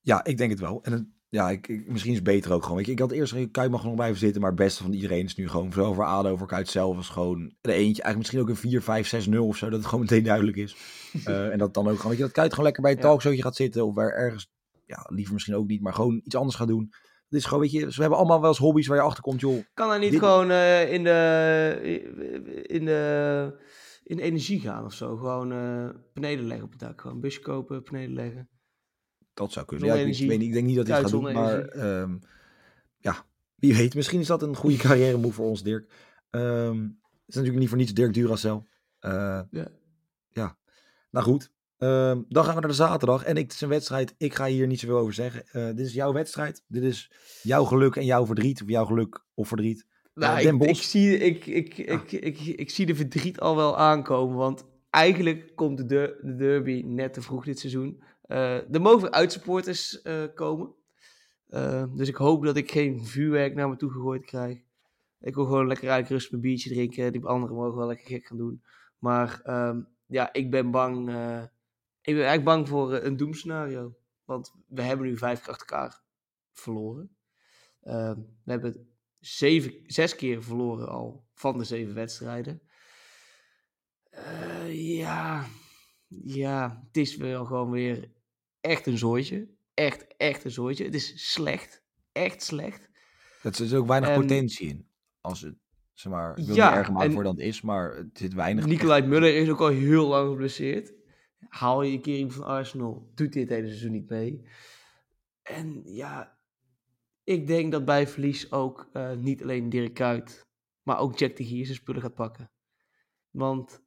Ja, 0.00 0.24
ik 0.24 0.36
denk 0.36 0.50
het 0.50 0.60
wel. 0.60 0.82
En 0.82 0.92
het, 0.92 1.06
ja, 1.30 1.50
ik, 1.50 1.68
ik, 1.68 1.88
misschien 1.88 2.10
is 2.10 2.18
het 2.18 2.26
beter 2.26 2.52
ook 2.52 2.62
gewoon. 2.62 2.76
Weet 2.76 2.86
je, 2.86 2.92
ik 2.92 2.98
had 2.98 3.12
eerst 3.12 3.50
Kuit 3.50 3.70
mag 3.70 3.80
er 3.80 3.86
nog 3.86 3.94
blijven 3.94 4.18
zitten, 4.18 4.40
maar 4.40 4.50
het 4.50 4.58
beste 4.58 4.82
van 4.82 4.92
iedereen 4.92 5.24
is 5.24 5.36
nu 5.36 5.48
gewoon 5.48 5.72
zowel 5.72 5.94
voor 5.94 6.04
ADO, 6.04 6.36
voor 6.36 6.46
Kuit 6.46 6.68
zelf 6.68 6.96
als 6.96 7.08
gewoon 7.08 7.54
de 7.60 7.72
eentje. 7.72 8.02
Eigenlijk 8.02 8.16
misschien 8.16 8.40
ook 8.40 8.48
een 8.48 8.70
4, 8.70 8.82
5, 8.82 9.08
6, 9.08 9.26
0 9.26 9.46
of 9.46 9.56
zo, 9.56 9.68
dat 9.68 9.78
het 9.78 9.88
gewoon 9.88 10.00
meteen 10.00 10.22
duidelijk 10.22 10.56
is. 10.56 10.76
uh, 11.26 11.48
en 11.52 11.58
dat 11.58 11.74
dan 11.74 11.88
ook 11.88 11.96
gewoon, 11.96 12.08
weet 12.08 12.18
je, 12.18 12.24
dat 12.24 12.32
Kuit 12.32 12.50
gewoon 12.50 12.64
lekker 12.64 12.82
bij 12.82 12.92
het 12.92 13.00
talkshowtje 13.00 13.42
gaat 13.42 13.56
zitten 13.56 13.86
of 13.86 13.94
waar 13.94 14.12
ergens, 14.12 14.50
ja, 14.86 15.06
liever 15.08 15.32
misschien 15.32 15.54
ook 15.54 15.66
niet, 15.66 15.80
maar 15.80 15.94
gewoon 15.94 16.20
iets 16.24 16.36
anders 16.36 16.56
gaat 16.56 16.68
doen. 16.68 16.88
Het 17.28 17.38
is 17.38 17.44
gewoon, 17.44 17.60
weet 17.60 17.72
je, 17.72 17.86
we 17.86 18.00
hebben 18.00 18.18
allemaal 18.18 18.40
wel 18.40 18.48
eens 18.48 18.58
hobby's 18.58 18.86
waar 18.86 18.96
je 18.96 19.02
achter 19.02 19.22
komt, 19.22 19.40
joh. 19.40 19.64
Kan 19.74 19.88
hij 19.88 19.98
niet 19.98 20.10
dit... 20.10 20.18
gewoon 20.18 20.50
uh, 20.50 20.92
in 20.92 21.04
de, 21.04 22.64
in 22.66 22.84
de, 22.84 23.64
in 24.02 24.16
de 24.16 24.22
energie 24.22 24.60
gaan 24.60 24.84
of 24.84 24.92
zo? 24.92 25.16
Gewoon 25.16 25.52
uh, 25.52 25.88
panelen 26.12 26.46
leggen 26.46 26.64
op 26.64 26.70
het 26.70 26.80
dak, 26.80 27.00
gewoon 27.00 27.16
een 27.16 27.22
busje 27.22 27.40
kopen, 27.40 27.82
panelen 27.82 28.12
leggen. 28.12 28.48
Dat 29.34 29.52
zou 29.52 29.66
kunnen. 29.66 29.86
Ja, 29.86 29.94
ik, 29.94 30.18
weet 30.18 30.38
niet, 30.38 30.48
ik 30.48 30.52
denk 30.52 30.66
niet 30.66 30.76
dat 30.76 30.86
hij 30.86 30.96
het 30.96 31.04
gaat 31.04 31.20
doen, 31.20 31.32
maar 31.32 31.76
um, 32.00 32.20
ja, 32.98 33.26
wie 33.56 33.74
weet. 33.74 33.94
Misschien 33.94 34.20
is 34.20 34.26
dat 34.26 34.42
een 34.42 34.56
goede 34.56 34.76
carrière 34.86 35.18
move 35.18 35.34
voor 35.34 35.46
ons, 35.46 35.62
Dirk. 35.62 35.92
Um, 36.30 36.98
het 37.02 37.28
is 37.28 37.34
natuurlijk 37.34 37.58
niet 37.58 37.68
voor 37.68 37.78
niets 37.78 37.94
Dirk 37.94 38.14
Duracell. 38.14 38.62
Uh, 39.00 39.40
ja. 39.50 39.68
ja. 40.28 40.56
Nou 41.10 41.26
goed, 41.26 41.50
um, 41.78 42.24
dan 42.28 42.44
gaan 42.44 42.54
we 42.54 42.60
naar 42.60 42.70
de 42.70 42.76
zaterdag. 42.76 43.24
En 43.24 43.36
ik, 43.36 43.42
het 43.42 43.52
is 43.52 43.60
een 43.60 43.68
wedstrijd, 43.68 44.14
ik 44.18 44.34
ga 44.34 44.46
hier 44.46 44.66
niet 44.66 44.80
zoveel 44.80 44.98
over 44.98 45.14
zeggen. 45.14 45.44
Uh, 45.52 45.66
dit 45.66 45.86
is 45.86 45.92
jouw 45.92 46.12
wedstrijd. 46.12 46.64
Dit 46.66 46.82
is 46.82 47.12
jouw 47.42 47.64
geluk 47.64 47.96
en 47.96 48.04
jouw 48.04 48.26
verdriet. 48.26 48.62
Of 48.62 48.68
jouw 48.68 48.84
geluk 48.84 49.24
of 49.34 49.48
verdriet. 49.48 49.86
Nou, 50.14 50.42
uh, 50.42 50.52
ik, 50.52 50.62
ik, 50.62 50.76
zie, 50.76 51.18
ik, 51.18 51.46
ik, 51.46 51.72
ja. 51.72 51.84
ik, 51.84 52.12
ik, 52.12 52.38
ik, 52.40 52.70
zie 52.70 52.86
de 52.86 52.94
verdriet 52.94 53.40
al 53.40 53.56
wel 53.56 53.78
aankomen. 53.78 54.36
Want 54.36 54.64
eigenlijk 54.90 55.52
komt 55.54 55.76
de, 55.76 55.86
de, 55.86 56.18
de 56.22 56.36
derby 56.36 56.82
net 56.86 57.12
te 57.12 57.22
vroeg 57.22 57.44
dit 57.44 57.58
seizoen. 57.58 58.02
Uh, 58.30 58.74
er 58.74 58.80
mogen 58.80 59.12
uitsupporters 59.12 60.04
uh, 60.04 60.24
komen. 60.34 60.74
Uh, 61.48 61.84
dus 61.94 62.08
ik 62.08 62.14
hoop 62.14 62.44
dat 62.44 62.56
ik 62.56 62.70
geen 62.70 63.04
vuurwerk 63.06 63.54
naar 63.54 63.68
me 63.68 63.76
toe 63.76 63.90
gegooid 63.90 64.24
krijg. 64.24 64.58
Ik 65.20 65.34
wil 65.34 65.44
gewoon 65.44 65.66
lekker 65.66 65.90
uit 65.90 66.08
rust 66.08 66.30
mijn 66.30 66.42
biertje 66.42 66.70
drinken. 66.70 67.12
Die 67.12 67.24
anderen 67.24 67.56
mogen 67.56 67.78
wel 67.78 67.86
lekker 67.86 68.06
gek 68.06 68.26
gaan 68.26 68.36
doen. 68.36 68.62
Maar 68.98 69.40
um, 69.44 69.88
ja, 70.06 70.32
ik 70.32 70.50
ben 70.50 70.70
bang. 70.70 70.98
ik 72.00 72.14
ben 72.14 72.24
eigenlijk 72.24 72.44
bang 72.44 72.68
voor 72.68 72.94
een 72.94 73.16
doemscenario. 73.16 73.94
Want 74.24 74.54
we 74.66 74.82
hebben 74.82 75.06
nu 75.06 75.16
vijf 75.16 75.40
keer 75.40 75.50
achter 75.52 75.68
elkaar 75.68 76.02
verloren. 76.52 77.16
Ehm, 77.82 78.18
we 78.44 78.50
hebben 78.50 78.88
zeven, 79.18 79.74
zes 79.86 80.16
keer 80.16 80.42
verloren 80.42 80.88
al 80.88 81.24
van 81.34 81.58
de 81.58 81.64
zeven 81.64 81.94
wedstrijden. 81.94 82.62
ja, 84.68 85.46
ja, 86.08 86.82
het 86.86 86.96
is 86.96 87.16
wel 87.16 87.44
gewoon 87.44 87.70
weer 87.70 88.10
echt 88.60 88.86
een 88.86 88.98
zooitje. 88.98 89.48
Echt, 89.74 90.06
echt 90.16 90.44
een 90.44 90.50
zooitje. 90.50 90.84
Het 90.84 90.94
is 90.94 91.32
slecht. 91.32 91.82
Echt 92.12 92.42
slecht. 92.42 92.88
Er 93.42 93.60
is 93.60 93.74
ook 93.74 93.86
weinig 93.86 94.10
um, 94.10 94.20
potentie 94.20 94.68
in. 94.68 94.88
Als 95.20 95.40
het, 95.40 95.54
zeg 95.92 96.12
maar, 96.12 96.38
ik 96.38 96.46
wil 96.46 96.54
ja, 96.54 96.68
niet 96.68 96.78
erger 96.78 96.94
maken 96.94 97.12
voor 97.12 97.22
dan 97.22 97.36
het 97.36 97.44
is, 97.44 97.60
maar 97.60 97.96
het 97.96 98.18
zit 98.18 98.34
weinig. 98.34 98.66
Nicolai 98.66 99.02
Muller 99.02 99.36
is 99.36 99.48
ook 99.48 99.60
al 99.60 99.68
heel 99.68 100.06
lang 100.06 100.30
geblesseerd. 100.30 100.92
Haal 101.48 101.82
je 101.82 101.92
een 101.92 102.00
keer 102.00 102.16
iemand 102.16 102.34
van 102.34 102.44
Arsenal, 102.44 103.10
doet 103.14 103.32
dit 103.32 103.48
hele 103.48 103.66
seizoen 103.66 103.92
niet 103.92 104.08
mee. 104.08 104.48
En 105.42 105.82
ja, 105.84 106.38
ik 107.24 107.46
denk 107.46 107.72
dat 107.72 107.84
bij 107.84 108.08
verlies 108.08 108.52
ook 108.52 108.90
uh, 108.92 109.12
niet 109.12 109.42
alleen 109.42 109.68
Dirk 109.68 109.94
Kuyt, 109.94 110.46
maar 110.82 110.98
ook 110.98 111.18
Jack 111.18 111.36
de 111.36 111.44
Gier 111.44 111.64
zijn 111.64 111.76
spullen 111.76 112.02
gaat 112.02 112.14
pakken. 112.14 112.50
Want 113.30 113.82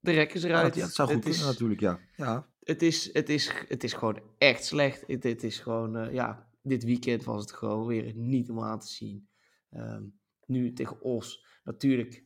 de 0.00 0.12
rek 0.12 0.34
is 0.34 0.42
eruit. 0.42 0.74
Ja, 0.74 0.80
dat 0.80 0.94
zou 0.94 1.08
goed 1.08 1.16
het 1.16 1.24
kunnen 1.24 1.48
is, 1.48 1.52
natuurlijk, 1.52 1.80
ja. 1.80 1.98
ja 2.16 2.48
het 2.64 2.82
is, 2.82 3.12
het 3.12 3.28
is, 3.28 3.52
het 3.68 3.84
is 3.84 3.92
gewoon 3.92 4.20
echt 4.38 4.64
slecht. 4.64 5.04
Het, 5.06 5.22
het 5.22 5.42
is 5.42 5.58
gewoon, 5.58 5.96
uh, 5.96 6.12
ja, 6.12 6.48
dit 6.62 6.84
weekend 6.84 7.24
was 7.24 7.40
het 7.40 7.52
gewoon 7.52 7.86
weer 7.86 8.14
niet 8.14 8.50
om 8.50 8.60
aan 8.60 8.80
te 8.80 8.88
zien. 8.88 9.28
Um, 9.70 10.18
nu 10.46 10.72
tegen 10.72 11.00
Os, 11.00 11.46
natuurlijk. 11.64 12.22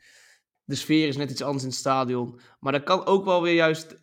De 0.65 0.75
sfeer 0.75 1.09
is 1.09 1.17
net 1.17 1.31
iets 1.31 1.43
anders 1.43 1.63
in 1.63 1.69
het 1.69 1.79
stadion. 1.79 2.41
Maar 2.61 2.73
dat 2.73 2.83
kan 2.83 3.07
ook 3.07 3.25
wel 3.25 3.43
weer 3.43 3.55
juist 3.55 3.99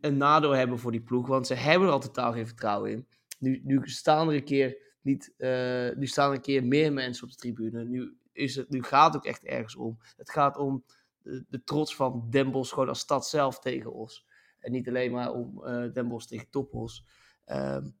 een 0.00 0.16
nadeel 0.16 0.50
hebben 0.50 0.78
voor 0.78 0.92
die 0.92 1.02
ploeg. 1.02 1.26
Want 1.26 1.46
ze 1.46 1.54
hebben 1.54 1.88
er 1.88 1.94
al 1.94 2.00
totaal 2.00 2.32
geen 2.32 2.46
vertrouwen 2.46 2.90
in. 2.90 3.06
Nu, 3.38 3.60
nu 3.64 3.80
staan 3.82 4.28
er 4.28 4.34
een 4.34 4.44
keer 4.44 4.96
niet, 5.00 5.34
uh, 5.38 5.96
nu 5.96 6.06
staan 6.06 6.28
er 6.28 6.34
een 6.34 6.40
keer 6.40 6.64
meer 6.64 6.92
mensen 6.92 7.24
op 7.24 7.30
de 7.30 7.36
tribune. 7.36 7.84
Nu, 7.84 8.18
is 8.32 8.54
het, 8.56 8.70
nu 8.70 8.82
gaat 8.82 9.06
het 9.06 9.16
ook 9.16 9.28
echt 9.28 9.44
ergens 9.44 9.76
om. 9.76 9.98
Het 10.16 10.30
gaat 10.30 10.56
om 10.56 10.84
de, 11.22 11.62
trots 11.64 11.96
van 11.96 12.26
Den 12.30 12.66
gewoon 12.66 12.88
als 12.88 12.98
stad 12.98 13.26
zelf 13.26 13.58
tegen 13.58 13.92
Os. 13.92 14.26
En 14.58 14.72
niet 14.72 14.88
alleen 14.88 15.12
maar 15.12 15.32
om 15.32 15.62
uh, 15.64 15.92
Den 15.92 16.08
Bosch 16.08 16.26
tegen 16.26 16.50
Toppos. 16.50 17.04
Um, 17.46 17.96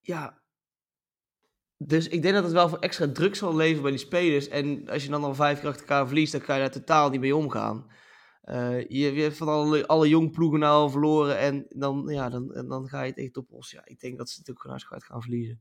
ja. 0.00 0.38
Dus 1.76 2.08
ik 2.08 2.22
denk 2.22 2.34
dat 2.34 2.44
het 2.44 2.52
wel 2.52 2.68
voor 2.68 2.78
extra 2.78 3.12
druk 3.12 3.34
zal 3.34 3.56
leveren 3.56 3.82
bij 3.82 3.90
die 3.90 4.00
spelers. 4.00 4.48
En 4.48 4.88
als 4.88 5.04
je 5.04 5.10
dan 5.10 5.24
al 5.24 5.34
vijf 5.34 5.60
keer 5.60 5.68
achter 5.68 5.82
elkaar 5.82 6.06
verliest, 6.06 6.32
dan 6.32 6.40
kan 6.40 6.54
je 6.54 6.60
daar 6.60 6.70
totaal 6.70 7.10
niet 7.10 7.20
mee 7.20 7.36
omgaan. 7.36 7.90
Uh, 8.44 8.80
je, 8.80 9.14
je 9.14 9.22
hebt 9.22 9.36
van 9.36 9.48
alle, 9.48 9.86
alle 9.86 10.08
jong 10.08 10.32
ploegen 10.32 10.58
nou 10.58 10.72
al 10.72 10.90
verloren. 10.90 11.38
En 11.38 11.66
dan, 11.68 12.04
ja, 12.08 12.28
dan, 12.28 12.66
dan 12.68 12.88
ga 12.88 13.02
je 13.02 13.12
tegen 13.12 13.32
Toppos. 13.32 13.70
Ja, 13.70 13.80
ik 13.84 14.00
denk 14.00 14.18
dat 14.18 14.28
ze 14.28 14.38
natuurlijk 14.38 14.60
gewoon 14.60 14.76
hartstikke 14.76 15.12
gaan 15.12 15.22
verliezen. 15.22 15.60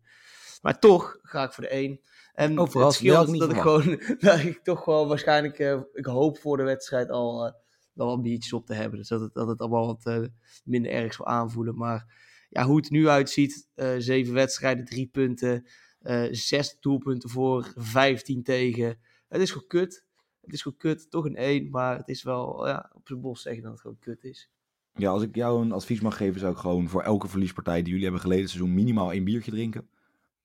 Maar 0.62 0.80
toch 0.80 1.20
ga 1.22 1.44
ik 1.44 1.54
voor 1.54 1.64
de 1.64 1.70
één. 1.70 2.00
En 2.34 2.60
oh, 2.60 2.74
het 2.74 2.94
scheelt 2.94 3.40
dat 3.40 3.52
ik 3.52 3.58
gewoon, 3.58 4.02
dat 4.20 4.40
ik 4.40 4.64
toch 4.64 4.84
gewoon 4.84 5.08
waarschijnlijk, 5.08 5.60
uh, 5.60 5.80
ik 5.94 6.06
hoop 6.06 6.38
voor 6.40 6.58
de 6.58 6.64
wedstrijd 6.64 7.10
al 7.10 7.54
wel 7.94 8.08
wat 8.08 8.22
biertjes 8.22 8.54
op 8.54 8.66
te 8.66 8.74
hebben. 8.74 9.00
Dus 9.00 9.08
dat 9.08 9.22
het, 9.22 9.34
dat 9.34 9.48
het 9.48 9.60
allemaal 9.60 9.86
wat 9.86 10.06
uh, 10.06 10.28
minder 10.64 10.92
erg 10.92 11.14
zal 11.14 11.26
aanvoelen. 11.26 11.76
Maar 11.76 12.14
ja, 12.50 12.66
hoe 12.66 12.76
het 12.76 12.90
nu 12.90 13.08
uitziet, 13.08 13.68
uh, 13.76 13.96
zeven 13.98 14.34
wedstrijden, 14.34 14.86
drie 14.86 15.08
punten, 15.08 15.68
uh, 16.02 16.28
zes 16.32 16.78
doelpunten 16.80 17.30
voor, 17.30 17.74
vijftien 17.76 18.44
tegen. 18.44 19.00
Het 19.28 19.42
is 19.42 19.52
gewoon 19.52 19.68
kut. 19.68 20.06
Het 20.42 20.54
is 20.54 20.62
gewoon 20.62 20.78
kut, 20.78 21.12
toch 21.12 21.26
een 21.26 21.36
één, 21.36 21.70
maar 21.70 21.98
het 21.98 22.08
is 22.08 22.24
wel 22.24 22.68
ja, 22.68 22.92
op 22.94 23.08
zijn 23.08 23.22
bos 23.22 23.42
zeggen 23.42 23.64
dat 23.64 23.72
het 23.72 23.82
gewoon 23.82 24.00
kut 24.00 24.24
is. 24.24 24.50
Ja, 24.94 25.10
als 25.10 25.24
ik 25.24 25.36
jou 25.36 25.62
een 25.62 25.72
advies 25.72 26.02
mag 26.02 26.18
geven, 26.18 26.40
zou 26.40 26.54
ik 26.54 26.60
gewoon 26.60 26.90
voor 26.90 27.02
elke 27.02 27.28
verliespartij 27.28 27.78
die 27.78 27.88
jullie 27.88 28.04
hebben 28.04 28.22
geleden 28.22 28.50
seizoen 28.50 28.74
minimaal 28.74 29.12
één 29.12 29.24
biertje 29.24 29.52
drinken. 29.52 29.90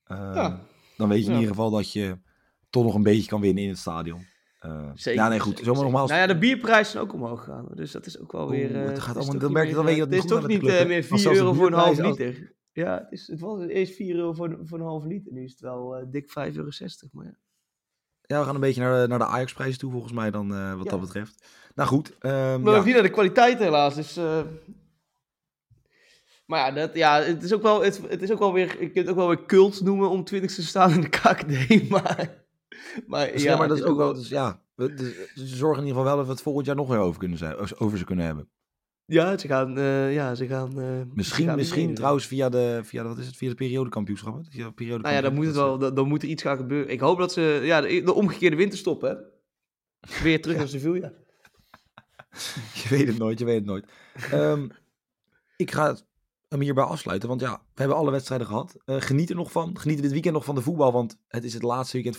ja. 0.09 0.67
Dan 0.97 1.09
weet 1.09 1.19
je 1.19 1.25
in 1.25 1.33
ja. 1.33 1.39
ieder 1.39 1.55
geval 1.55 1.71
dat 1.71 1.93
je 1.93 2.19
toch 2.71 2.85
nog 2.85 2.95
een 2.95 3.03
beetje 3.03 3.29
kan 3.29 3.41
winnen 3.41 3.63
in 3.63 3.69
het 3.69 3.79
stadion. 3.79 4.27
Uh, 4.67 4.91
zeker, 4.95 5.23
ja, 5.23 5.29
nee, 5.29 5.41
goed. 5.41 5.59
Zeker, 5.59 5.73
nogmaals... 5.73 6.11
Nou 6.11 6.23
ja, 6.23 6.27
de 6.27 6.39
bierprijzen 6.39 6.93
zijn 6.93 7.03
ook 7.03 7.13
omhoog 7.13 7.45
gegaan. 7.45 7.67
Dus 7.75 7.93
dat 7.93 8.07
is 8.07 8.21
ook 8.21 8.33
wel 8.33 8.51
weer... 8.51 8.71
Uh, 8.71 8.85
het 8.85 8.99
gaat 8.99 9.17
allemaal, 9.17 9.39
dan 9.39 9.53
merk 9.53 9.69
je, 9.69 9.75
dan 9.75 9.85
weet 9.85 9.95
je 9.95 10.01
dat 10.01 10.11
het 10.11 10.25
is 10.25 10.31
toch 10.31 10.47
niet 10.47 10.63
uh, 10.63 10.87
meer 10.87 11.05
4 11.05 11.35
euro 11.35 11.53
voor 11.53 11.67
een 11.67 11.73
half 11.73 11.99
liter. 11.99 12.27
Als... 12.27 12.37
Ja, 12.73 12.95
het, 12.95 13.13
is, 13.13 13.27
het 13.27 13.41
was 13.41 13.67
eerst 13.67 13.95
4 13.95 14.15
euro 14.15 14.33
voor, 14.33 14.59
voor 14.63 14.79
een 14.79 14.85
half 14.85 15.05
liter. 15.05 15.33
Nu 15.33 15.45
is 15.45 15.51
het 15.51 15.61
wel 15.61 15.99
uh, 15.99 16.05
dik 16.11 16.29
5,60 16.29 16.35
euro. 16.35 16.69
Maar 17.13 17.25
ja. 17.25 17.37
ja, 18.21 18.39
we 18.39 18.45
gaan 18.45 18.55
een 18.55 18.61
beetje 18.61 18.81
naar 18.81 19.03
de, 19.03 19.09
naar 19.09 19.19
de 19.19 19.27
Ajax-prijzen 19.27 19.79
toe 19.79 19.91
volgens 19.91 20.13
mij 20.13 20.31
dan 20.31 20.53
uh, 20.53 20.75
wat 20.75 20.85
ja. 20.85 20.91
dat 20.91 21.01
betreft. 21.01 21.47
Nou 21.75 21.89
goed. 21.89 22.09
Um, 22.09 22.63
maar 22.63 22.73
ja. 22.73 22.79
ook 22.79 22.85
niet 22.85 22.95
naar 22.95 23.03
de 23.03 23.11
kwaliteit 23.11 23.59
helaas. 23.59 23.95
Dus, 23.95 24.19
uh... 24.19 24.41
Maar 26.47 26.59
ja, 26.59 26.71
dat, 26.71 26.95
ja 26.95 27.23
het, 27.23 27.43
is 27.43 27.53
ook 27.53 27.63
wel, 27.63 27.83
het, 27.83 28.01
het 28.09 28.23
is 28.23 28.33
ook 28.33 28.39
wel 28.39 28.53
weer... 28.53 28.81
Je 28.81 28.91
kunt 28.91 28.95
het 28.95 29.09
ook 29.09 29.17
wel 29.17 29.29
weer 29.29 29.47
cult 29.47 29.81
noemen 29.81 30.11
om 30.11 30.25
20 30.25 30.55
te 30.55 30.63
staan 30.63 30.93
in 30.93 31.01
de 31.01 31.09
KKD. 31.09 31.89
Maar... 31.91 32.44
Maar, 33.07 33.39
ja, 33.39 33.43
ja, 33.43 33.57
maar 33.57 33.69
dat 33.69 33.79
is 33.79 33.85
ook 33.85 33.97
wel, 33.97 34.15
dus 34.15 34.29
ja, 34.29 34.63
we, 34.75 34.95
de, 34.95 35.31
ze 35.35 35.47
zorgen 35.47 35.83
in 35.83 35.89
ieder 35.89 36.01
geval 36.01 36.05
wel 36.05 36.17
dat 36.17 36.27
we 36.27 36.33
het 36.33 36.43
volgend 36.43 36.67
jaar 36.67 36.77
nog 36.77 36.89
weer 36.89 36.99
over, 36.99 37.19
kunnen 37.19 37.39
zijn, 37.39 37.57
over 37.79 37.99
ze 37.99 38.05
kunnen 38.05 38.25
hebben. 38.25 38.49
Ja, 39.07 39.39
ze 39.39 39.47
gaan, 39.47 39.79
uh, 39.79 40.15
ja, 40.15 40.35
ze 40.35 40.47
gaan 40.47 40.81
uh, 40.81 41.01
Misschien, 41.15 41.47
gaan 41.47 41.57
misschien 41.57 41.95
trouwens 41.95 42.27
via 42.27 42.49
de, 42.49 42.81
via 42.83 43.03
de, 43.03 43.09
wat 43.09 43.19
is 43.19 43.27
het, 43.27 43.37
via 43.37 43.49
de 43.49 43.55
periodekampioenschappen? 43.55 44.47
Via 44.51 44.71
periode 44.71 45.03
nou 45.03 45.15
ja, 45.15 45.21
dan 45.21 45.35
moet 45.35 45.47
het 45.47 45.55
wel, 45.55 45.79
dan, 45.79 45.95
dan 45.95 46.09
moet 46.09 46.23
er 46.23 46.29
iets 46.29 46.43
gaan 46.43 46.57
gebeuren. 46.57 46.93
Ik 46.93 47.01
hoop 47.01 47.19
dat 47.19 47.33
ze, 47.33 47.61
ja, 47.63 47.81
de, 47.81 48.03
de 48.03 48.15
omgekeerde 48.15 48.57
winterstop, 48.57 49.01
hè. 49.01 49.15
Weer 50.23 50.43
terug 50.43 50.57
naar 50.59 50.69
Sevilla. 50.69 51.13
je 52.83 52.89
weet 52.89 53.07
het 53.07 53.19
nooit, 53.19 53.39
je 53.39 53.45
weet 53.45 53.57
het 53.57 53.65
nooit. 53.65 53.87
Um, 54.33 54.71
ik 55.57 55.71
ga 55.71 55.97
hem 56.49 56.61
hierbij 56.61 56.85
afsluiten, 56.85 57.29
want 57.29 57.41
ja, 57.41 57.53
we 57.53 57.81
hebben 57.81 57.97
alle 57.97 58.11
wedstrijden 58.11 58.47
gehad. 58.47 58.77
Uh, 58.87 58.97
geniet 59.01 59.31
er 59.31 59.37
nog 59.37 59.53
van. 59.53 59.79
Geniet 59.79 60.03
dit 60.03 60.13
weekend 60.13 60.35
nog 60.35 60.45
van 60.45 60.55
de 60.55 60.63
voetbal, 60.63 60.93
want 60.93 61.19
het 61.29 61.45
is 61.45 61.55
het 61.55 61.63
laatste 61.63 61.95
weekend 61.95 62.17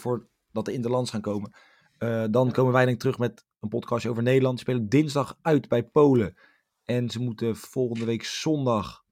voordat 0.55 0.65
de 0.65 0.73
interlands 0.73 1.11
gaan 1.11 1.21
komen. 1.21 1.51
Uh, 1.99 2.25
dan 2.29 2.51
komen 2.51 2.73
wij 2.73 2.83
denk 2.83 2.95
ik 2.95 3.01
terug 3.01 3.17
met 3.17 3.45
een 3.59 3.69
podcastje 3.69 4.09
over 4.09 4.23
Nederland. 4.23 4.59
Ze 4.59 4.63
spelen 4.63 4.89
dinsdag 4.89 5.37
uit 5.41 5.67
bij 5.67 5.83
Polen. 5.83 6.35
En 6.83 7.09
ze 7.09 7.19
moeten 7.19 7.55
volgende 7.55 8.05
week 8.05 8.23
zondag 8.23 9.03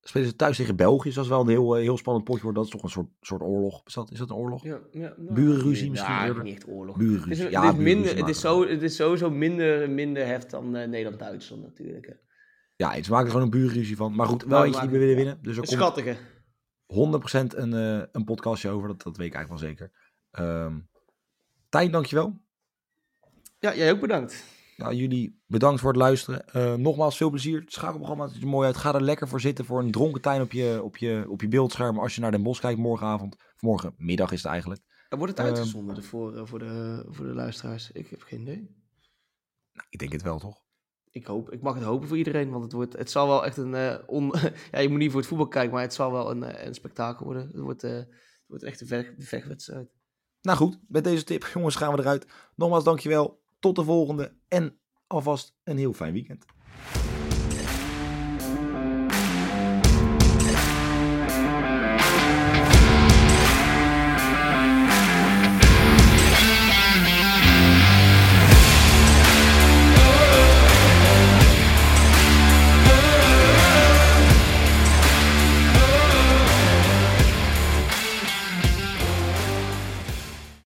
spelen 0.00 0.26
ze 0.28 0.36
thuis 0.36 0.56
tegen 0.56 0.76
België. 0.76 1.12
Dat 1.12 1.24
is 1.24 1.30
wel 1.30 1.40
een 1.40 1.48
heel, 1.48 1.76
eh, 1.76 1.82
heel 1.82 1.96
spannend 1.96 2.24
potje 2.24 2.42
worden. 2.42 2.62
Dat 2.62 2.72
is 2.72 2.78
toch 2.78 2.82
een 2.82 3.02
soort, 3.02 3.08
soort 3.20 3.42
oorlog. 3.42 3.82
Is 3.86 3.94
dat, 3.94 4.10
is 4.10 4.18
dat 4.18 4.30
een 4.30 4.36
oorlog? 4.36 4.62
Ja, 4.62 4.78
ja, 4.90 5.14
nou, 5.16 5.32
Burenruzie 5.32 5.90
misschien 5.90 6.14
ja, 6.14 6.42
niet 6.42 6.54
echt 6.54 6.68
oorlog. 6.68 6.96
Burenruzie. 6.96 7.30
Het 7.30 7.38
is, 7.38 7.50
ja, 7.50 7.66
het 7.66 7.76
is, 7.76 7.82
minder, 7.82 8.16
het, 8.16 8.28
is 8.28 8.40
zo, 8.40 8.66
het 8.66 8.82
is 8.82 8.96
sowieso 8.96 9.30
minder, 9.30 9.90
minder 9.90 10.26
heft 10.26 10.50
dan 10.50 10.76
uh, 10.76 10.86
Nederland-Duitsland 10.86 11.62
natuurlijk. 11.62 12.06
Hè. 12.06 12.12
Ja, 12.76 13.02
ze 13.02 13.10
maken 13.10 13.26
er 13.26 13.32
gewoon 13.32 13.42
een 13.46 13.58
burenruzie 13.58 13.96
van. 13.96 14.14
Maar 14.14 14.26
goed, 14.26 14.44
wel 14.44 14.64
eentje 14.64 14.80
die 14.80 14.90
we 14.90 14.98
willen 14.98 15.16
winnen. 15.16 15.38
Dus 15.42 15.56
er 15.56 15.62
een 15.62 15.68
schattige. 15.68 16.16
100% 16.86 17.56
een, 17.56 17.72
uh, 17.72 18.02
een 18.12 18.24
podcastje 18.24 18.68
over. 18.68 18.88
Dat, 18.88 19.02
dat 19.02 19.16
weet 19.16 19.26
ik 19.26 19.34
eigenlijk 19.34 19.62
wel 19.62 19.70
zeker. 19.70 19.90
Um, 20.40 20.88
Tijn, 21.68 21.90
dankjewel. 21.90 22.40
Ja, 23.58 23.74
jij 23.74 23.92
ook 23.92 24.00
bedankt. 24.00 24.44
Ja, 24.76 24.92
jullie 24.92 25.42
bedankt 25.46 25.80
voor 25.80 25.90
het 25.90 25.98
luisteren. 25.98 26.44
Uh, 26.56 26.74
nogmaals, 26.74 27.16
veel 27.16 27.30
plezier. 27.30 27.60
Het 27.60 27.72
schakelprogramma 27.72 28.26
ziet 28.26 28.42
er 28.42 28.48
mooi 28.48 28.66
uit. 28.66 28.76
Ga 28.76 28.94
er 28.94 29.02
lekker 29.02 29.28
voor 29.28 29.40
zitten 29.40 29.64
voor 29.64 29.80
een 29.80 29.90
dronken 29.90 30.20
tuin 30.20 30.40
op 30.40 30.52
je, 30.52 30.80
op 30.82 30.96
je, 30.96 31.24
op 31.28 31.40
je 31.40 31.48
beeldscherm. 31.48 31.98
Als 31.98 32.14
je 32.14 32.20
naar 32.20 32.30
Den 32.30 32.42
Bosch 32.42 32.60
kijkt 32.60 32.78
morgenavond. 32.78 33.34
Of 33.34 33.62
morgenmiddag 33.62 34.32
is 34.32 34.42
het 34.42 34.50
eigenlijk. 34.50 34.80
wordt 35.08 35.38
het 35.38 35.46
uitgezonden 35.46 35.96
uh, 35.96 36.02
voor, 36.02 36.34
uh, 36.34 36.42
voor, 36.44 36.58
de, 36.58 37.04
voor 37.08 37.26
de 37.26 37.34
luisteraars? 37.34 37.90
Ik 37.90 38.08
heb 38.08 38.22
geen 38.22 38.40
idee. 38.40 38.76
Nou, 39.72 39.86
ik 39.90 39.98
denk 39.98 40.12
het 40.12 40.22
wel, 40.22 40.38
toch? 40.38 40.60
Ik, 41.10 41.26
hoop, 41.26 41.52
ik 41.52 41.62
mag 41.62 41.74
het 41.74 41.84
hopen 41.84 42.08
voor 42.08 42.16
iedereen. 42.16 42.50
Want 42.50 42.64
het, 42.64 42.72
wordt, 42.72 42.96
het 42.96 43.10
zal 43.10 43.26
wel 43.26 43.44
echt 43.44 43.56
een... 43.56 43.72
Uh, 43.72 43.96
on, 44.06 44.34
ja, 44.72 44.78
je 44.78 44.88
moet 44.88 44.98
niet 44.98 45.10
voor 45.10 45.20
het 45.20 45.28
voetbal 45.28 45.48
kijken, 45.48 45.72
maar 45.72 45.82
het 45.82 45.94
zal 45.94 46.12
wel 46.12 46.30
een, 46.30 46.66
een 46.66 46.74
spektakel 46.74 47.24
worden. 47.24 47.46
Het 47.46 47.60
wordt, 47.60 47.82
het 47.82 48.08
wordt 48.46 48.64
echt 48.64 48.80
een 48.80 48.86
vecht, 48.86 49.12
vechtwedstrijd. 49.18 49.97
Nou 50.42 50.58
goed, 50.58 50.78
met 50.88 51.04
deze 51.04 51.24
tip, 51.24 51.50
jongens, 51.54 51.76
gaan 51.76 51.92
we 51.94 52.00
eruit. 52.00 52.26
Nogmaals, 52.54 52.84
dankjewel. 52.84 53.40
Tot 53.58 53.76
de 53.76 53.84
volgende 53.84 54.34
en 54.48 54.78
alvast 55.06 55.54
een 55.64 55.78
heel 55.78 55.92
fijn 55.92 56.12
weekend. 56.12 56.44